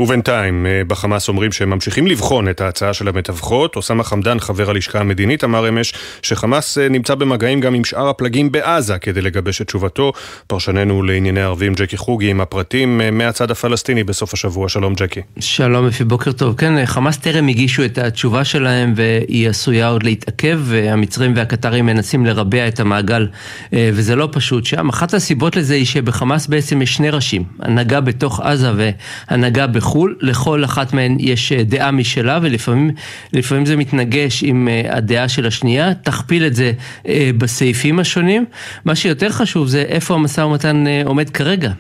[0.01, 3.77] ובינתיים, אה, בחמאס אומרים שהם ממשיכים לבחון את ההצעה של המתווכות.
[3.77, 5.93] אוסאמה חמדן, חבר הלשכה המדינית, אמר אמש
[6.23, 10.13] שחמאס אה, נמצא במגעים גם עם שאר הפלגים בעזה כדי לגבש את תשובתו.
[10.47, 14.69] פרשננו לענייני ערבים ג'קי חוגי עם הפרטים אה, מהצד הפלסטיני בסוף השבוע.
[14.69, 15.21] שלום ג'קי.
[15.39, 16.55] שלום אפי, בוקר טוב.
[16.57, 20.61] כן, חמאס טרם הגישו את התשובה שלהם והיא עשויה עוד להתעכב.
[20.91, 23.29] המצרים והקטרים מנסים לרבע את המעגל
[23.73, 24.89] וזה לא פשוט שם.
[24.89, 29.97] אחת הסיבות לזה היא שבחמאס בעצם יש שני ראשים, הנהגה בתוך עזה והנהגה בחו"ל.
[29.97, 35.47] בחו"ל, לכל אחת מהן יש אה, דעה משלה ולפעמים זה מתנגש עם אה, הדעה של
[35.47, 36.73] השנייה, תכפיל את זה
[37.09, 38.45] אה, בסעיפים השונים.
[38.85, 41.73] מה שיותר חשוב זה איפה המשא ומתן עומד כרגע.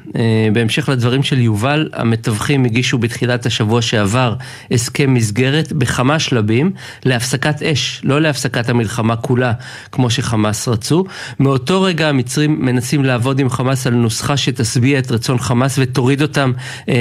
[0.52, 4.34] בהמשך לדברים של יובל, המתווכים הגישו בתחילת השבוע שעבר
[4.70, 6.70] הסכם מסגרת בכמה שלבים
[7.04, 9.52] להפסקת אש, לא להפסקת המלחמה כולה
[9.92, 11.04] כמו שחמאס רצו.
[11.40, 16.52] מאותו רגע המצרים מנסים לעבוד עם חמאס על נוסחה שתשביע את רצון חמאס ותוריד אותם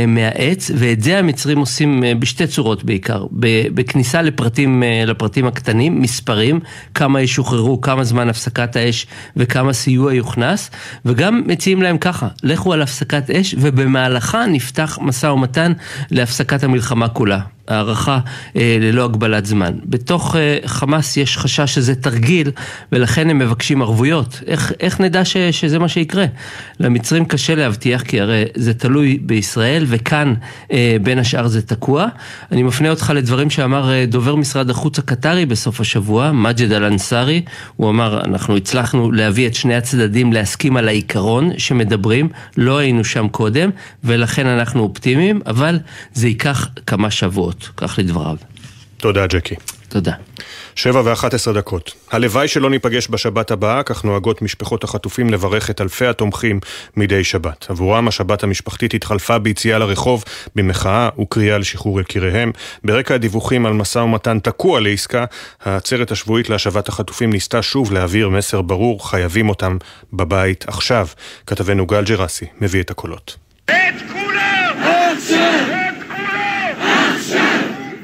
[0.07, 3.25] מהעץ, ואת זה המצרים עושים אה, בשתי צורות בעיקר,
[3.73, 6.59] בכניסה לפרטים, אה, לפרטים הקטנים, מספרים,
[6.93, 9.07] כמה ישוחררו, כמה זמן הפסקת האש
[9.37, 10.71] וכמה סיוע יוכנס,
[11.05, 15.73] וגם מציעים להם ככה, לכו על הפסקת אש ובמהלכה נפתח משא ומתן
[16.11, 17.39] להפסקת המלחמה כולה.
[17.67, 18.19] הערכה
[18.55, 19.73] אה, ללא הגבלת זמן.
[19.85, 22.51] בתוך אה, חמאס יש חשש שזה תרגיל
[22.91, 24.41] ולכן הם מבקשים ערבויות.
[24.47, 26.25] איך, איך נדע ש, שזה מה שיקרה?
[26.79, 30.33] למצרים קשה להבטיח כי הרי זה תלוי בישראל וכאן
[30.71, 32.07] אה, בין השאר זה תקוע.
[32.51, 37.41] אני מפנה אותך לדברים שאמר אה, דובר משרד החוץ הקטרי בסוף השבוע, מג'ד אל-אנסארי.
[37.75, 43.27] הוא אמר אנחנו הצלחנו להביא את שני הצדדים להסכים על העיקרון שמדברים, לא היינו שם
[43.27, 43.69] קודם
[44.03, 45.79] ולכן אנחנו אופטימיים, אבל
[46.13, 47.69] זה ייקח כמה שבועות.
[47.77, 48.37] כך לדבריו.
[48.97, 49.55] תודה, ג'קי.
[49.95, 50.13] תודה.
[50.75, 51.93] שבע ואחת עשרה דקות.
[52.11, 56.59] הלוואי שלא ניפגש בשבת הבאה, כך נוהגות משפחות החטופים לברך את אלפי התומכים
[56.97, 57.65] מדי שבת.
[57.69, 60.23] עבורם השבת המשפחתית התחלפה ביציאה לרחוב
[60.55, 62.51] במחאה וקריאה לשחרור יקיריהם.
[62.83, 65.25] ברקע הדיווחים על משא ומתן תקוע לעסקה,
[65.63, 69.77] העצרת השבועית להשבת החטופים ניסתה שוב להעביר מסר ברור, חייבים אותם
[70.13, 71.07] בבית עכשיו.
[71.47, 73.35] כתבנו גל ג'רסי מביא את הקולות.
[73.65, 73.71] את
[74.11, 74.25] כולם!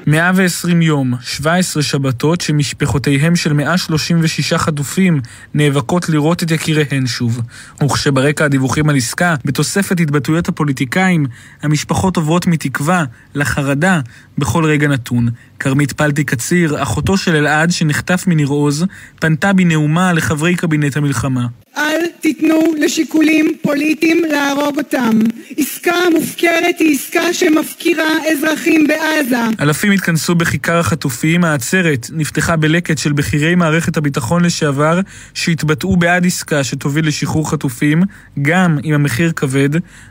[0.08, 5.22] 120 יום, 17 שבתות שמשפחותיהם של 136 חטופים
[5.54, 7.42] נאבקות לראות את יקיריהן שוב.
[7.84, 11.26] וכשברקע הדיווחים על עסקה, בתוספת התבטאויות הפוליטיקאים,
[11.64, 13.04] המשפחות עוברות מתקווה
[13.36, 14.00] לחרדה
[14.38, 15.30] בכל רגע נתון.
[15.60, 18.86] כרמית פלטי קציר, אחותו של אלעד שנחטף מניר עוז,
[19.20, 21.48] פנתה בנאומה לחברי קבינט המלחמה.
[21.78, 25.20] אל תיתנו לשיקולים פוליטיים להרוג אותם.
[25.58, 29.38] עסקה מופקרת היא עסקה שמפקירה אזרחים בעזה.
[29.60, 35.00] אלפים התכנסו בכיכר החטופים, העצרת נפתחה בלקט של בכירי מערכת הביטחון לשעבר
[35.34, 38.04] שהתבטאו בעד עסקה שתוביל לשחרור חטופים,
[38.42, 39.70] גם עם המחיר כבד.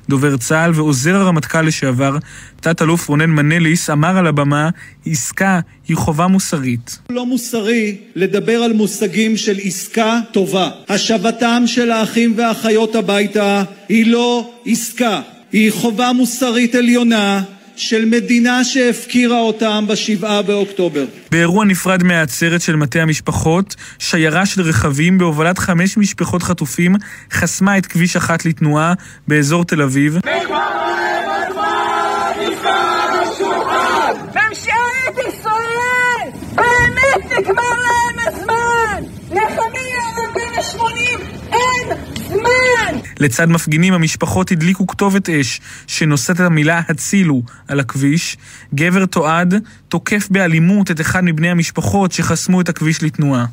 [0.09, 2.19] דובר צה"ל ועוזר הרמטכ"ל לשעבר,
[2.61, 4.71] תת-אלוף רונן מנליס, אמר על הבמה,
[5.07, 5.61] עסקה
[5.91, 6.99] היא חובה מוסרית.
[7.11, 10.71] לא מוסרי לדבר על מושגים של עסקה טובה.
[10.89, 15.21] השבתם של האחים והאחיות הביתה היא לא עסקה.
[15.53, 17.43] היא חובה מוסרית עליונה
[17.77, 21.05] של מדינה שהפקירה אותם בשבעה באוקטובר.
[21.31, 26.95] באירוע נפרד מהעצרת של מטה המשפחות, שיירה של רכבים בהובלת חמש משפחות חטופים
[27.33, 28.95] חסמה את כביש אחת לתנועה
[29.29, 30.19] באזור תל אביב.
[43.21, 48.37] לצד מפגינים המשפחות הדליקו כתובת אש שנושאת את המילה הצילו על הכביש.
[48.75, 49.55] גבר תועד
[49.89, 53.45] תוקף באלימות את אחד מבני המשפחות שחסמו את הכביש לתנועה.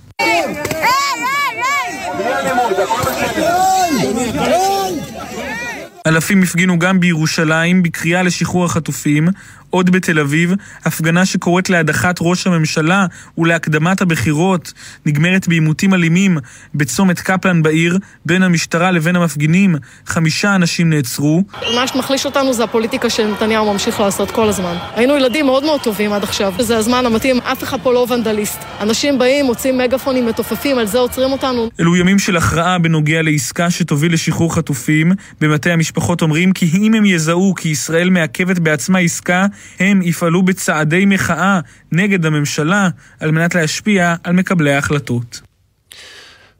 [6.07, 9.27] אלפים הפגינו גם בירושלים בקריאה לשחרור החטופים,
[9.69, 10.53] עוד בתל אביב,
[10.85, 13.05] הפגנה שקוראת להדחת ראש הממשלה
[13.37, 14.73] ולהקדמת הבחירות,
[15.05, 16.37] נגמרת בעימותים אלימים
[16.75, 19.75] בצומת קפלן בעיר, בין המשטרה לבין המפגינים.
[20.05, 21.43] חמישה אנשים נעצרו.
[21.75, 24.75] מה שמחליש אותנו זה הפוליטיקה שנתניהו ממשיך לעשות כל הזמן.
[24.95, 26.53] היינו ילדים מאוד מאוד טובים עד עכשיו.
[26.59, 28.59] זה הזמן המתאים, אף אחד פה לא ונדליסט.
[28.79, 31.69] אנשים באים, מוצאים מגפונים מתופפים, על זה עוצרים אותנו.
[31.79, 35.11] אלו ימים של הכרעה בנוגע לעסקה שתוביל לשחרור חטופים.
[35.41, 39.45] במטה המשפחות אומרים כי אם הם יזהו כי ישראל מעכבת בעצמה עסקה,
[39.79, 41.59] הם יפעלו בצעדי מחאה
[41.91, 42.87] נגד הממשלה
[43.19, 45.41] על מנת להשפיע על מקבלי ההחלטות.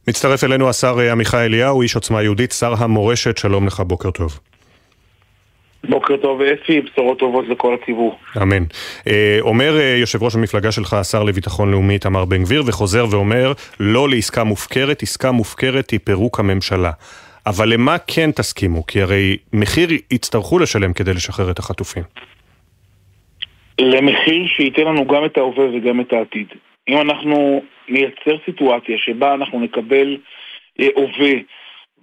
[0.08, 4.40] מצטרף אלינו השר עמיחי אליהו, איש עוצמה יהודית, שר המורשת, שלום לך, בוקר טוב.
[5.90, 8.20] בוקר טוב אפי, בשורות טובות לכל הציבור.
[8.42, 8.64] אמן.
[9.08, 13.54] אה, אומר אה, יושב ראש המפלגה שלך, השר לביטחון לאומי איתמר בן גביר, וחוזר ואומר,
[13.80, 16.92] לא לעסקה מופקרת, עסקה מופקרת היא פירוק הממשלה.
[17.46, 18.86] אבל למה כן תסכימו?
[18.88, 22.04] כי הרי מחיר יצטרכו לשלם כדי לשחרר את החטופים.
[23.82, 26.48] למחיר שייתן לנו גם את ההווה וגם את העתיד.
[26.88, 30.18] אם אנחנו נייצר סיטואציה שבה אנחנו נקבל
[30.80, 31.34] אה, הווה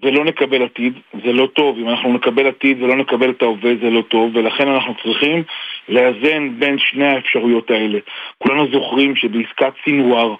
[0.02, 0.92] ולא נקבל עתיד,
[1.24, 1.78] זה לא טוב.
[1.78, 5.42] אם אנחנו נקבל עתיד ולא נקבל את ההווה, זה לא טוב, ולכן אנחנו צריכים
[5.88, 7.98] לאזן בין שני האפשרויות האלה.
[8.38, 10.34] כולנו זוכרים שבעסקת סינואר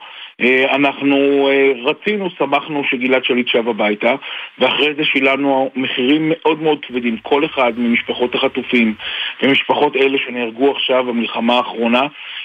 [0.75, 4.15] אנחנו אה, רצינו, שמחנו שגלעד שליט שב הביתה,
[4.59, 8.95] ואחרי זה שילמנו מחירים מאוד מאוד כבדים, כל אחד ממשפחות החטופים
[9.43, 12.03] ומשפחות אלה שנהרגו עכשיו במלחמה האחרונה,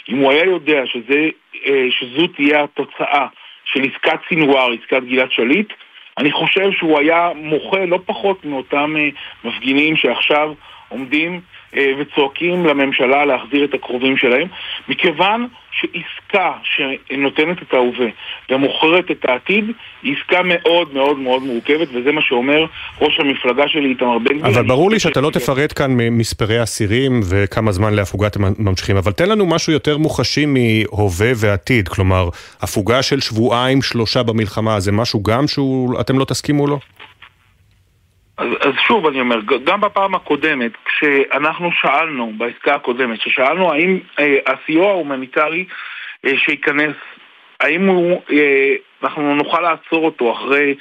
[0.10, 1.30] אם הוא היה יודע שזה,
[1.66, 3.28] אה, שזו תהיה התוצאה
[3.66, 5.74] של עסקת סינואר, עסקת גלעד שליט,
[6.18, 8.96] אני חושב שהוא היה מוחה לא פחות מאותם
[9.44, 10.54] מפגינים שעכשיו
[10.90, 11.40] עומדים אה,
[11.74, 14.48] וצועקים לממשלה להחזיר את הקרובים שלהם,
[14.88, 18.08] מכיוון שעסקה שנותנת את ההווה
[18.50, 19.66] ומוכרת את העתיד
[20.04, 22.66] היא עסקה מאוד מאוד מאוד מורכבת, וזה מה שאומר
[23.02, 24.46] ראש המפלגה שלי איתמר בן גביר.
[24.46, 29.12] אבל ברור לי שאתה לא תפרט כאן מספרי אסירים וכמה זמן להפוגה אתם ממשיכים, אבל
[29.12, 32.30] תן לנו משהו יותר מוחשי מהווה ועתיד, כלומר,
[32.62, 36.80] הפוגה של שבועיים, שלושה במלחמה, זה משהו גם שאתם לא תסכימו לו?
[38.40, 44.38] אז, אז שוב אני אומר, גם בפעם הקודמת, כשאנחנו שאלנו, בעסקה הקודמת, כששאלנו האם אה,
[44.48, 45.66] הסיוע ההומניטרי
[46.26, 46.96] אה, שייכנס,
[47.60, 50.76] האם הוא, אה, אנחנו נוכל לעצור אותו אחרי,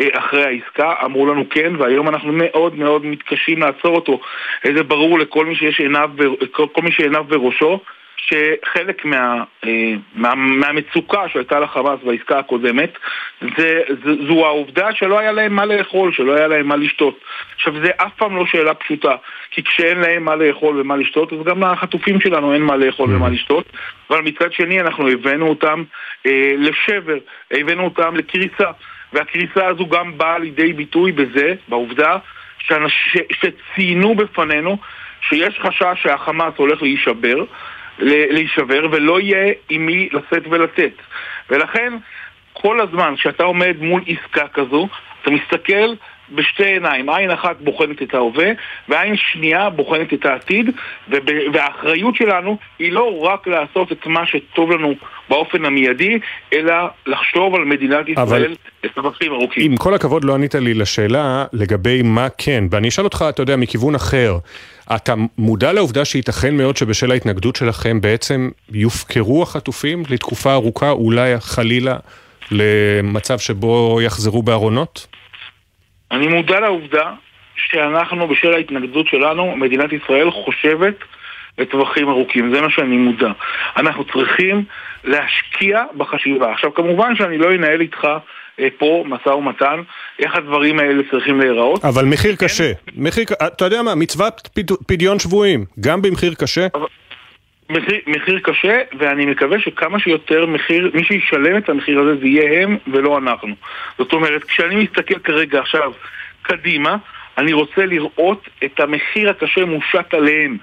[0.00, 4.20] אה, אחרי העסקה, אמרו לנו כן, והיום אנחנו מאוד מאוד מתקשים לעצור אותו.
[4.64, 6.10] זה ברור לכל מי שיש עיניו,
[6.50, 7.80] כל, כל מי שעיניו בראשו.
[8.26, 12.92] שחלק מה, אה, מה, מהמצוקה שהייתה לחמאס בעסקה הקודמת
[13.40, 17.20] זה, זה, זו העובדה שלא היה להם מה לאכול, שלא היה להם מה לשתות.
[17.54, 19.14] עכשיו זה אף פעם לא שאלה פשוטה,
[19.50, 23.14] כי כשאין להם מה לאכול ומה לשתות אז גם לחטופים שלנו אין מה לאכול.
[23.14, 23.64] ומה לשתות
[24.10, 25.84] אבל מצד שני אנחנו הבאנו אותם
[26.26, 27.18] אה, לשבר,
[27.50, 28.70] הבאנו אותם לקריסה
[29.12, 32.16] והקריסה הזו גם באה לידי ביטוי בזה, בעובדה
[32.58, 34.78] שאנש, שציינו בפנינו
[35.20, 37.44] שיש חשש שהחמאס הולך להישבר
[38.04, 40.92] להישבר ולא יהיה עם מי לשאת ולתת.
[41.50, 41.92] ולכן
[42.52, 44.88] כל הזמן כשאתה עומד מול עסקה כזו,
[45.22, 45.94] אתה מסתכל
[46.30, 48.50] בשתי עיניים, עין אחת בוחנת את ההווה
[48.88, 50.70] ועין שנייה בוחנת את העתיד
[51.52, 54.94] והאחריות שלנו היא לא רק לעשות את מה שטוב לנו
[55.28, 56.18] באופן המיידי,
[56.52, 56.74] אלא
[57.06, 58.54] לחשוב על מדינת ישראל
[58.84, 59.70] לטווחים ארוכים.
[59.70, 63.56] עם כל הכבוד לא ענית לי לשאלה לגבי מה כן, ואני אשאל אותך, אתה יודע,
[63.56, 64.38] מכיוון אחר.
[64.96, 71.96] אתה מודע לעובדה שייתכן מאוד שבשל ההתנגדות שלכם בעצם יופקרו החטופים לתקופה ארוכה, אולי חלילה
[72.50, 75.06] למצב שבו יחזרו בארונות?
[76.12, 77.12] אני מודע לעובדה
[77.56, 80.94] שאנחנו, בשל ההתנגדות שלנו, מדינת ישראל חושבת
[81.58, 83.30] לטווחים ארוכים, זה מה שאני מודע.
[83.76, 84.64] אנחנו צריכים
[85.04, 86.52] להשקיע בחשיבה.
[86.52, 88.08] עכשיו, כמובן שאני לא אנהל איתך
[88.60, 89.80] אה, פה משא ומתן,
[90.18, 91.84] איך הדברים האלה צריכים להיראות.
[91.84, 92.46] אבל מחיר כן?
[92.46, 92.72] קשה.
[92.96, 94.48] מחיר, אתה יודע מה, מצוות
[94.86, 96.66] פדיון שבויים, גם במחיר קשה.
[96.74, 96.86] אבל...
[97.70, 102.62] מחיר, מחיר קשה, ואני מקווה שכמה שיותר מחיר, מי שישלם את המחיר הזה זה יהיה
[102.62, 103.54] הם ולא אנחנו.
[103.98, 105.92] זאת אומרת, כשאני מסתכל כרגע עכשיו
[106.42, 106.96] קדימה,
[107.38, 110.56] אני רוצה לראות את המחיר הקשה מושת עליהם.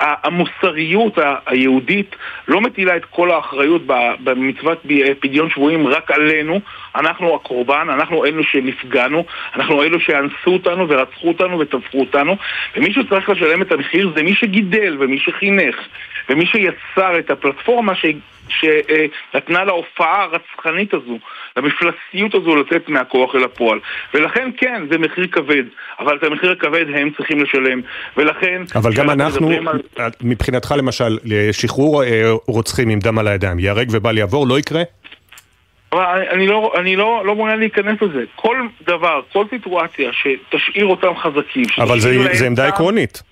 [0.00, 2.16] המוסריות היהודית
[2.48, 3.82] לא מטילה את כל האחריות
[4.24, 4.82] במצוות
[5.20, 6.60] פדיון שבויים רק עלינו,
[6.96, 9.24] אנחנו הקורבן, אנחנו אלו שנפגענו,
[9.54, 12.36] אנחנו אלו שאנסו אותנו ורצחו אותנו וטבחו אותנו,
[12.76, 15.76] ומי שצריך לשלם את המחיר זה מי שגידל ומי שחינך
[16.28, 18.06] ומי שיצר את הפלטפורמה ש...
[18.48, 21.18] שנתנה להופעה הרצחנית הזו,
[21.56, 23.78] למפלסיות הזו לצאת מהכוח אל הפועל.
[24.14, 25.62] ולכן כן, זה מחיר כבד,
[25.98, 27.80] אבל את המחיר הכבד הם צריכים לשלם.
[28.16, 28.62] ולכן...
[28.74, 29.50] אבל גם אנחנו,
[29.96, 30.10] על...
[30.22, 31.18] מבחינתך למשל,
[31.52, 34.82] שחרור אה, רוצחים עם דם על הידיים, ייהרג ובל יעבור, לא יקרה?
[35.92, 38.24] אבל אני לא, אני לא, לא מעוניין להיכנס לזה.
[38.34, 38.56] כל
[38.86, 41.64] דבר, כל סיטואציה שתשאיר אותם חזקים...
[41.78, 42.00] אבל
[42.32, 43.22] זה עמדה עקרונית.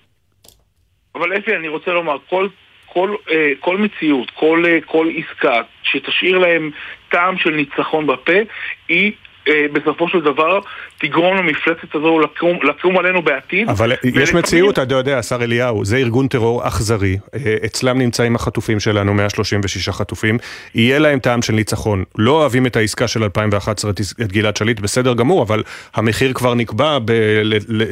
[1.15, 2.47] אבל אפי, אני רוצה לומר, כל
[2.93, 6.71] כל, אה, כל מציאות, כל, אה, כל עסקה שתשאיר להם
[7.09, 8.39] טעם של ניצחון בפה,
[8.87, 9.11] היא
[9.47, 10.59] אה, בסופו של דבר
[11.03, 13.69] תגרום למפלצת הזו לקום, לקום עלינו בעתיד.
[13.69, 18.79] אבל יש מציאות, אתה יודע, השר אליהו, זה ארגון טרור אכזרי, אה, אצלם נמצאים החטופים
[18.79, 20.37] שלנו, 136 חטופים,
[20.75, 22.03] יהיה להם טעם של ניצחון.
[22.17, 25.63] לא אוהבים את העסקה של 2011, את גלעד שליט, בסדר גמור, אבל
[25.93, 27.11] המחיר כבר נקבע, ב,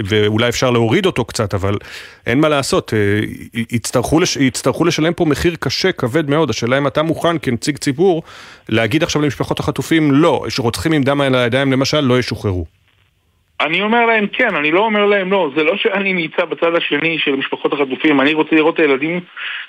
[0.06, 1.78] ואולי אפשר להוריד אותו קצת, אבל
[2.26, 6.50] אין מה לעשות, אה, יצטרכו, לש, יצטרכו לשלם פה מחיר קשה, כבד מאוד.
[6.50, 8.24] השאלה אם אתה מוכן כנציג ציבור
[8.70, 12.82] להגיד עכשיו למשפחות החטופים, לא, שרוצחים עם דם על הידיים למשל, לא ישוחררו.
[13.66, 15.50] אני אומר להם כן, אני לא אומר להם לא.
[15.56, 19.20] זה לא שאני נמצא בצד השני של משפחות החטופים, אני רוצה לראות את הילדים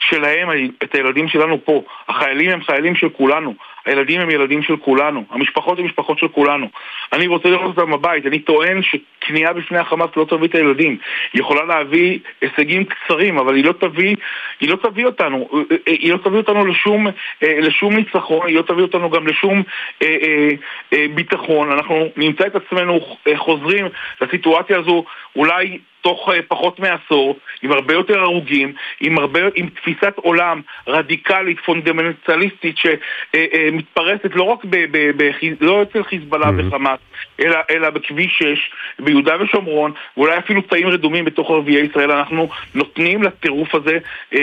[0.01, 0.49] שלהם,
[0.83, 1.83] את הילדים שלנו פה.
[2.09, 3.55] החיילים הם חיילים של כולנו.
[3.87, 6.67] הילדים הם ילדים של כולנו, המשפחות הן משפחות של כולנו.
[7.13, 10.97] אני רוצה לראות אותם בבית, אני טוען שכניעה בפני החמאס לא תביא את הילדים.
[11.33, 14.17] היא יכולה להביא הישגים קצרים, אבל היא לא תביא,
[14.61, 15.49] היא לא תביא אותנו,
[15.87, 17.07] היא לא תביא אותנו לשום,
[17.43, 19.63] לשום ניצחון, היא לא תביא אותנו גם לשום
[20.03, 20.49] אה, אה,
[20.93, 21.73] אה, ביטחון.
[21.73, 23.01] אנחנו נמצא את עצמנו
[23.37, 23.87] חוזרים
[24.21, 25.05] לסיטואציה הזו
[25.37, 31.61] אולי תוך uh, פחות מעשור, עם הרבה יותר הרוגים, עם, הרבה, עם תפיסת עולם רדיקלית,
[31.61, 35.31] פונדמנטליסטית, שמתפרסת uh, uh, לא רק ב, ב, ב,
[35.61, 36.67] לא אצל חיזבאללה mm-hmm.
[36.69, 36.99] וחמאס,
[37.41, 43.23] אלא, אלא בכביש 6, ביהודה ושומרון, ואולי אפילו צעים רדומים בתוך ערביי ישראל, אנחנו נותנים
[43.23, 44.39] לטירוף הזה אה, אה,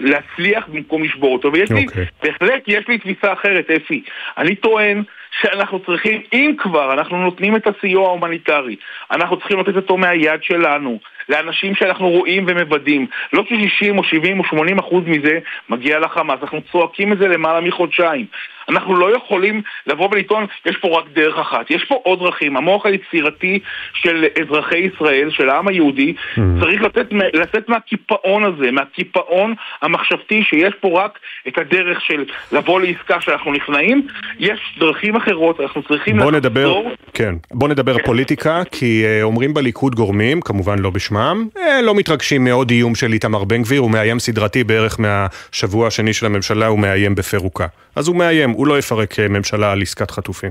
[0.00, 1.52] להצליח במקום לשבור אותו.
[1.52, 1.74] ויש אוקיי.
[1.74, 2.04] לי, אוקיי.
[2.22, 4.02] בהחלט יש לי תפיסה אחרת, אפי.
[4.38, 5.02] אני טוען
[5.40, 8.76] שאנחנו צריכים, אם כבר אנחנו נותנים את הסיוע ההומניטרי,
[9.10, 10.98] אנחנו צריכים לתת אותו מהיד שלנו,
[11.30, 13.06] לאנשים שאנחנו רואים ומוודאים.
[13.32, 15.38] לא ש-60 או 70 או 80 אחוז מזה
[15.68, 18.26] מגיע לחמאס, אנחנו צועקים את זה למעלה מחודשיים.
[18.70, 21.70] אנחנו לא יכולים לבוא ולטעון, יש פה רק דרך אחת.
[21.70, 22.56] יש פה עוד דרכים.
[22.56, 23.58] המוח היצירתי
[23.94, 26.40] של אזרחי ישראל, של העם היהודי, mm-hmm.
[26.60, 33.20] צריך לצאת, לצאת מהקיפאון הזה, מהקיפאון המחשבתי שיש פה רק את הדרך של לבוא לעסקה
[33.20, 34.06] שאנחנו נכנעים.
[34.38, 36.38] יש דרכים אחרות, אנחנו צריכים בוא לחזור...
[36.40, 36.82] נדבר,
[37.14, 38.04] כן, בוא נדבר כן.
[38.04, 43.12] פוליטיקה, כי uh, אומרים בליכוד גורמים, כמובן לא בשמם, uh, לא מתרגשים מעוד איום של
[43.12, 47.66] איתמר בן גביר, הוא מאיים סדרתי בערך מהשבוע השני של הממשלה, הוא מאיים בפירוקה.
[47.96, 50.50] אז הוא מאיים, הוא לא יפרק אה, ממשלה על עסקת חטופים.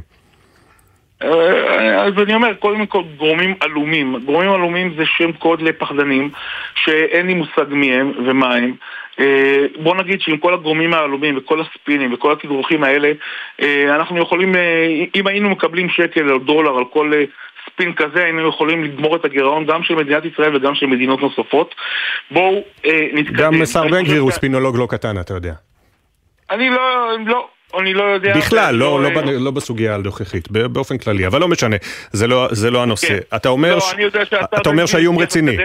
[1.22, 4.16] אה, אז אני אומר, קודם כל גורמים עלומים.
[4.26, 6.30] גורמים עלומים זה שם קוד לפחדנים,
[6.76, 8.74] שאין לי מושג מי הם ומה הם.
[9.20, 13.12] אה, בוא נגיד שעם כל הגורמים העלומים וכל הספינים וכל התדרוכים האלה,
[13.90, 14.56] אנחנו יכולים,
[15.16, 17.12] אם היינו מקבלים שקל או דולר על כל
[17.66, 21.76] ספין כזה, היינו יכולים לגמור את הגירעון גם של מדינת ישראל וגם של מדינות נוספות.
[22.32, 22.64] בואו
[23.14, 23.38] נתקדם.
[23.38, 25.54] גם שר בן גביר הוא ספינולוג לא קטן, אתה יודע.
[26.52, 27.48] אני לא, לא,
[27.80, 28.38] אני לא יודע...
[28.38, 31.76] בכלל, לא, לא, לא, לא בסוגיה הנוכחית, באופן כללי, אבל לא משנה,
[32.12, 33.08] זה לא, זה לא הנושא.
[33.08, 33.36] כן.
[33.36, 34.34] אתה אומר, לא, ש...
[34.62, 35.58] אתה אומר שהאיום רציני.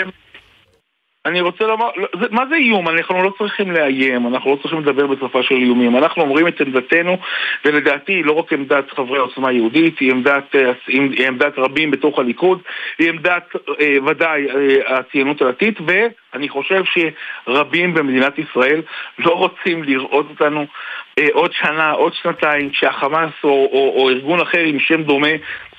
[1.27, 2.89] אני רוצה לומר, לא, מה זה איום?
[2.89, 5.97] אנחנו לא צריכים לאיים, אנחנו לא צריכים לדבר בשפה של איומים.
[5.97, 7.17] אנחנו אומרים את עמדתנו,
[7.65, 12.63] ולדעתי לא רק עמדת חברי עוצמה יהודית, היא עמדת, אה, היא עמדת רבים בתוך הליכוד,
[12.99, 18.83] היא עמדת אה, ודאי אה, הציונות הדתית, ואני חושב שרבים במדינת ישראל
[19.19, 20.67] לא רוצים לראות אותנו
[21.33, 25.29] עוד שנה, עוד שנתיים, כשהחמאס או, או, או ארגון אחר עם שם דומה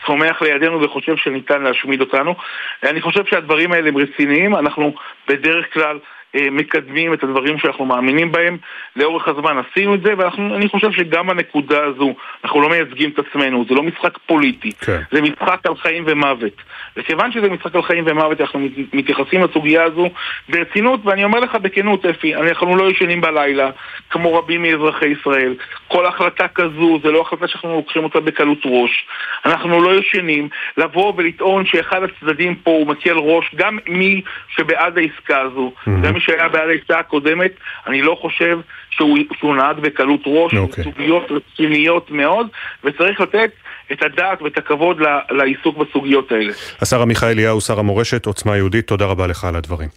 [0.05, 2.35] צומח לידינו וחושב שניתן להשמיד אותנו.
[2.83, 4.93] אני חושב שהדברים האלה הם רציניים, אנחנו
[5.27, 6.14] בדרך כלל אה,
[6.51, 8.57] מקדמים את הדברים שאנחנו מאמינים בהם.
[8.95, 13.65] לאורך הזמן עשינו את זה, ואני חושב שגם בנקודה הזו אנחנו לא מייצגים את עצמנו,
[13.69, 15.01] זה לא משחק פוליטי, כן.
[15.11, 16.61] זה משחק על חיים ומוות.
[16.97, 18.59] וכיוון שזה משחק על חיים ומוות, אנחנו
[18.93, 20.09] מתייחסים לסוגיה הזו
[20.49, 23.69] ברצינות, ואני אומר לך בכנות, אפי, אנחנו לא ישנים בלילה,
[24.09, 25.55] כמו רבים מאזרחי ישראל.
[25.87, 29.07] כל החלטה כזו, זה לא החלטה שאנחנו לוקחים אותה בקלות ראש.
[29.45, 30.49] אנחנו לא ישנים.
[30.77, 35.89] לבוא ולטעון שאחד הצדדים פה הוא מקל ראש, גם מי שבעד העסקה הזו, mm-hmm.
[36.03, 37.51] גם מי שהיה העסקה הקודמת,
[37.87, 40.57] אני לא חושב שהוא, שהוא נהג בקלות ראש, okay.
[40.57, 40.83] אוקיי.
[40.83, 42.47] סוגיות רציניות מאוד,
[42.83, 43.51] וצריך לתת
[43.91, 44.97] את הדעת ואת הכבוד
[45.31, 46.53] לעיסוק בסוגיות האלה.
[46.81, 49.89] השר עמיחי אליהו, שר המורשת, עוצמה יהודית, תודה רבה לך על הדברים.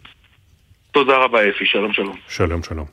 [0.99, 2.17] תודה רבה אפי, שלום שלום.
[2.29, 2.85] שלום שלום.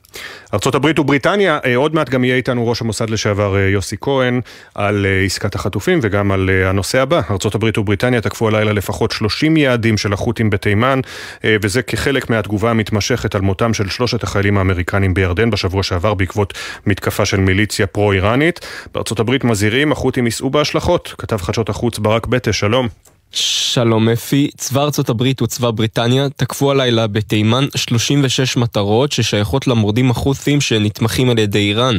[0.54, 4.40] ארה"ב ובריטניה, אה, עוד מעט גם יהיה איתנו ראש המוסד לשעבר אה, יוסי כהן
[4.74, 7.20] על אה, עסקת החטופים וגם על הנושא הבא.
[7.30, 11.00] ארה"ב ובריטניה תקפו הלילה לפחות 30 יעדים של החות'ים בתימן,
[11.44, 16.54] וזה כחלק מהתגובה המתמשכת על מותם של שלושת החיילים האמריקנים בירדן בשבוע שעבר בעקבות
[16.86, 18.66] מתקפה של מיליציה פרו-איראנית.
[18.94, 21.14] בארה"ב מזהירים, החות'ים יישאו בהשלכות.
[21.18, 22.88] כתב חדשות החוץ ברק בטש, שלום.
[23.32, 30.60] שלום אפי, צבא ארצות הברית וצבא בריטניה תקפו הלילה בתימן 36 מטרות ששייכות למורדים החות'ים
[30.60, 31.98] שנתמכים על ידי איראן.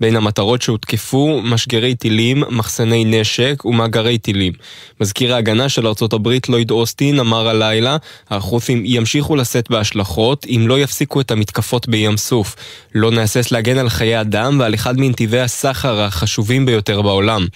[0.00, 4.52] בין המטרות שהותקפו, משגרי טילים, מחסני נשק ומאגרי טילים.
[5.00, 7.96] מזכיר ההגנה של ארצות הברית לויד אוסטין אמר הלילה,
[8.30, 12.56] החות'ים ימשיכו לשאת בהשלכות אם לא יפסיקו את המתקפות בים סוף.
[12.94, 17.46] לא נהסס להגן על חיי אדם ועל אחד מנתיבי הסחר החשובים ביותר בעולם.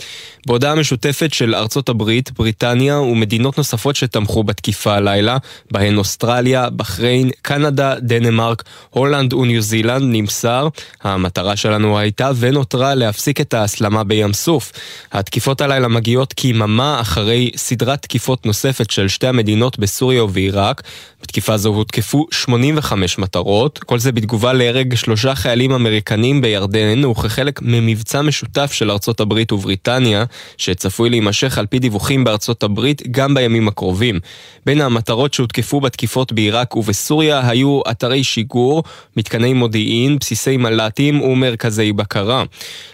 [0.46, 5.36] בהודעה משותפת של ארצות הברית, בריטניה ומדינות נוספות שתמכו בתקיפה הלילה,
[5.70, 10.68] בהן אוסטרליה, בחריין, קנדה, דנמרק, הולנד וניו זילנד, נמסר,
[11.02, 14.72] המטרה שלנו הייתה ונותרה להפסיק את ההסלמה בים סוף.
[15.12, 20.82] התקיפות הלילה מגיעות כיממה אחרי סדרת תקיפות נוספת של שתי המדינות בסוריה ובעיראק.
[21.28, 28.22] בתקיפה זו הותקפו 85 מטרות, כל זה בתגובה להרג שלושה חיילים אמריקנים בירדן וכחלק ממבצע
[28.22, 30.24] משותף של ארצות הברית ובריטניה,
[30.56, 34.20] שצפוי להימשך על פי דיווחים בארצות הברית גם בימים הקרובים.
[34.66, 38.82] בין המטרות שהותקפו בתקיפות בעיראק ובסוריה היו אתרי שיגור,
[39.16, 42.44] מתקני מודיעין, בסיסי מל"טים ומרכזי בקרה.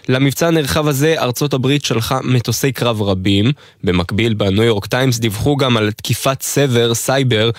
[0.09, 3.51] למבצע הנרחב הזה ארצות הברית שלחה מטוסי קרב רבים.
[3.83, 7.49] במקביל בניו יורק טיימס דיווחו גם על תקיפת סבר סייבר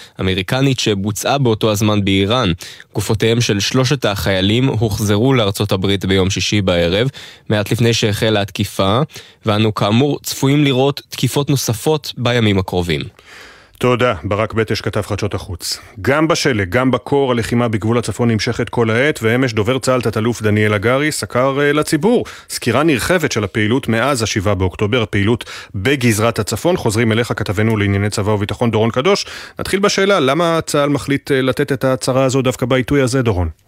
[0.66, 2.52] אמריקנית שבוצעה באותו הזמן באיראן.
[2.94, 7.08] גופותיהם של שלושת החיילים הוחזרו לארצות הברית ביום שישי בערב,
[7.48, 9.00] מעט לפני שהחלה התקיפה,
[9.46, 13.00] ואנו כאמור צפויים לראות תקיפות נוספות בימים הקרובים.
[13.78, 15.78] תודה, ברק בטש כתב חדשות החוץ.
[16.00, 20.74] גם בשלג, גם בקור, הלחימה בגבול הצפון נמשכת כל העת, ואמש דובר צה"ל תת-אלוף דניאל
[20.74, 25.44] הגרי סקר אה, לציבור סקירה נרחבת של הפעילות מאז ה-7 באוקטובר, הפעילות
[25.74, 26.76] בגזרת הצפון.
[26.76, 29.26] חוזרים אליך כתבנו לענייני צבא וביטחון דורון קדוש.
[29.58, 33.65] נתחיל בשאלה, למה צה"ל מחליט uh, לתת את ההצהרה הזו דווקא בעיתוי הזה, דורון?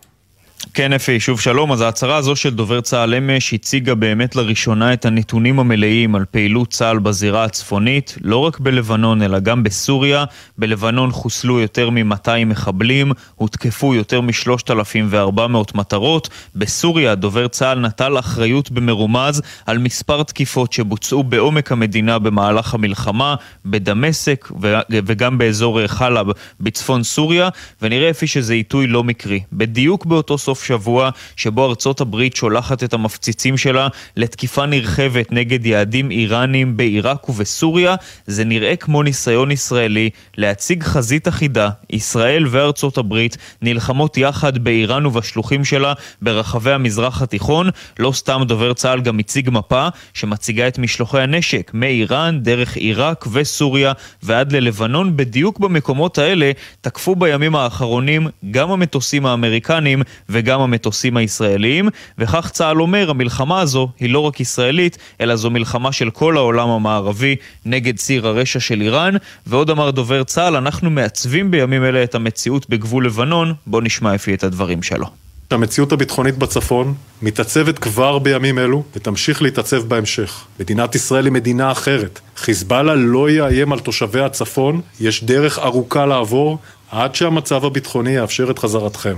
[0.74, 1.72] כן, אפי, שוב שלום.
[1.72, 6.70] אז ההצהרה הזו של דובר צה"ל אמש הציגה באמת לראשונה את הנתונים המלאים על פעילות
[6.70, 10.24] צה"ל בזירה הצפונית, לא רק בלבנון אלא גם בסוריה.
[10.58, 15.40] בלבנון חוסלו יותר מ-200 מחבלים, הותקפו יותר מ-3,400
[15.74, 16.28] מטרות.
[16.54, 23.34] בסוריה דובר צה"ל נטל אחריות במרומז על מספר תקיפות שבוצעו בעומק המדינה במהלך המלחמה,
[23.66, 24.48] בדמשק
[24.90, 26.26] וגם באזור חלב
[26.60, 27.48] בצפון סוריה,
[27.82, 29.40] ונראה אפי שזה עיתוי לא מקרי.
[29.52, 36.10] בדיוק באותו סוף שבוע שבו ארצות הברית שולחת את המפציצים שלה לתקיפה נרחבת נגד יעדים
[36.10, 37.94] איראנים בעיראק ובסוריה,
[38.26, 45.64] זה נראה כמו ניסיון ישראלי להציג חזית אחידה, ישראל וארצות הברית נלחמות יחד באיראן ובשלוחים
[45.64, 47.70] שלה ברחבי המזרח התיכון.
[47.98, 53.92] לא סתם דובר צה"ל גם הציג מפה שמציגה את משלוחי הנשק מאיראן, דרך עיראק וסוריה
[54.22, 55.16] ועד ללבנון.
[55.16, 60.02] בדיוק במקומות האלה תקפו בימים האחרונים גם המטוסים האמריקנים
[60.38, 61.88] וגם המטוסים הישראליים,
[62.18, 66.68] וכך צה"ל אומר, המלחמה הזו היא לא רק ישראלית, אלא זו מלחמה של כל העולם
[66.68, 67.36] המערבי
[67.66, 69.14] נגד ציר הרשע של איראן,
[69.46, 74.34] ועוד אמר דובר צה"ל, אנחנו מעצבים בימים אלה את המציאות בגבול לבנון, בואו נשמע אפי
[74.34, 75.06] את הדברים שלו.
[75.50, 80.44] המציאות הביטחונית בצפון מתעצבת כבר בימים אלו ותמשיך להתעצב בהמשך.
[80.60, 82.20] מדינת ישראל היא מדינה אחרת.
[82.36, 86.58] חיזבאללה לא יאיים על תושבי הצפון, יש דרך ארוכה לעבור
[86.90, 89.16] עד שהמצב הביטחוני יאפשר את חזרתכם.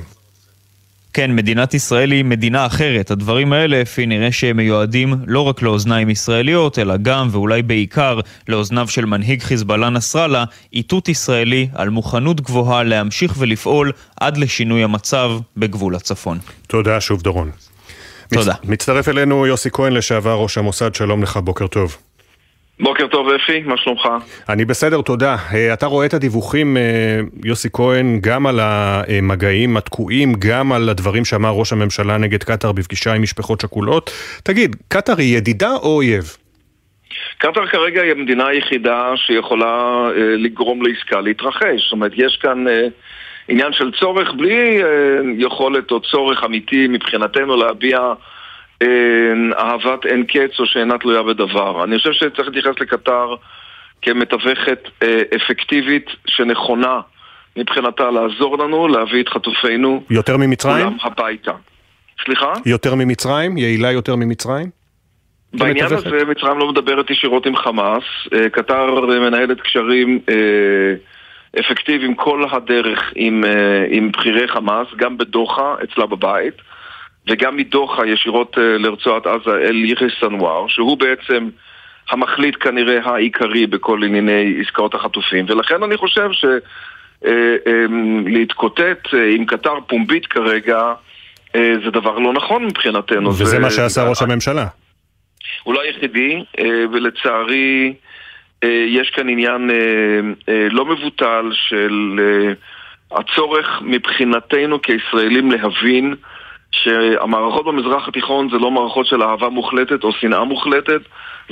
[1.12, 3.10] כן, מדינת ישראל היא מדינה אחרת.
[3.10, 8.88] הדברים האלה, לפי נראה שהם מיועדים לא רק לאוזניים ישראליות, אלא גם, ואולי בעיקר, לאוזניו
[8.88, 15.94] של מנהיג חיזבאללה נסראללה, איתות ישראלי על מוכנות גבוהה להמשיך ולפעול עד לשינוי המצב בגבול
[15.94, 16.38] הצפון.
[16.66, 17.50] תודה שוב, דורון.
[18.28, 18.52] תודה.
[18.52, 18.70] מצ...
[18.70, 21.96] מצטרף אלינו יוסי כהן, לשעבר ראש המוסד, שלום לך, בוקר טוב.
[22.80, 24.08] בוקר טוב אפי, מה שלומך?
[24.48, 25.36] אני בסדר, תודה.
[25.54, 31.24] אה, אתה רואה את הדיווחים, אה, יוסי כהן, גם על המגעים התקועים, גם על הדברים
[31.24, 34.10] שאמר ראש הממשלה נגד קטאר בפגישה עם משפחות שכולות.
[34.44, 36.36] תגיד, קטאר היא ידידה או אויב?
[37.38, 41.82] קטאר כרגע היא המדינה היחידה שיכולה אה, לגרום לעסקה להתרחש.
[41.84, 42.64] זאת אומרת, יש כאן
[43.48, 44.82] עניין של צורך בלי
[45.38, 47.98] יכולת או צורך אמיתי מבחינתנו להביע...
[49.58, 51.84] אהבת אין קץ או שאינה תלויה בדבר.
[51.84, 53.34] אני חושב שצריך להתייחס לקטר
[54.02, 57.00] כמתווכת אה, אפקטיבית שנכונה
[57.56, 60.84] מבחינתה לעזור לנו להביא את חטופינו יותר ממצרים?
[60.84, 61.52] כולם הביתה.
[62.24, 62.52] סליחה?
[62.66, 63.58] יותר ממצרים?
[63.58, 64.70] יעילה יותר ממצרים?
[65.54, 65.86] בעניין.
[65.86, 68.04] הזה מצרים לא מדברת ישירות עם חמאס.
[68.34, 70.94] אה, קטר מנהלת קשרים אה,
[71.60, 73.44] אפקטיביים כל הדרך עם,
[73.90, 76.54] עם בכירי חמאס, גם בדוחה, אצלה בבית,
[77.28, 81.48] וגם מדוחה ישירות אה, לרצועת עזה אל יחיא סנוואר, שהוא בעצם
[82.10, 85.44] המחליט כנראה העיקרי בכל ענייני עסקאות החטופים.
[85.48, 86.44] ולכן אני חושב ש...
[87.24, 87.84] אה, אה,
[89.36, 90.92] עם קטר פומבית כרגע
[91.54, 93.28] זה דבר לא נכון מבחינתנו.
[93.30, 94.66] וזה זה- מה שעשה ראש הממשלה.
[95.62, 96.44] הוא לא היחידי,
[96.92, 97.94] ולצערי
[98.86, 99.70] יש כאן עניין
[100.70, 102.20] לא מבוטל של
[103.12, 106.14] הצורך מבחינתנו כישראלים להבין
[106.72, 111.00] שהמערכות במזרח התיכון זה לא מערכות של אהבה מוחלטת או שנאה מוחלטת,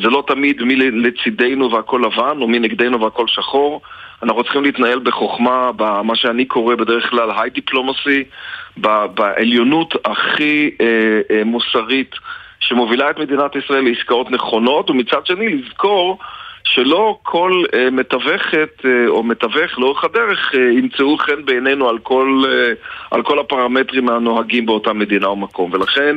[0.03, 3.81] זה לא תמיד מי לצידנו והכל לבן או מי נגדנו והכל שחור.
[4.23, 8.24] אנחנו צריכים להתנהל בחוכמה, במה שאני קורא בדרך כלל היי דיפלומסי,
[9.15, 10.86] בעליונות הכי אה,
[11.31, 12.15] אה, מוסרית
[12.61, 16.19] שמובילה את מדינת ישראל לעסקאות נכונות, ומצד שני לזכור
[16.74, 22.43] שלא כל אה, מתווכת אה, או מתווך לאורך הדרך אה, ימצאו חן בעינינו על כל,
[22.49, 22.73] אה,
[23.11, 25.73] על כל הפרמטרים הנוהגים באותה מדינה או מקום.
[25.73, 26.16] ולכן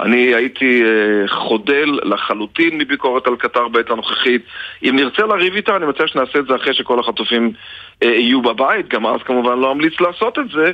[0.00, 4.42] אני הייתי אה, חודל לחלוטין מביקורת על קטר בעת הנוכחית.
[4.82, 7.52] אם נרצה לריב איתה, אני מציע שנעשה את זה אחרי שכל החטופים
[8.02, 10.72] אה, יהיו בבית, גם אז כמובן לא אמליץ לעשות את זה,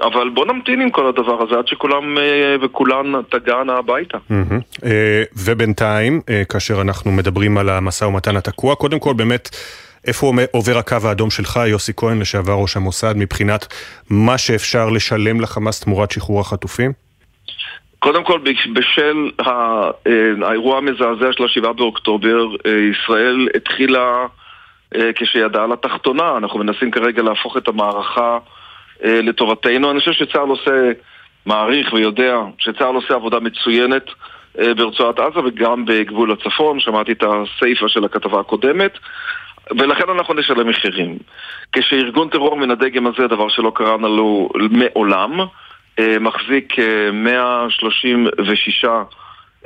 [0.00, 4.18] אבל בוא נמתין עם כל הדבר הזה עד שכולם אה, וכולן תגענה הביתה.
[4.84, 9.48] אה, ובינתיים, אה, כאשר אנחנו מדברים על המשא ומתן התקוע, קודם כל באמת,
[10.06, 13.74] איפה עובר הקו האדום שלך, יוסי כהן, לשעבר ראש המוסד, מבחינת
[14.10, 16.92] מה שאפשר לשלם לחמאס תמורת שחרור החטופים?
[17.98, 19.30] קודם כל, בש- בשל
[20.42, 22.46] האירוע המזעזע של השבעה באוקטובר,
[22.90, 24.26] ישראל התחילה
[25.14, 26.36] כשידעה על התחתונה.
[26.36, 28.38] אנחנו מנסים כרגע להפוך את המערכה
[29.04, 29.90] לטובתנו.
[29.90, 30.90] אני חושב שצה"ל עושה,
[31.46, 34.04] מעריך ויודע, שצה"ל עושה עבודה מצוינת
[34.58, 36.80] אה, ברצועת עזה וגם בגבול הצפון.
[36.80, 38.92] שמעתי את הסיפה של הכתבה הקודמת.
[39.78, 41.18] ולכן אנחנו נשלם מחירים.
[41.72, 45.40] כשארגון טרור מן הדגם הזה, דבר שלא קרה לנו מעולם,
[45.98, 49.02] אה, מחזיק אה, 136 אה,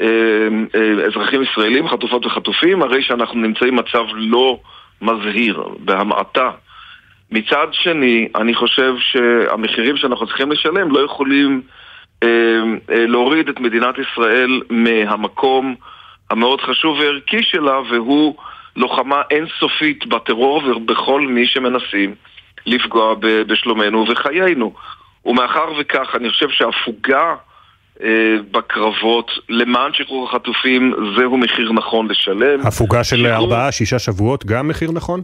[0.01, 4.61] אה, אזרחים ישראלים, חטופות וחטופים, הרי שאנחנו נמצאים במצב לא
[5.03, 6.51] מזהיר, בהמעטה.
[7.33, 11.63] מצד שני, אני חושב שהמחירים שאנחנו צריכים לשלם לא יכולים
[12.23, 12.29] אה,
[12.91, 15.75] אה, להוריד את מדינת ישראל מהמקום
[16.31, 18.35] המאוד חשוב וערכי שלה, והוא
[18.77, 22.15] לוחמה אינסופית בטרור ובכל מי שמנסים
[22.67, 24.73] לפגוע ב- בשלומנו ובחיינו.
[25.25, 27.35] ומאחר וכך, אני חושב שהפוגה
[28.03, 32.67] אה, בקרבות למען שחרור החטופים זהו מחיר נכון לשלם.
[32.67, 35.23] הפוגה של ארבעה, שישה שבועות, גם מחיר נכון?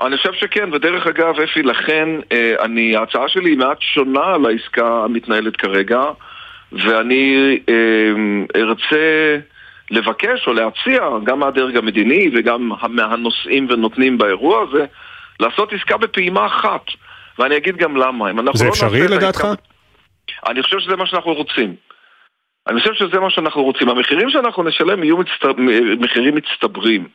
[0.00, 5.04] אני חושב שכן, ודרך אגב, אפי, לכן אה, אני, ההצעה שלי היא מעט שונה לעסקה
[5.04, 6.02] המתנהלת כרגע,
[6.72, 8.12] ואני אה,
[8.60, 9.36] ארצה
[9.90, 14.84] לבקש או להציע, גם מהדרג המדיני וגם מהנושאים ונותנים באירוע הזה,
[15.40, 16.82] לעשות עסקה בפעימה אחת.
[17.38, 18.24] ואני אגיד גם למה.
[18.54, 19.44] זה לא אפשרי לדעתך?
[19.44, 19.62] העסקה-
[20.48, 21.74] אני חושב שזה מה שאנחנו רוצים.
[22.68, 23.88] אני חושב שזה מה שאנחנו רוצים.
[23.88, 25.44] המחירים שאנחנו נשלם יהיו מצט...
[26.00, 27.08] מחירים מצטברים.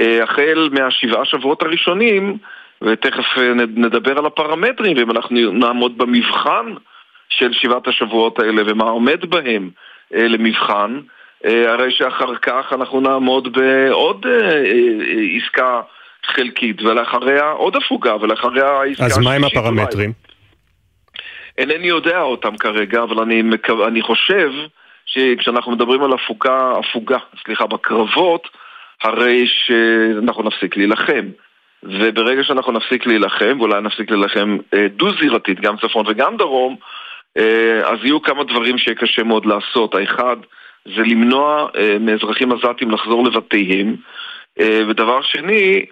[0.00, 2.38] אה, החל מהשבעה שבועות הראשונים,
[2.82, 6.74] ותכף אה, נדבר על הפרמטרים, ואם אנחנו נעמוד במבחן
[7.28, 9.70] של שבעת השבועות האלה ומה עומד בהם
[10.14, 11.00] אה, למבחן,
[11.44, 14.26] הרי שאחר כך אנחנו נעמוד בעוד
[15.36, 15.80] עסקה
[16.26, 19.44] חלקית, ולאחריה עוד הפוגה, ולאחריה העסקה אז מה עם.
[19.44, 20.12] הפרמטרים?
[21.58, 23.42] אינני יודע אותם כרגע, אבל אני.
[23.86, 24.50] אני חושב
[25.06, 28.48] שכשאנחנו מדברים על הפוגה, הפוגה, סליחה, בקרבות,
[29.02, 31.26] הרי שאנחנו נפסיק להילחם.
[31.82, 36.76] וברגע שאנחנו נפסיק להילחם, ואולי נפסיק להילחם אה, דו-זירתית, גם צפון וגם דרום,
[37.38, 39.94] אה, אז יהיו כמה דברים שיהיה קשה מאוד לעשות.
[39.94, 40.36] האחד
[40.84, 43.96] זה למנוע אה, מאזרחים עזתים לחזור לבתיהם,
[44.88, 45.86] ודבר שני,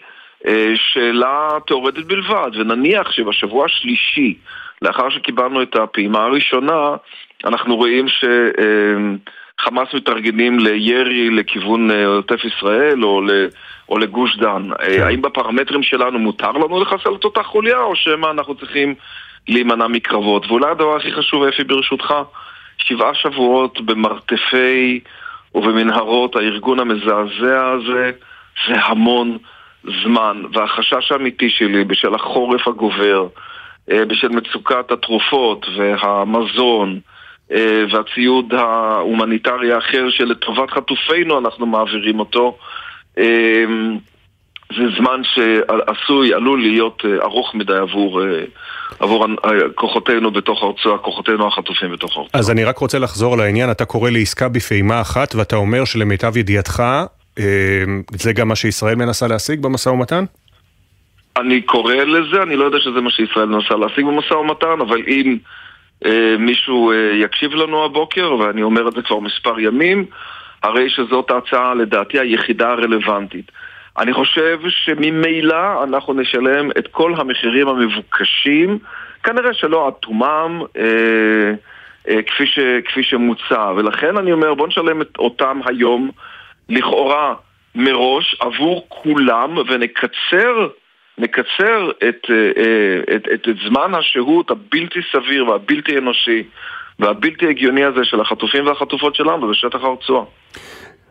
[0.74, 4.34] שאלה תאורטית בלבד, ונניח שבשבוע השלישי,
[4.82, 6.96] לאחר שקיבלנו את הפעימה הראשונה,
[7.44, 8.06] אנחנו רואים
[9.60, 13.30] שחמאס מתארגנים לירי לכיוון אה, עוטף ישראל או, ל,
[13.88, 14.62] או לגוש דן.
[14.78, 14.84] כן.
[14.84, 18.94] אה, האם בפרמטרים שלנו מותר לנו לחסל את אותה חוליה, או שמא אנחנו צריכים
[19.48, 20.46] להימנע מקרבות?
[20.46, 22.14] ואולי הדבר הכי חשוב, אפי, ברשותך,
[22.78, 25.00] שבעה שבועות במרתפי
[25.54, 28.10] ובמנהרות הארגון המזעזע הזה,
[28.68, 29.38] זה המון
[30.02, 30.42] זמן.
[30.52, 33.26] והחשש האמיתי שלי בשל החורף הגובר,
[33.90, 37.00] אה, בשל מצוקת התרופות והמזון
[37.92, 42.58] והציוד ההומניטרי האחר שלטובת חטופינו אנחנו מעבירים אותו,
[43.18, 43.64] אה,
[44.70, 48.44] זה זמן שעשוי, עלול להיות אה, ארוך מדי עבור, אה,
[49.00, 52.40] עבור אה, כוחותינו בתוך הרצועה, כוחותינו החטופים בתוך הרצועה.
[52.40, 56.82] אז אני רק רוצה לחזור לעניין, אתה קורא לעסקה בפעימה אחת ואתה אומר שלמיטב ידיעתך,
[58.12, 60.24] זה גם מה שישראל מנסה להשיג במשא ומתן?
[61.36, 65.36] אני קורא לזה, אני לא יודע שזה מה שישראל מנסה להשיג במשא ומתן, אבל אם
[65.36, 65.36] אה,
[66.38, 70.04] מישהו אה, יקשיב לנו הבוקר, ואני אומר את זה כבר מספר ימים,
[70.62, 73.52] הרי שזאת ההצעה לדעתי היחידה הרלוונטית.
[73.98, 78.78] אני חושב שממילא אנחנו נשלם את כל המחירים המבוקשים,
[79.22, 81.52] כנראה שלא עד תומם, אה,
[82.08, 86.10] אה, כפי, ש, כפי שמוצע, ולכן אני אומר בוא נשלם את אותם היום
[86.68, 87.34] לכאורה
[87.74, 90.68] מראש עבור כולם ונקצר
[91.18, 96.42] נקצר את, אה, אה, את, את, את זמן השהות הבלתי סביר והבלתי אנושי
[96.98, 100.24] והבלתי הגיוני הזה של החטופים והחטופות שלנו בשטח הרצועה.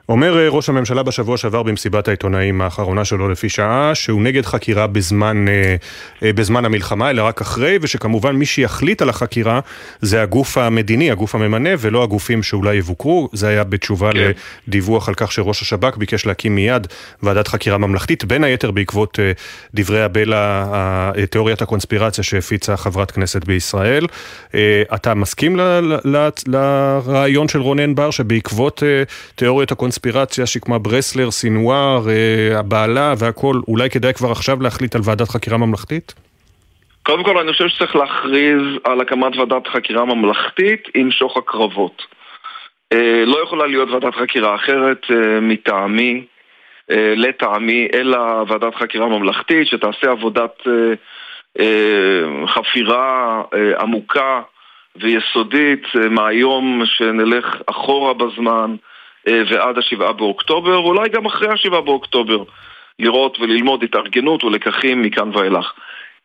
[0.10, 4.88] אומר אה, ראש הממשלה בשבוע שעבר במסיבת העיתונאים האחרונה שלו לפי שעה, שהוא נגד חקירה
[4.88, 5.76] בזמן, אה,
[6.24, 9.60] אה, בזמן המלחמה, אלא רק אחרי, ושכמובן מי שיחליט על החקירה
[10.02, 13.30] זה הגוף המדיני, הגוף הממנה, ולא הגופים שאולי יבוקרו.
[13.34, 14.32] זה היה בתשובה כן.
[14.68, 16.88] לדיווח על כך שראש השב"כ ביקש להקים מיד
[17.24, 19.20] ועדת חקירה ממלכתית, בין היתר בעקבות
[19.74, 20.66] דברי הבלע,
[21.30, 24.08] תיאוריית הקונספירציה שהפיצה חברת כנסת בישראל.
[24.94, 25.58] אתה מסכים
[26.46, 28.84] לרעיון של רונן בר, שבעקבות
[29.36, 35.02] תיאוריות הקונספירציה קונספירציה שכמה ברסלר, סינואר, אה, הבעלה והכל, אולי כדאי כבר עכשיו להחליט על
[35.06, 36.14] ועדת חקירה ממלכתית?
[37.04, 42.02] קודם כל אני חושב שצריך להכריז על הקמת ועדת חקירה ממלכתית עם שוך הקרבות.
[42.94, 46.26] אה, לא יכולה להיות ועדת חקירה אחרת אה, מטעמי,
[47.16, 48.18] לטעמי, אלא
[48.48, 50.62] ועדת חקירה ממלכתית שתעשה עבודת
[52.48, 53.42] חפירה
[53.80, 54.42] עמוקה
[54.96, 58.76] ויסודית מהיום שנלך אחורה בזמן
[59.28, 62.44] ועד השבעה באוקטובר, ואולי גם אחרי השבעה באוקטובר,
[63.00, 65.74] לראות וללמוד התארגנות ולקחים מכאן ואילך.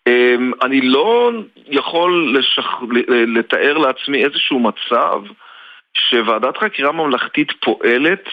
[0.07, 1.31] אמ, אני לא
[1.67, 2.83] יכול לשח...
[3.09, 5.23] לתאר לעצמי איזשהו מצב
[5.95, 8.25] שוועדת חקירה ממלכתית פועלת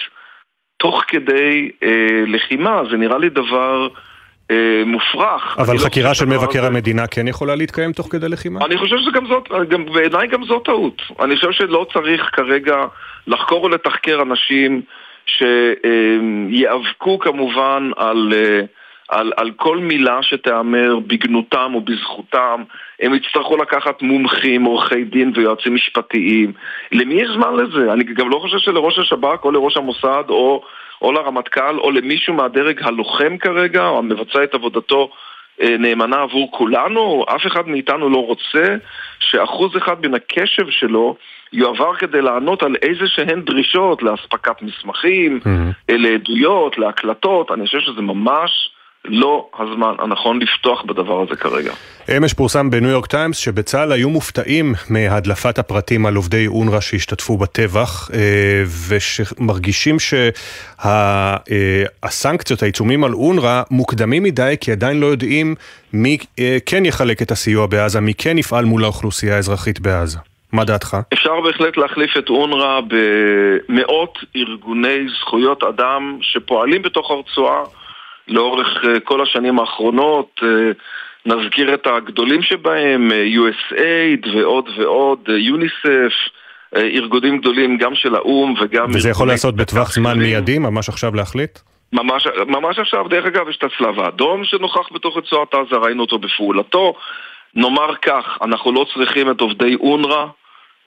[0.77, 4.06] תוך כדי אה, לחימה, זה נראה לי דבר אה,
[4.85, 5.57] מופרך.
[5.57, 6.67] אבל לא חקירה לא של מבקר זה...
[6.67, 8.65] המדינה כן יכולה להתקיים תוך כדי לחימה?
[8.65, 11.01] אני חושב שגם זאת, גם, בעיניי גם זאת טעות.
[11.19, 12.75] אני חושב שלא צריך כרגע
[13.27, 14.81] לחקור ולתחקר אנשים
[15.25, 18.33] שיאבקו כמובן על...
[18.35, 18.61] אה,
[19.09, 22.63] על, על כל מילה שתיאמר בגנותם או בזכותם,
[22.99, 26.53] הם יצטרכו לקחת מומחים, עורכי דין ויועצים משפטיים.
[26.91, 27.93] למי יש זמן לזה?
[27.93, 30.63] אני גם לא חושב שלראש השב"כ או לראש המוסד או
[31.01, 35.09] או לרמטכ"ל או למישהו מהדרג הלוחם כרגע, או המבצע את עבודתו
[35.61, 38.75] אה, נאמנה עבור כולנו, אף אחד מאיתנו לא רוצה
[39.19, 41.15] שאחוז אחד מן הקשב שלו
[41.53, 45.93] יועבר כדי לענות על איזה שהן דרישות לאספקת מסמכים, mm-hmm.
[45.95, 48.69] לעדויות, להקלטות, אני חושב שזה ממש
[49.07, 51.73] לא הזמן הנכון לפתוח בדבר הזה כרגע.
[52.17, 58.09] אמש פורסם בניו יורק טיימס שבצה"ל היו מופתעים מהדלפת הפרטים על עובדי אונר"א שהשתתפו בטבח
[58.13, 59.97] אה, ושמרגישים
[60.79, 65.55] שהסנקציות, העיצומים על אונר"א מוקדמים מדי כי עדיין לא יודעים
[65.93, 70.17] מי אה, כן יחלק את הסיוע בעזה, מי כן יפעל מול האוכלוסייה האזרחית בעזה.
[70.53, 70.97] מה דעתך?
[71.13, 77.63] אפשר בהחלט להחליף את אונר"א במאות ארגוני זכויות אדם שפועלים בתוך הרצועה
[78.27, 80.39] לאורך אה, כל השנים האחרונות.
[80.43, 80.71] אה,
[81.25, 86.13] נזכיר את הגדולים שבהם, אה, USAID ועוד ועוד, יוניסף,
[86.75, 88.85] ארגונים גדולים גם של האו"ם וגם...
[88.93, 91.59] וזה יכול לעשות בטווח זמן מיידי, ממש עכשיו להחליט?
[91.93, 96.19] ממש, ממש עכשיו, דרך אגב, יש את הצלב האדום שנוכח בתוך רצועת עזה, ראינו אותו
[96.19, 96.93] בפעולתו.
[97.55, 100.25] נאמר כך, אנחנו לא צריכים את עובדי אונר"א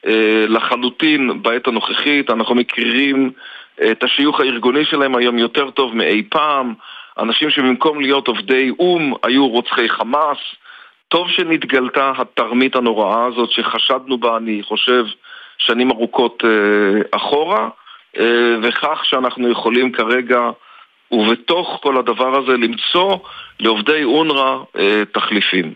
[0.06, 3.30] אה, לחלוטין בעת הנוכחית, אנחנו מכירים
[3.90, 6.74] את השיוך הארגוני שלהם היום יותר טוב מאי פעם.
[7.18, 10.38] אנשים שבמקום להיות עובדי או"ם היו רוצחי חמאס.
[11.08, 15.04] טוב שנתגלתה התרמית הנוראה הזאת שחשדנו בה, אני חושב,
[15.58, 17.68] שנים ארוכות אה, אחורה,
[18.18, 20.40] אה, וכך שאנחנו יכולים כרגע,
[21.12, 23.16] ובתוך כל הדבר הזה, למצוא
[23.60, 25.74] לעובדי אונר"א אה, תחליפים.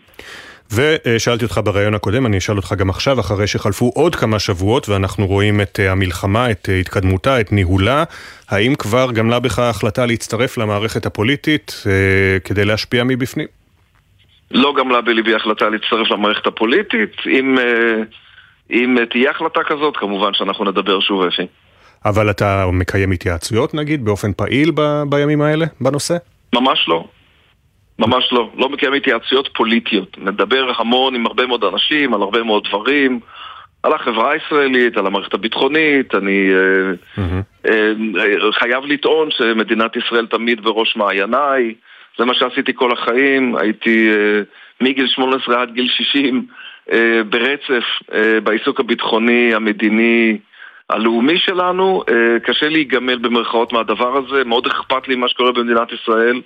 [0.71, 5.27] ושאלתי אותך בריאיון הקודם, אני אשאל אותך גם עכשיו, אחרי שחלפו עוד כמה שבועות ואנחנו
[5.27, 8.03] רואים את אה, המלחמה, את אה, התקדמותה, את ניהולה,
[8.49, 13.47] האם כבר גמלה בך ההחלטה להצטרף למערכת הפוליטית אה, כדי להשפיע מבפנים?
[14.51, 17.11] לא גמלה בליבי החלטה להצטרף למערכת הפוליטית.
[17.25, 17.57] אם,
[18.71, 21.47] אם תהיה החלטה כזאת, כמובן שאנחנו נדבר שוב אפי.
[22.05, 26.17] אבל אתה מקיים התייעצויות נגיד באופן פעיל ב- בימים האלה בנושא?
[26.55, 27.05] ממש לא.
[27.99, 28.49] ממש לא.
[28.57, 30.17] לא מקיים התייעצויות פוליטיות.
[30.17, 33.19] נדבר המון עם הרבה מאוד אנשים, על הרבה מאוד דברים,
[33.83, 36.15] על החברה הישראלית, על המערכת הביטחונית.
[36.15, 36.49] אני
[37.17, 37.21] mm-hmm.
[37.67, 41.73] אה, אה, חייב לטעון שמדינת ישראל תמיד בראש מעייניי.
[42.17, 44.41] זה מה שעשיתי כל החיים, הייתי אה,
[44.81, 46.47] מגיל 18 עד גיל 60
[46.91, 50.37] אה, ברצף אה, בעיסוק הביטחוני, המדיני,
[50.89, 52.03] הלאומי שלנו.
[52.09, 56.41] אה, קשה להיגמל במרכאות מהדבר הזה, מאוד אכפת לי מה שקורה במדינת ישראל.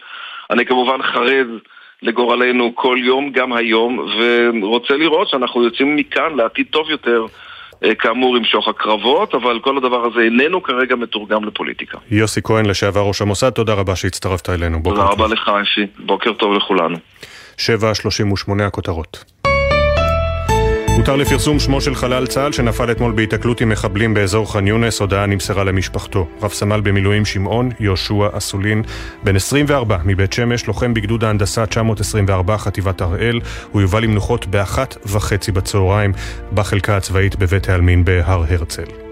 [0.51, 1.47] אני כמובן חרד
[2.01, 7.25] לגורלנו כל יום, גם היום, ורוצה לראות שאנחנו יוצאים מכאן לעתיד טוב יותר.
[7.83, 11.97] אה, כאמור עם שוך הקרבות, אבל כל הדבר הזה איננו כרגע מתורגם לפוליטיקה.
[12.11, 14.81] יוסי כהן, לשעבר ראש המוסד, תודה רבה שהצטרפת אלינו.
[14.83, 15.87] תודה רבה לך, אפי.
[16.05, 16.97] בוקר טוב לכולנו.
[17.57, 19.23] 7.38 הכותרות.
[20.99, 25.25] הותר לפרסום שמו של חלל צה"ל שנפל אתמול בהיתקלות עם מחבלים באזור ח'אן יונס, הודעה
[25.25, 26.27] נמסרה למשפחתו.
[26.41, 28.83] רב סמל במילואים שמעון יהושע אסולין,
[29.23, 33.39] בן 24 מבית שמש, לוחם בגדוד ההנדסה 924 חטיבת הראל,
[33.71, 36.13] הוא יובא למנוחות באחת וחצי בצהריים
[36.53, 39.08] בחלקה הצבאית בבית העלמין בהר הרצל.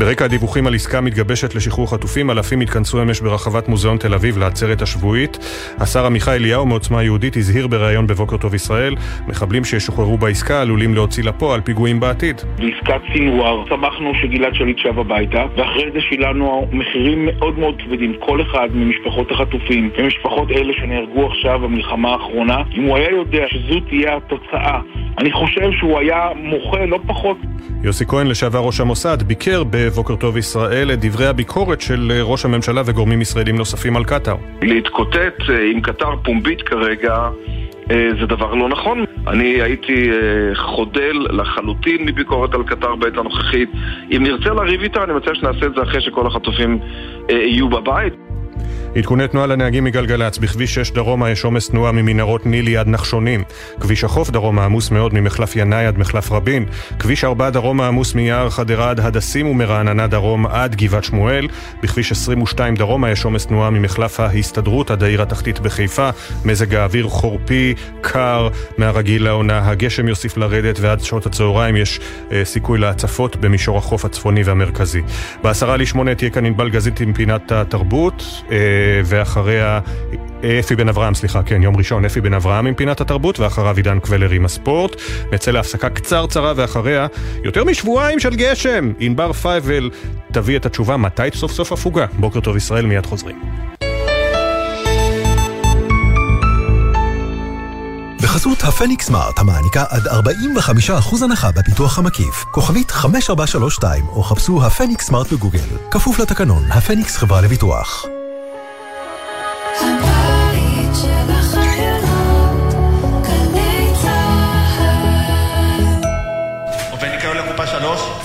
[0.00, 4.82] ברקע הדיווחים על עסקה מתגבשת לשחרור חטופים, אלפים התכנסו אמש ברחבת מוזיאון תל אביב לעצרת
[4.82, 5.38] השבועית.
[5.78, 8.94] השר עמיחי אליהו מעוצמה יהודית הזהיר בריאיון בבוקר טוב ישראל,
[9.28, 12.40] מחבלים שישוחררו בעסקה עלולים להוציא לפועל פיגועים בעתיד.
[12.56, 18.42] בעסקת סינואר שמחנו שגלעד שליט שב הביתה, ואחרי זה שילמנו מחירים מאוד מאוד כבדים, כל
[18.42, 22.62] אחד ממשפחות החטופים, ומשפחות אלה שנהרגו עכשיו במלחמה האחרונה.
[22.76, 24.80] אם הוא היה יודע שזו תהיה התוצאה,
[25.18, 27.36] אני חושב שהוא היה מוחה לא פחות.
[27.82, 32.82] יוסי כהן, לשעבר ראש המוסד, ביקר בבוקר טוב ישראל את דברי הביקורת של ראש הממשלה
[32.86, 34.36] וגורמים ישראלים נוספים על קטאר.
[34.62, 37.28] להתקוטט אה, עם קטאר פומבית כרגע
[37.90, 39.04] אה, זה דבר לא נכון.
[39.28, 43.70] אני הייתי אה, חודל לחלוטין מביקורת על קטאר בעת הנוכחית.
[44.16, 46.78] אם נרצה לריב איתה, אני מציע שנעשה את זה אחרי שכל החטופים
[47.28, 48.29] יהיו בבית.
[48.96, 53.44] עדכוני תנועה לנהגים מגלגלצ, בכביש 6 דרומה יש עומס תנועה ממנהרות נילי עד נחשונים.
[53.80, 56.66] כביש החוף דרומה עמוס מאוד ממחלף ינאי עד מחלף רבין.
[56.98, 61.48] כביש 4 דרומה עמוס מיער חדרה עד הדסים ומרעננה דרום עד גבעת שמואל.
[61.82, 66.10] בכביש 22 דרומה יש עומס תנועה ממחלף ההסתדרות עד העיר התחתית בחיפה.
[66.44, 69.70] מזג האוויר חורפי, קר, מהרגיל לעונה.
[69.70, 72.00] הגשם יוסיף לרדת ועד שעות הצהריים יש
[72.32, 75.02] אה, סיכוי להצפות במישור החוף הצפוני והמרכזי.
[75.42, 78.24] בעשרה לשמונה תהיה כאן ענבל גזית עם פינת התרבות.
[78.50, 78.56] אה,
[79.04, 79.80] ואחריה
[80.60, 84.00] אפי בן אברהם, סליחה, כן, יום ראשון, אפי בן אברהם עם פינת התרבות, ואחריו עידן
[84.00, 84.96] קבלר עם הספורט.
[85.32, 87.06] נצא להפסקה קצרצרה, ואחריה
[87.44, 88.92] יותר משבועיים של גשם.
[88.98, 89.90] ענבר פייבל
[90.32, 92.06] תביא את התשובה מתי סוף סוף הפוגה.
[92.18, 93.36] בוקר טוב ישראל, מיד חוזרים.
[98.22, 102.44] בחסות הפניקס סמארט המעניקה עד 45% הנחה בפיתוח המקיף.
[102.50, 105.58] כוכבית 5432 או חפשו הפניקס סמארט בגוגל.
[105.90, 108.06] כפוף לתקנון, הפניקס חברה לביטוח.
[109.80, 110.09] Bye.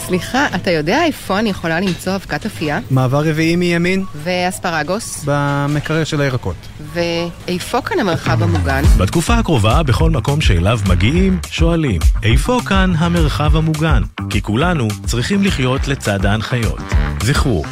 [0.07, 2.79] סליחה, אתה יודע איפה אני יכולה למצוא אבקת אפייה?
[2.91, 4.03] מעבר רביעי מימין.
[4.15, 5.25] ואספרגוס?
[5.25, 6.55] במקרר של הירקות.
[6.93, 8.81] ואיפה כאן המרחב המוגן?
[8.97, 14.01] בתקופה הקרובה, בכל מקום שאליו מגיעים, שואלים, איפה כאן המרחב המוגן?
[14.29, 16.81] כי כולנו צריכים לחיות לצד ההנחיות.
[17.23, 17.63] זכרו,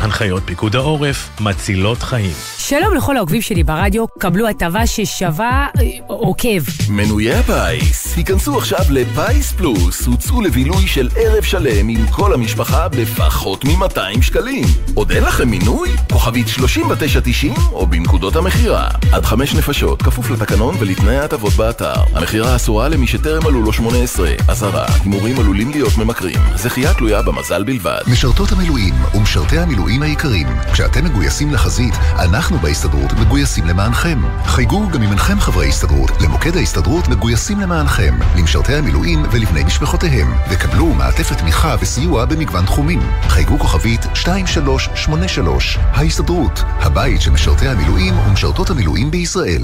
[0.00, 2.32] הנחיות פיקוד העורף מצילות חיים.
[2.58, 6.62] שלום לכל העוקבים שלי ברדיו, קבלו הטבה ששווה אה, עוקב.
[6.90, 13.64] מנויי הפיס, היכנסו עכשיו לפיס פלוס, הוצאו לבילוי של ערב שלם עם כל המשפחה בפחות
[13.64, 14.64] מ-200 שקלים.
[14.94, 15.88] עוד אין לכם מינוי?
[16.12, 18.88] כוכבית 3990 או בנקודות המכירה.
[19.12, 21.94] עד חמש נפשות, כפוף לתקנון ולתנאי ההטבות באתר.
[22.14, 24.30] המכירה אסורה למי שטרם מלאו לו 18.
[24.48, 26.38] אזהרה, הימורים עלולים להיות ממכרים.
[26.54, 28.00] זכייה תלויה במזל בלבד.
[28.06, 34.18] משרתות המילואים ומשרתי המילואים היקרים, כשאתם מגויסים לחזית, אנחנו בהסתדרות מגויסים למענכם.
[34.44, 40.86] חייגו גם אם אינכם חברי הסתדרות, למוקד ההסתדרות מגויסים למענכם, למשרתי המילואים ולבני משפחותיהם, וקבלו
[40.86, 43.00] מעטפת תמיכה וסיוע במגוון תחומים.
[43.28, 49.62] חייגו כוכבית 2383, ההסתדרות, הבית של משרתי המילואים ומשרתות המילואים בישראל.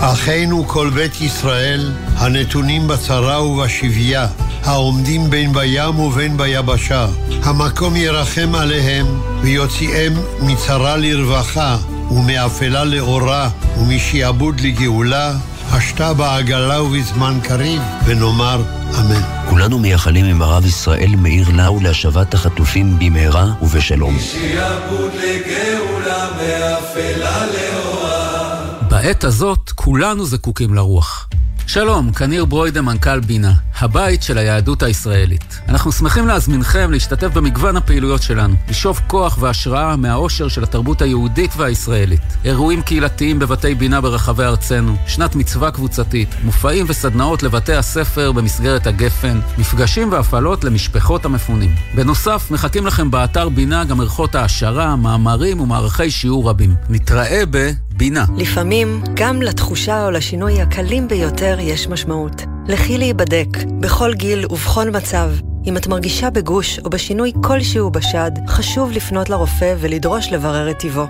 [0.00, 4.26] אחינו כל בית ישראל, הנתונים בצרה ובשביה,
[4.64, 7.06] העומדים בין בים ובין ביבשה,
[7.42, 9.06] המקום ירחם עליהם
[9.42, 11.76] ויוציאם מצרה לרווחה.
[12.10, 13.48] ומאפלה לאורה,
[13.78, 15.32] ומשעבוד לגאולה,
[15.76, 18.62] השתה בעגלה ובזמן קריב, ונאמר
[19.00, 19.20] אמן.
[19.48, 24.16] כולנו מייחלים עם הרב ישראל מאיר לאו להשבת החטופים במהרה ובשלום.
[24.16, 28.64] משעבוד לגאולה, מאפלה לאורה.
[28.88, 31.28] בעת הזאת כולנו זקוקים לרוח.
[31.66, 35.43] שלום, כניר ברוידה, מנכ"ל בינה, הבית של היהדות הישראלית.
[35.68, 42.20] אנחנו שמחים להזמינכם להשתתף במגוון הפעילויות שלנו, לשאוב כוח והשראה מהאושר של התרבות היהודית והישראלית.
[42.44, 49.40] אירועים קהילתיים בבתי בינה ברחבי ארצנו, שנת מצווה קבוצתית, מופעים וסדנאות לבתי הספר במסגרת הגפן,
[49.58, 51.74] מפגשים והפעלות למשפחות המפונים.
[51.94, 56.74] בנוסף, מחכים לכם באתר בינה גם ערכות העשרה, מאמרים ומערכי שיעור רבים.
[56.88, 57.46] נתראה
[57.94, 58.24] בבינה.
[58.36, 62.42] לפעמים, גם לתחושה או לשינוי הקלים ביותר יש משמעות.
[62.68, 63.48] לכי להיבדק,
[63.80, 65.30] בכל גיל ובכל מצב.
[65.66, 71.04] אם את מרגישה בגוש או בשינוי כלשהו בשד, חשוב לפנות לרופא ולדרוש לברר את טיבו.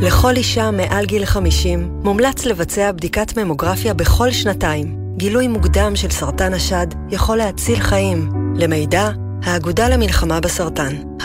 [0.00, 4.96] לכל אישה מעל גיל 50 מומלץ לבצע בדיקת ממוגרפיה בכל שנתיים.
[5.16, 8.30] גילוי מוקדם של סרטן השד יכול להציל חיים.
[8.56, 9.10] למידע,
[9.42, 11.22] האגודה למלחמה בסרטן, 1-800-599-995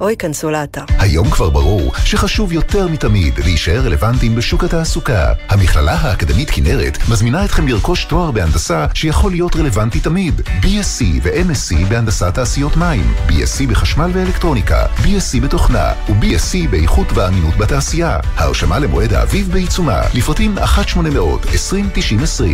[0.00, 0.84] או ייכנסו לאתר.
[0.98, 5.32] היום כבר ברור שחשוב יותר מתמיד להישאר רלוונטיים בשוק התעסוקה.
[5.48, 10.40] המכללה האקדמית כנרת מזמינה אתכם לרכוש תואר בהנדסה שיכול להיות רלוונטי תמיד.
[10.40, 18.18] BSc ו-MSc בהנדסת תעשיות מים, BSc בחשמל ואלקטרוניקה, BSc בתוכנה ו-BSc באיכות ואמינות בתעשייה.
[18.36, 20.62] ההרשמה למועד האביב בעיצומה, לפרטים 1-800-2090-20.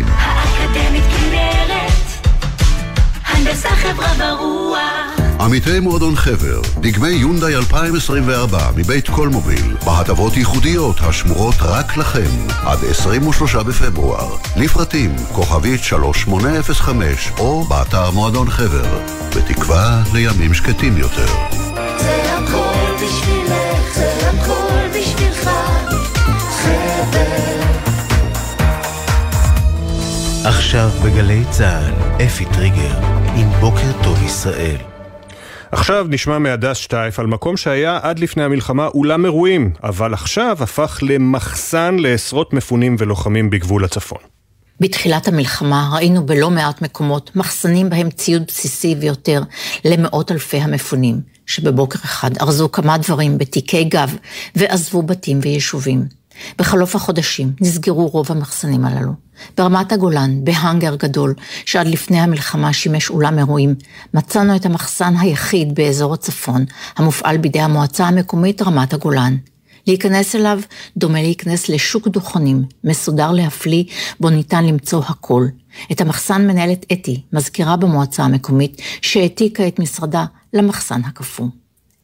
[0.07, 2.27] האקדמית כנרת,
[3.25, 11.97] הנדסה חברה ורוח עמיתי מועדון חבר, דגמי יונדאי 2024 מבית קולמוביל, בהטבות ייחודיות השמורות רק
[11.97, 14.35] לכם, עד 23 בפברואר.
[14.57, 18.99] לפרטים, כוכבית 3805, או באתר מועדון חבר,
[19.35, 21.27] בתקווה לימים שקטים יותר.
[21.99, 25.49] זה הכל בשבילך, זה הכל בשבילך,
[26.61, 27.61] חבר.
[30.45, 32.99] עכשיו בגלי צה"ל, אפי טריגר,
[33.35, 34.90] עם בוקר טוב ישראל.
[35.71, 40.99] עכשיו נשמע מהדס שטייף על מקום שהיה עד לפני המלחמה אולם אירועים, אבל עכשיו הפך
[41.01, 44.17] למחסן לעשרות מפונים ולוחמים בגבול הצפון.
[44.79, 49.41] בתחילת המלחמה ראינו בלא מעט מקומות מחסנים בהם ציוד בסיסי ויותר
[49.85, 54.15] למאות אלפי המפונים, שבבוקר אחד ארזו כמה דברים בתיקי גב
[54.55, 56.20] ועזבו בתים ויישובים.
[56.57, 59.11] בחלוף החודשים נסגרו רוב המחסנים הללו.
[59.57, 61.33] ברמת הגולן, בהאנגר גדול,
[61.65, 63.75] שעד לפני המלחמה שימש אולם אירועים,
[64.13, 66.65] מצאנו את המחסן היחיד באזור הצפון,
[66.97, 69.37] המופעל בידי המועצה המקומית רמת הגולן.
[69.87, 70.59] להיכנס אליו
[70.97, 73.83] דומה להיכנס לשוק דוכנים, מסודר להפליא,
[74.19, 75.47] בו ניתן למצוא הכל.
[75.91, 81.47] את המחסן מנהלת אתי, מזכירה במועצה המקומית, שהעתיקה את משרדה למחסן הקפוא.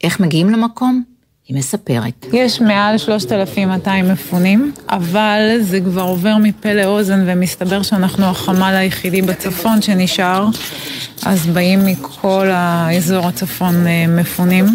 [0.04, 1.17] איך מגיעים למקום?
[1.48, 2.26] היא מספרת.
[2.34, 9.82] יש מעל 3,200 מפונים, אבל זה כבר עובר מפה לאוזן ומסתבר שאנחנו החמ"ל היחידי בצפון
[9.82, 10.48] שנשאר,
[11.26, 13.76] אז באים מכל האזור הצפון
[14.08, 14.66] מפונים.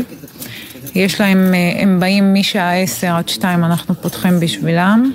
[0.95, 5.13] יש להם, הם באים משעה 10 עד 2 אנחנו פותחים בשבילם,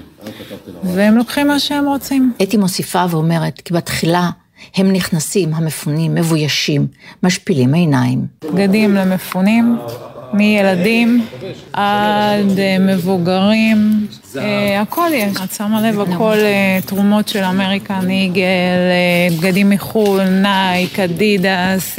[0.83, 2.33] והם לוקחים מה שהם רוצים.
[2.43, 4.29] אתי מוסיפה ואומרת כי בתחילה
[4.75, 6.87] הם נכנסים, המפונים, מבוישים,
[7.23, 8.25] משפילים עיניים.
[8.53, 9.77] בגדים למפונים.
[10.33, 11.25] מילדים
[11.73, 14.07] עד מבוגרים,
[14.81, 15.37] הכל יש.
[15.43, 16.37] את שמה לב, הכל
[16.85, 18.43] תרומות של American Eagle,
[19.37, 21.95] בגדים מחו"ל, נייק, אדידס,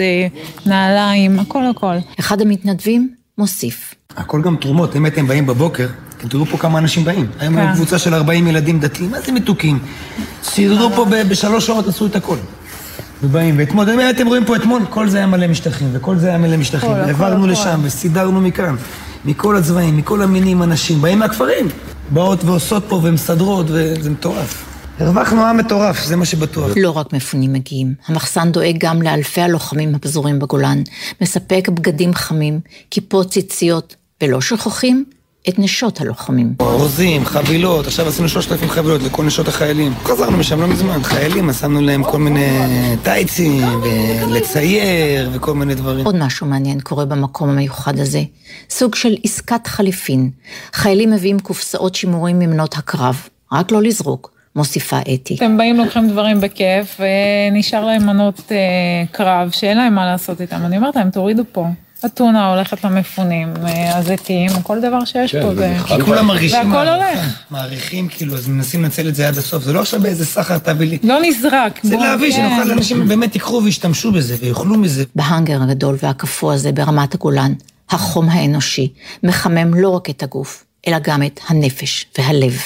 [0.66, 1.94] נעליים, הכל הכל.
[2.20, 3.94] אחד המתנדבים מוסיף.
[4.16, 5.86] הכל גם תרומות, באמת הם באים בבוקר,
[6.18, 7.26] אתם תראו פה כמה אנשים באים.
[7.40, 9.78] היום הם קבוצה של 40 ילדים דתיים, מה זה מתוקים?
[10.42, 12.36] סידרו פה בשלוש שעות, עשו את הכל.
[13.22, 16.56] ובאים, ואתמול, אתם רואים פה אתמול, כל זה היה מלא משטחים, וכל זה היה מלא
[16.56, 16.90] משטחים.
[16.90, 18.76] העברנו לשם וסידרנו מכאן,
[19.24, 21.68] מכל הצבעים, מכל המינים, אנשים, באים מהכפרים.
[22.10, 24.64] באות ועושות פה ומסדרות, וזה מטורף.
[24.98, 26.70] הרווחנו עם מטורף, זה מה שבטוח.
[26.76, 30.82] לא רק מפונים מגיעים, המחסן דואג גם לאלפי הלוחמים הפזורים בגולן,
[31.20, 35.04] מספק בגדים חמים, כיפות ציציות, ולא שוכחים
[35.48, 36.54] את נשות הלוחמים.
[36.60, 39.94] אורזים, חבילות, עכשיו עשינו שלושת אלפים חבילות לכל נשות החיילים.
[40.04, 42.48] חזרנו משם לא מזמן, חיילים, שמנו להם כל מיני
[43.02, 46.06] טייצים, ולצייר, וכל מיני דברים.
[46.06, 48.22] עוד משהו מעניין קורה במקום המיוחד הזה,
[48.70, 50.30] סוג של עסקת חליפין.
[50.72, 54.38] חיילים מביאים קופסאות שימורים ממנות הקרב, רק לא לזרוק.
[54.56, 55.34] מוסיפה אתי.
[55.34, 58.56] אתם באים, לוקחים דברים בכיף, ונשאר להם מנות אה,
[59.12, 60.56] קרב, שאין להם מה לעשות איתם.
[60.64, 61.66] אני אומרת להם, תורידו פה.
[62.06, 63.54] אתונה הולכת למפונים,
[63.94, 65.76] הזיתים, כל דבר שיש פה, זה...
[66.04, 66.72] כולם מרגישים...
[66.72, 67.18] והכל הולך.
[67.50, 69.62] מעריכים, כאילו, אז מנסים לנצל את זה עד הסוף.
[69.62, 70.98] זה לא עכשיו באיזה סחר תביא לי.
[71.02, 71.80] לא נזרק.
[71.82, 75.04] זה להביא, שנוכל, אנשים באמת יקחו וישתמשו בזה, ויאכלו מזה.
[75.14, 77.52] בהאנגר הגדול והקפוא הזה ברמת הגולן,
[77.90, 78.92] החום האנושי
[79.22, 82.60] מחמם לא רק את הגוף, אלא גם את הנפש והלב.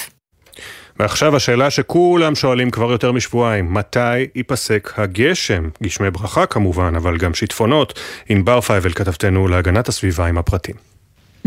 [0.99, 5.69] ועכשיו השאלה שכולם שואלים כבר יותר משבועיים, מתי ייפסק הגשם?
[5.83, 7.99] גשמי ברכה כמובן, אבל גם שיטפונות.
[8.29, 10.92] ענבר פייבל כתבתנו להגנת הסביבה עם הפרטים.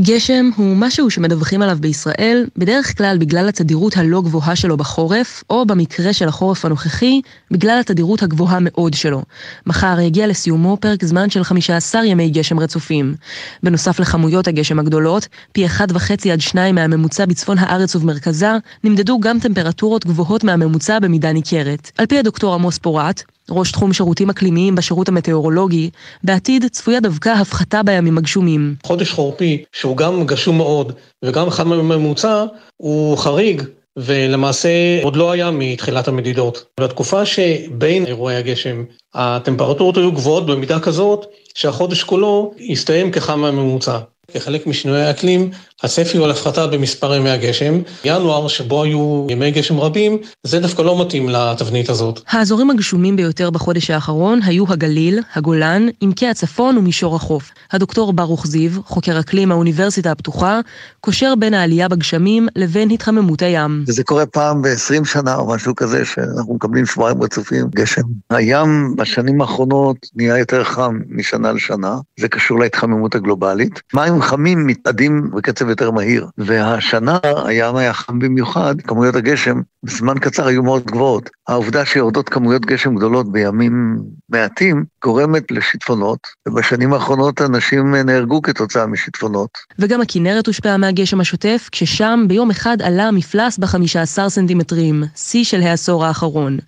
[0.00, 5.66] גשם הוא משהו שמדווחים עליו בישראל, בדרך כלל בגלל התדירות הלא גבוהה שלו בחורף, או
[5.66, 7.20] במקרה של החורף הנוכחי,
[7.50, 9.22] בגלל התדירות הגבוהה מאוד שלו.
[9.66, 13.14] מחר יגיע לסיומו פרק זמן של 15 ימי גשם רצופים.
[13.62, 18.50] בנוסף לכמויות הגשם הגדולות, פי 1.5 עד 2 מהממוצע בצפון הארץ ובמרכזה,
[18.84, 21.90] נמדדו גם טמפרטורות גבוהות מהממוצע במידה ניכרת.
[21.98, 25.90] על פי הדוקטור עמוס פורט, ראש תחום שירותים אקלימיים בשירות המטאורולוגי,
[26.24, 28.74] בעתיד צפויה דווקא הפחתה בימים הגשומים.
[28.84, 30.92] חודש חורפי, שהוא גם גשום מאוד
[31.24, 32.44] וגם אחד מהממוצע,
[32.76, 33.62] הוא חריג.
[33.98, 34.68] ולמעשה
[35.02, 36.64] עוד לא היה מתחילת המדידות.
[36.80, 43.98] בתקופה שבין אירועי הגשם, הטמפרטורות היו גבוהות במידה כזאת שהחודש כולו הסתיים כחם מהממוצע.
[44.32, 45.50] כחלק משינויי האקלים,
[45.82, 47.80] הצפי הוא על הפחתה במספר ימי הגשם.
[48.04, 52.20] ינואר, שבו היו ימי גשם רבים, זה דווקא לא מתאים לתבנית הזאת.
[52.28, 57.50] האזורים הגשומים ביותר בחודש האחרון היו הגליל, הגולן, עמקי הצפון ומישור החוף.
[57.72, 60.60] הדוקטור ברוך זיו, חוקר אקלים מהאוניברסיטה הפתוחה,
[61.00, 63.84] קושר בין העלייה בגשמים לבין התחממות הים.
[63.88, 68.02] וזה קורה פעם ב-20 שנה או משהו כזה, שאנחנו מקבלים שבועיים רצופים גשם.
[68.30, 73.80] הים בשנים האחרונות נהיה יותר חם משנה לשנה, זה קשור להתחממות הגלובלית.
[73.94, 80.46] מים חמים מתאדים בקצב יותר מהיר, והשנה הים היה חם במיוחד, כמויות הגשם בזמן קצר
[80.46, 81.30] היו מאוד גבוהות.
[81.48, 83.98] העובדה שיורדות כמויות גשם גדולות בימים
[84.28, 86.18] מעטים גורמת לשיטפונות,
[86.48, 89.50] ובשנים האחרונות אנשים נהרגו כתוצאה משיטפונות.
[89.78, 96.04] וגם הכנרת הושפעה מהגשם השוטף, כששם ביום אחד עלה המפלס ב-15 סנטימטרים, שיא של העשור
[96.04, 96.58] האחרון.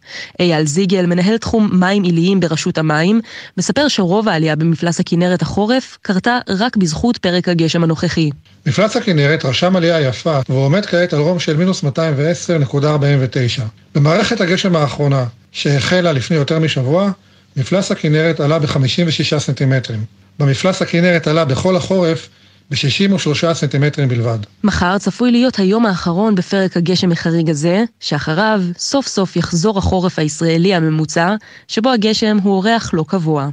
[0.41, 3.21] אייל זיגל, מנהל תחום מים עיליים ברשות המים,
[3.57, 8.31] מספר שרוב העלייה במפלס הכנרת החורף קרתה רק בזכות פרק הגשם הנוכחי.
[8.67, 11.89] מפלס הכנרת רשם עלייה יפה, והוא עומד כעת על רום של מינוס 210.49.
[13.99, 17.11] במערכת הגשם האחרונה, שהחלה לפני יותר משבוע,
[17.57, 20.05] מפלס הכנרת עלה ב-56 סנטימטרים.
[20.39, 22.29] במפלס הכנרת עלה בכל החורף
[22.70, 24.39] ב-63 סנטימטרים בלבד.
[24.65, 30.75] מחר צפוי להיות היום האחרון בפרק הגשם החריג הזה, שאחריו סוף סוף יחזור החורף הישראלי
[30.75, 31.35] הממוצע,
[31.69, 33.49] שבו הגשם הוא אורח לא קבוע.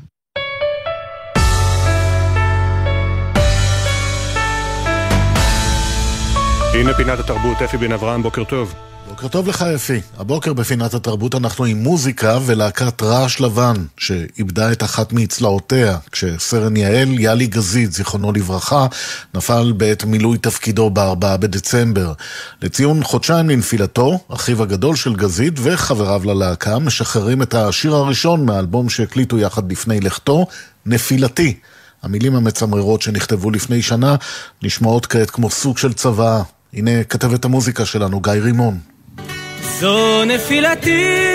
[6.73, 8.76] הנה פינת התרבות, אפי בן אברהם, בוקר טוב.
[9.15, 10.01] בוקר טוב לך אפי.
[10.17, 17.19] הבוקר בפינת התרבות אנחנו עם מוזיקה ולהקת רעש לבן, שאיבדה את אחת מצלעותיה, כשסרן יעל
[17.19, 18.87] יאלי גזית, זיכרונו לברכה,
[19.33, 22.13] נפל בעת מילוי תפקידו ב-4 בדצמבר.
[22.61, 29.37] לציון חודשיים לנפילתו, אחיו הגדול של גזית וחבריו ללהקה משחררים את השיר הראשון מהאלבום שהקליטו
[29.37, 30.47] יחד לפני לכתו,
[30.85, 31.57] נפילתי.
[32.03, 34.15] המילים המצמררות שנכתבו לפני שנה
[34.63, 36.41] נשמעות כעת כמו סוג של צוואה.
[36.73, 38.94] הנה כתבת המוזיקה שלנו, גיא רימון.
[39.79, 41.25] זו נפילתי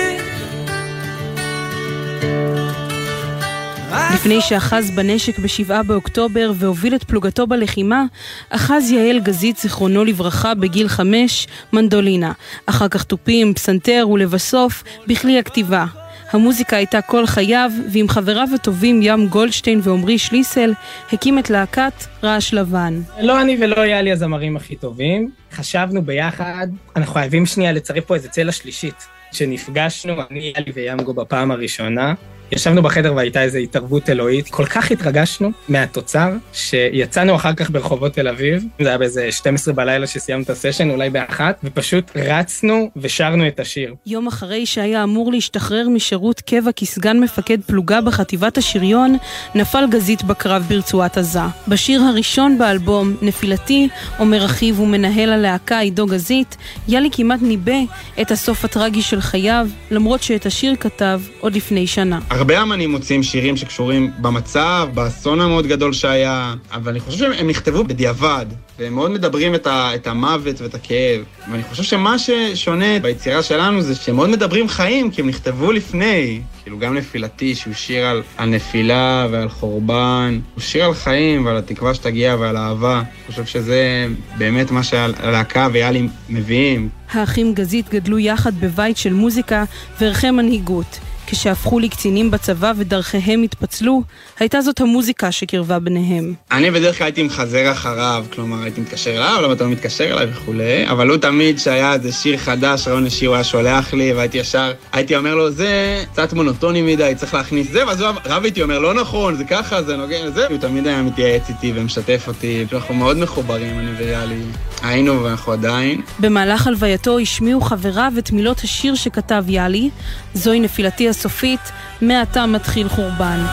[4.13, 8.03] לפני שאחז בנשק בשבעה באוקטובר והוביל את פלוגתו בלחימה,
[8.49, 12.31] אחז יעל גזית, זיכרונו לברכה, בגיל חמש, מנדולינה.
[12.65, 15.85] אחר כך תופים, פסנתר ולבסוף, בכלי הכתיבה.
[16.31, 20.73] המוזיקה הייתה כל חייו, ועם חבריו הטובים ים גולדשטיין ועמרי שליסל,
[21.13, 21.93] הקים את להקת
[22.23, 23.01] רעש לבן.
[23.21, 25.31] לא אני ולא יאלי הזמרים הכי טובים.
[25.51, 29.07] חשבנו ביחד, אנחנו חייבים שנייה לצרף פה איזה צלע שלישית.
[29.31, 32.13] כשנפגשנו, אני, יאלי וימגו בפעם הראשונה,
[32.51, 34.49] ישבנו בחדר והייתה איזו התערבות אלוהית.
[34.49, 40.07] כל כך התרגשנו מהתוצר, שיצאנו אחר כך ברחובות תל אביב, זה היה באיזה 12 בלילה
[40.07, 43.95] שסיימנו את הסשן, אולי באחת, ופשוט רצנו ושרנו את השיר.
[44.05, 49.17] יום אחרי שהיה אמור להשתחרר משירות קבע כסגן מפקד פלוגה בחטיבת השריון,
[49.55, 51.39] נפל גזית בקרב ברצועת עזה.
[51.67, 53.87] בשיר הראשון באלבום, נפילתי,
[54.19, 56.57] אומר אחיו ומנהל הלהקה עידו גזית,
[56.87, 57.79] יאלי כמעט ניבא
[58.21, 62.19] את הסוף הטרגי של חייו, למרות שאת השיר כתב עוד לפני שנה.
[62.41, 67.83] הרבה אמנים מוצאים שירים שקשורים במצב, באסון המאוד גדול שהיה, אבל אני חושב שהם נכתבו
[67.83, 68.45] בדיעבד,
[68.79, 71.21] והם מאוד מדברים את, ה, את המוות ואת הכאב.
[71.51, 76.41] ואני חושב שמה ששונה ביצירה שלנו זה שהם מאוד מדברים חיים, כי הם נכתבו לפני.
[76.63, 81.57] כאילו גם נפילתי, שהוא שיר על, על נפילה ועל חורבן, הוא שיר על חיים ועל
[81.57, 82.97] התקווה שתגיע ועל אהבה.
[82.97, 84.07] אני חושב שזה
[84.37, 86.89] באמת מה שהלהקה ויאלי מביאים.
[87.11, 89.63] האחים גזית גדלו יחד בבית של מוזיקה
[89.99, 90.99] וערכי מנהיגות.
[91.31, 94.01] כשהפכו לקצינים בצבא ודרכיהם התפצלו,
[94.39, 96.33] הייתה זאת המוזיקה שקרבה ביניהם.
[96.51, 100.27] אני בדרך כלל הייתי מחזר אחריו, כלומר הייתי מתקשר אליו, למה אתה לא מתקשר אליי
[100.31, 104.37] וכולי, אבל הוא תמיד, כשהיה איזה שיר חדש, רעיון לשיר, הוא היה שולח לי, והייתי
[104.37, 108.61] ישר, הייתי אומר לו, זה קצת מונוטוני מדי, צריך להכניס זה, ואז הוא רב איתי,
[108.61, 112.65] אומר, לא נכון, זה ככה, זה נוגע לזה, הוא תמיד היה מתייעץ איתי ומשתף אותי,
[112.73, 114.41] אנחנו מאוד מחוברים, אני ויאלי.
[114.83, 116.01] היינו ואנחנו עדיין.
[116.19, 119.89] במהלך הלווייתו השמיעו חבריו את מילות השיר שכתב יאלי,
[120.33, 121.71] זוהי נפילתי הסופית,
[122.01, 123.45] מעתה מתחיל חורבן.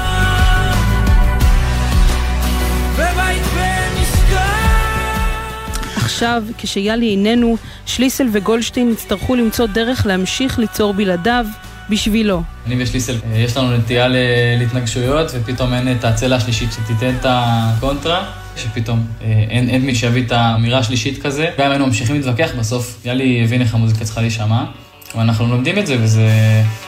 [5.97, 11.47] עכשיו, כשיאלי איננו, שליסל וגולדשטיין יצטרכו למצוא דרך להמשיך ליצור בלעדיו
[11.91, 12.43] בשבילו.
[12.67, 14.09] אני ושליסל, אה, יש לנו נטייה
[14.59, 18.25] להתנגשויות, ופתאום אין את הצלע השלישית שתיתן את הקונטרה,
[18.57, 21.51] שפתאום אה, אין, אין מי שיביא את האמירה השלישית כזה.
[21.59, 24.65] גם אם היינו ממשיכים להתווכח, בסוף יאלי הבין איך המוזיקה צריכה להישמע,
[25.15, 26.31] ואנחנו לומדים את זה, וזה,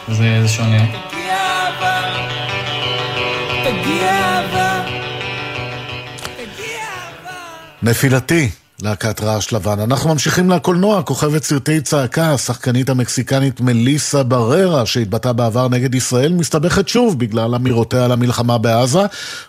[0.09, 0.85] וזה זה שונה.
[7.83, 8.51] נפילתי,
[8.83, 9.81] להקת רעש לבן.
[9.81, 16.89] אנחנו ממשיכים לקולנוע, כוכבת סרטי צעקה, השחקנית המקסיקנית מליסה בררה, שהתבטאה בעבר נגד ישראל, מסתבכת
[16.89, 19.01] שוב בגלל אמירותיה על המלחמה בעזה.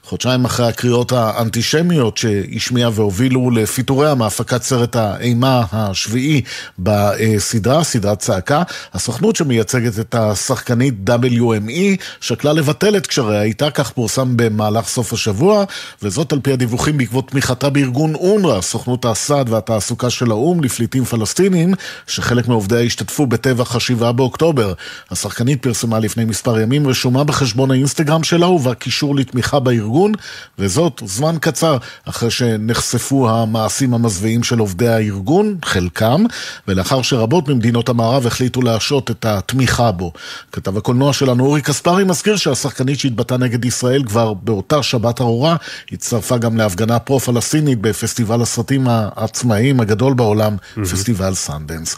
[0.03, 6.41] חודשיים אחרי הקריאות האנטישמיות שהשמיעה והובילו לפיטוריה מהפקת סרט האימה השביעי
[6.79, 8.63] בסדרה, סדרת צעקה.
[8.93, 15.63] הסוכנות שמייצגת את השחקנית WME שקלה לבטל את קשריה איתה, כך פורסם במהלך סוף השבוע,
[16.01, 21.73] וזאת על פי הדיווחים בעקבות תמיכתה בארגון אונר"א, סוכנות הסעד והתעסוקה של האו"ם לפליטים פלסטינים,
[22.07, 24.73] שחלק מעובדיה השתתפו בטבח השבעה באוקטובר.
[25.11, 30.11] השחקנית פרסמה לפני מספר ימים רשומה בחשבון האינסטגרם שלה ובה קישור לתמיכה בארגון,
[30.59, 36.23] וזאת זמן קצר אחרי שנחשפו המעשים המזוויעים של עובדי הארגון, חלקם,
[36.67, 40.11] ולאחר שרבות ממדינות המערב החליטו להשעות את התמיכה בו.
[40.51, 45.55] כתב הקולנוע שלנו אורי קספרי מזכיר שהשחקנית שהתבטאה נגד ישראל כבר באותה שבת ארורה
[45.91, 50.85] הצטרפה גם להפגנה פרו-פלסטינית בפסטיבל הסרטים העצמאיים הגדול בעולם, אהם.
[50.85, 51.95] פסטיבל סנדנס.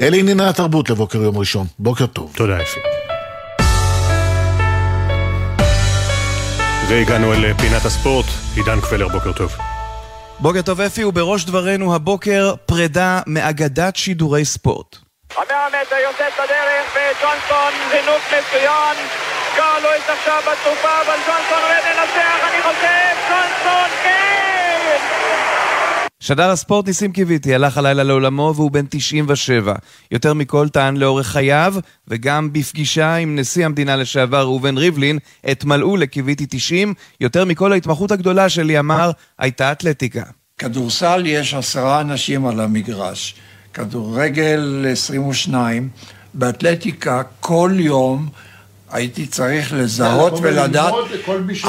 [0.00, 1.66] אלה ענייני התרבות לבוקר יום ראשון.
[1.78, 2.32] בוקר טוב.
[2.36, 2.80] תודה אפי.
[6.88, 8.26] והגענו אל פינת הספורט,
[8.56, 9.56] עידן קפלר, בוקר טוב.
[10.40, 14.96] בוקר טוב אפי, ובראש דברנו הבוקר פרידה מאגדת שידורי ספורט.
[15.36, 18.96] המאה מטר יוצאת בדרך, וג'ונסון זינוק מצוין.
[19.56, 24.26] קרלויס עכשיו בתקופה, אבל ג'ונסון עומד לנצח, אני חושב, ג'ונסון, כן!
[26.20, 29.74] שדר הספורט ניסים קיוויתי הלך הלילה לעולמו והוא בן 97.
[30.10, 31.74] יותר מכל טען לאורך חייו,
[32.08, 36.94] וגם בפגישה עם נשיא המדינה לשעבר ראובן ריבלין, התמלאו לקיוויתי 90.
[37.20, 40.22] יותר מכל ההתמחות הגדולה שלי אמר, הייתה אתלטיקה.
[40.58, 43.34] כדורסל יש עשרה אנשים על המגרש,
[43.74, 45.88] כדורגל 22,
[46.34, 48.28] באתלטיקה כל יום
[48.90, 50.94] הייתי צריך לזהות ולדעת
[51.64, 51.68] 400-500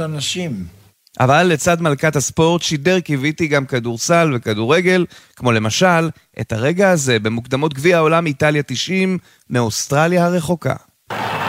[0.00, 0.75] אנשים.
[1.20, 5.06] אבל לצד מלכת הספורט שידר קיוויתי גם כדורסל וכדורגל,
[5.36, 6.10] כמו למשל,
[6.40, 9.18] את הרגע הזה במוקדמות גביע העולם איטליה 90
[9.50, 10.74] מאוסטרליה הרחוקה.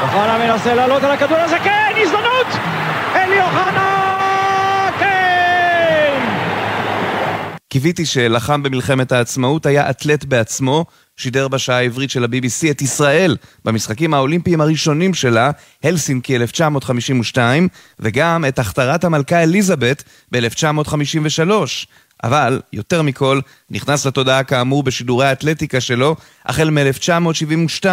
[0.01, 2.47] אוחנה מנסה לעלות על הכדור הזה, כן, הזדמנות!
[3.15, 6.25] אלי אוחנה, כן!
[7.69, 10.85] קיוויתי שלחם במלחמת העצמאות היה אתלט בעצמו,
[11.17, 15.51] שידר בשעה העברית של ה-BBC את ישראל במשחקים האולימפיים הראשונים שלה,
[15.83, 17.67] הלסינקי 1952,
[17.99, 21.51] וגם את הכתרת המלכה אליזבת ב-1953.
[22.23, 23.39] אבל, יותר מכל,
[23.71, 26.15] נכנס לתודעה כאמור בשידורי האתלטיקה שלו,
[26.45, 27.85] החל מ-1972,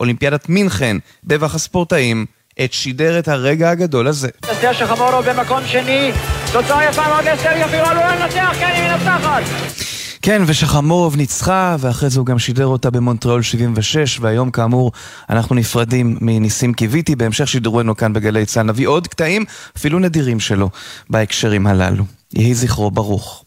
[0.00, 2.26] אולימפיאדת מינכן, דבח הספורטאים,
[2.56, 4.28] עת שידר את הרגע הגדול הזה.
[4.52, 6.12] אסתר שחמורוב במקום שני,
[6.52, 9.89] תוצאה יפה מאוד לאסתר יפירו עלולה לנצח, כן, היא מנצחת!
[10.22, 14.92] כן, ושחמורוב ניצחה, ואחרי זה הוא גם שידר אותה במונטריאול 76, והיום כאמור
[15.30, 19.44] אנחנו נפרדים מניסים קיוויתי, בהמשך שידורנו כאן בגלי צה"ל נביא עוד קטעים,
[19.76, 20.70] אפילו נדירים שלו,
[21.10, 22.04] בהקשרים הללו.
[22.34, 23.44] יהי זכרו ברוך.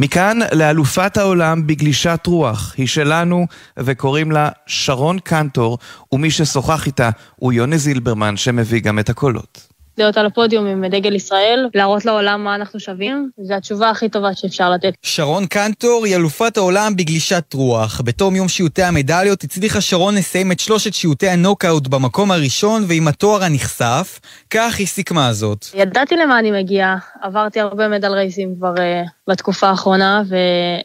[0.00, 3.46] מכאן לאלופת העולם בגלישת רוח, היא שלנו,
[3.78, 5.78] וקוראים לה שרון קנטור,
[6.12, 9.65] ומי ששוחח איתה הוא יוני זילברמן, שמביא גם את הקולות.
[9.98, 14.34] להיות על הפודיום עם דגל ישראל, להראות לעולם מה אנחנו שווים, זו התשובה הכי טובה
[14.34, 14.94] שאפשר לתת.
[15.02, 18.00] שרון קנטור היא אלופת העולם בגלישת רוח.
[18.04, 23.44] בתום יום שיעוטי המדליות הצליחה שרון לסיים את שלושת שיעוטי הנוקאוט במקום הראשון ועם התואר
[23.44, 24.20] הנכסף.
[24.50, 25.66] כך היא סיכמה זאת.
[25.74, 30.22] ידעתי למה אני מגיעה, עברתי הרבה מדל רייסים כבר uh, בתקופה האחרונה,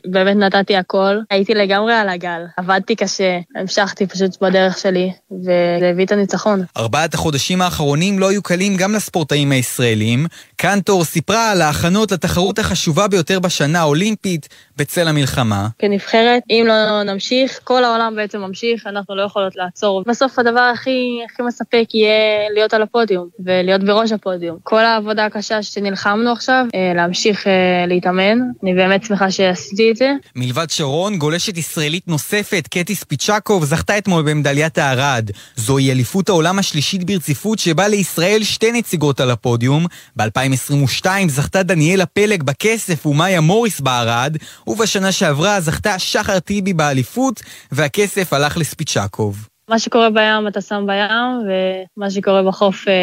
[0.05, 1.17] ובאמת נתתי הכל.
[1.29, 6.63] הייתי לגמרי על הגל, עבדתי קשה, המשכתי פשוט בדרך שלי, וזה הביא את הניצחון.
[6.77, 10.25] ארבעת החודשים האחרונים לא היו קלים גם לספורטאים הישראלים.
[10.55, 15.67] קנטור סיפרה על ההכנות לתחרות החשובה ביותר בשנה האולימפית בצל המלחמה.
[15.79, 20.03] כנבחרת, אם לא נמשיך, כל העולם בעצם ממשיך, אנחנו לא יכולות לעצור.
[20.07, 24.57] בסוף הדבר הכי, הכי מספק יהיה להיות על הפודיום, ולהיות בראש הפודיום.
[24.63, 27.85] כל העבודה הקשה שנלחמנו עכשיו, אה, להמשיך אה,
[28.31, 30.11] להתאמן, אני באמת שמחה שעשיתי את זה.
[30.35, 35.31] מלבד שרון, גולשת ישראלית נוספת, קטי ספיצ'קוב, זכתה אתמול במדליית הארד.
[35.55, 39.85] זוהי אליפות העולם השלישית ברציפות שבה לישראל שתי נציגות על הפודיום.
[40.15, 44.37] ב-2022 זכתה דניאלה פלג בכסף ומאיה מוריס בארד,
[44.67, 47.41] ובשנה שעברה זכתה שחר טיבי באליפות,
[47.71, 49.50] והכסף הלך לספיצ'קוב.
[49.71, 51.49] מה שקורה בים אתה שם בים,
[51.97, 52.93] ומה שקורה בחוף אה,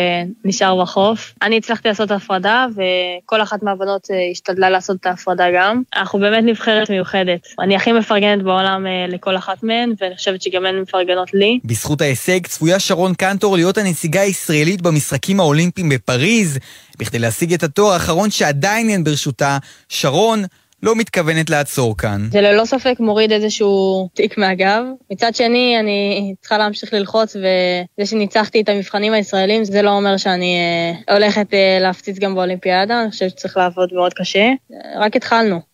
[0.45, 1.35] נשאר בחוף.
[1.43, 5.83] אני הצלחתי לעשות הפרדה, וכל אחת מהבנות אה, השתדלה לעשות את ההפרדה גם.
[5.97, 7.41] אנחנו באמת נבחרת מיוחדת.
[7.61, 11.59] אני הכי מפרגנת בעולם אה, לכל אחת מהן, ואני חושבת שגם הן מפרגנות לי.
[11.65, 16.59] בזכות ההישג צפויה שרון קנטור להיות הנציגה הישראלית במשחקים האולימפיים בפריז.
[16.99, 19.59] בכדי להשיג את התואר האחרון שעדיין אין ברשותה,
[19.89, 20.45] שרון
[20.83, 22.29] לא מתכוונת לעצור כאן.
[22.31, 24.85] זה ללא ספק מוריד איזשהו תיק מהגב.
[25.11, 30.57] מצד שני, אני צריכה להמשיך ללחוץ, וזה שניצחתי את המבחנים הישראלים, זה לא אומר שאני
[31.07, 34.49] אה, הולכת אה, להפציץ גם באולימפיאדה, אני חושבת שצריך לעבוד מאוד קשה.
[34.97, 35.68] רק התחלנו.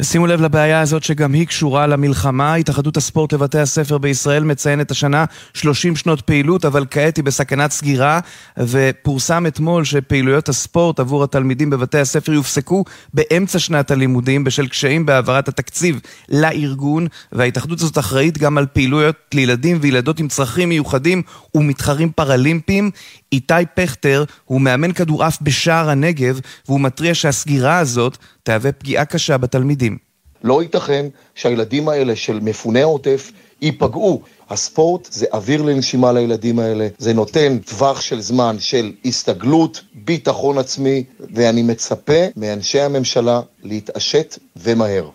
[0.00, 2.54] ושימו לב לבעיה הזאת שגם היא קשורה למלחמה.
[2.54, 8.20] התאחדות הספורט לבתי הספר בישראל מציינת השנה 30 שנות פעילות, אבל כעת היא בסכנת סגירה,
[8.58, 12.84] ופורסם אתמול שפעילויות הספורט עבור התלמידים בבתי הספר יופסקו
[13.14, 19.78] באמצע שנת הלימודים בשל קשיים בהעברת התקציב לארגון, וההתאחדות הזאת אחראית גם על פעילויות לילדים
[19.80, 21.22] וילדות עם צרכים מיוחדים
[21.54, 22.90] ומתחרים פראלימפיים.
[23.32, 29.98] איתי פכטר הוא מאמן כדורעף בשער הנגב, והוא מתריע שהסגירה הזאת תהווה פגיעה קשה בתלמידים.
[30.44, 33.32] לא ייתכן שהילדים האלה של מפוני העוטף
[33.62, 34.22] ייפגעו.
[34.50, 41.04] הספורט זה אוויר לנשימה לילדים האלה, זה נותן טווח של זמן של הסתגלות, ביטחון עצמי,
[41.34, 45.10] ואני מצפה מאנשי הממשלה להתעשת ומהר.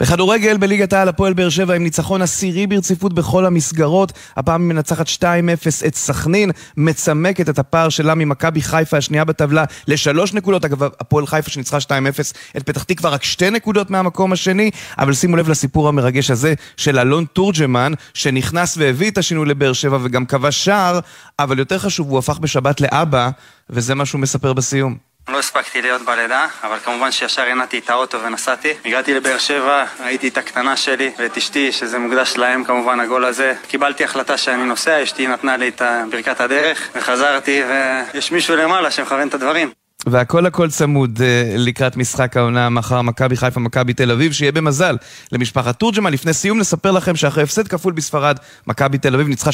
[0.00, 5.08] בכדורגל בליגת העל הפועל באר שבע עם ניצחון עשירי ברציפות בכל המסגרות, הפעם היא מנצחת
[5.08, 5.22] 2-0
[5.86, 11.50] את סכנין, מצמקת את הפער שלה ממכבי חיפה השנייה בטבלה לשלוש נקודות, אגב הפועל חיפה
[11.50, 11.90] שניצחה 2-0
[12.56, 16.98] את פתח תקווה רק שתי נקודות מהמקום השני, אבל שימו לב לסיפור המרגש הזה של
[16.98, 21.00] אלון תורג'מן, שנכנס והביא את השינוי לבאר שבע וגם כבש שער,
[21.38, 23.30] אבל יותר חשוב, הוא הפך בשבת לאבא,
[23.70, 25.09] וזה מה שהוא מספר בסיום.
[25.28, 28.74] לא הספקתי להיות בלידה, אבל כמובן שישר הנעתי את האוטו ונסעתי.
[28.84, 33.54] הגעתי לבאר שבע, ראיתי את הקטנה שלי ואת אשתי, שזה מוקדש להם כמובן, הגול הזה.
[33.68, 37.62] קיבלתי החלטה שאני נוסע, אשתי נתנה לי את ברכת הדרך, וחזרתי,
[38.12, 39.79] ויש מישהו למעלה שמכוון את הדברים.
[40.06, 41.22] והכל הכל צמוד uh,
[41.58, 44.96] לקראת משחק העונה מחר מכבי חיפה, מכבי תל אביב, שיהיה במזל
[45.32, 46.12] למשפחת תורג'מן.
[46.12, 48.36] לפני סיום נספר לכם שאחרי הפסד כפול בספרד,
[48.66, 49.50] מכבי תל אביב ניצחה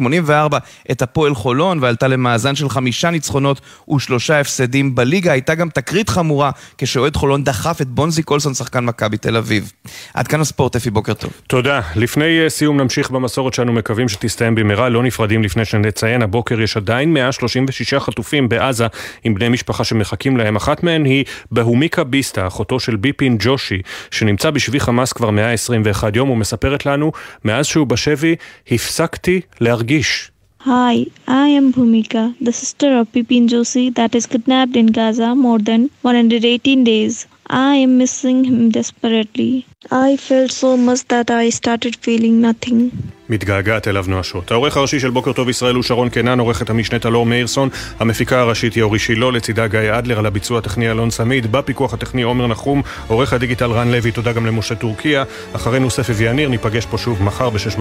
[0.00, 0.56] 86-84
[0.90, 3.60] את הפועל חולון ועלתה למאזן של חמישה ניצחונות
[3.94, 5.32] ושלושה הפסדים בליגה.
[5.32, 9.72] הייתה גם תקרית חמורה כשאוהד חולון דחף את בונזי קולסון, שחקן מכבי תל אביב.
[10.14, 11.32] עד כאן הספורט, אפי, בוקר טוב.
[11.46, 11.80] תודה.
[11.96, 17.12] לפני סיום נמשיך במסורת שאנו מקווים שתסתיים במהרה, לא נפרדים לפני שנציין, הבוקר יש עדיין
[17.12, 18.86] 136 חטופים בעזה
[19.24, 19.71] עם בני משפחה.
[19.72, 20.56] משפחה שמחכים להם.
[20.56, 23.80] אחת מהן היא בהומיקה ביסטה, אחותו של ביפין ג'ושי,
[24.10, 27.12] שנמצא בשבי חמאס כבר 121 יום, ומספרת לנו,
[27.44, 28.36] מאז שהוא בשבי,
[28.70, 30.28] הפסקתי להרגיש.
[30.66, 30.96] Hi,
[31.26, 35.90] I am Bhumika, the sister of Pipin Joshi that is kidnapped in Gaza more than
[36.02, 37.26] 118 days.
[37.52, 39.66] I am missing him desperately.
[39.90, 42.90] I felt so much that I started feeling nothing.
[43.28, 44.50] מתגעגעת אליו נואשות.
[44.50, 47.68] העורך הראשי של בוקר טוב ישראל הוא שרון קנן, עורכת המשנה טלור מאירסון,
[47.98, 52.22] המפיקה הראשית היא אורי שילה, לצידה גיא אדלר, על הביצוע הטכני אלון סמיד, בפיקוח הטכני
[52.22, 55.24] עומר נחום, עורך הדיגיטל רן לוי, תודה גם למשה טורקיה.
[55.52, 57.76] אחרינו ספי ויניר, ניפגש פה שוב מחר בשש...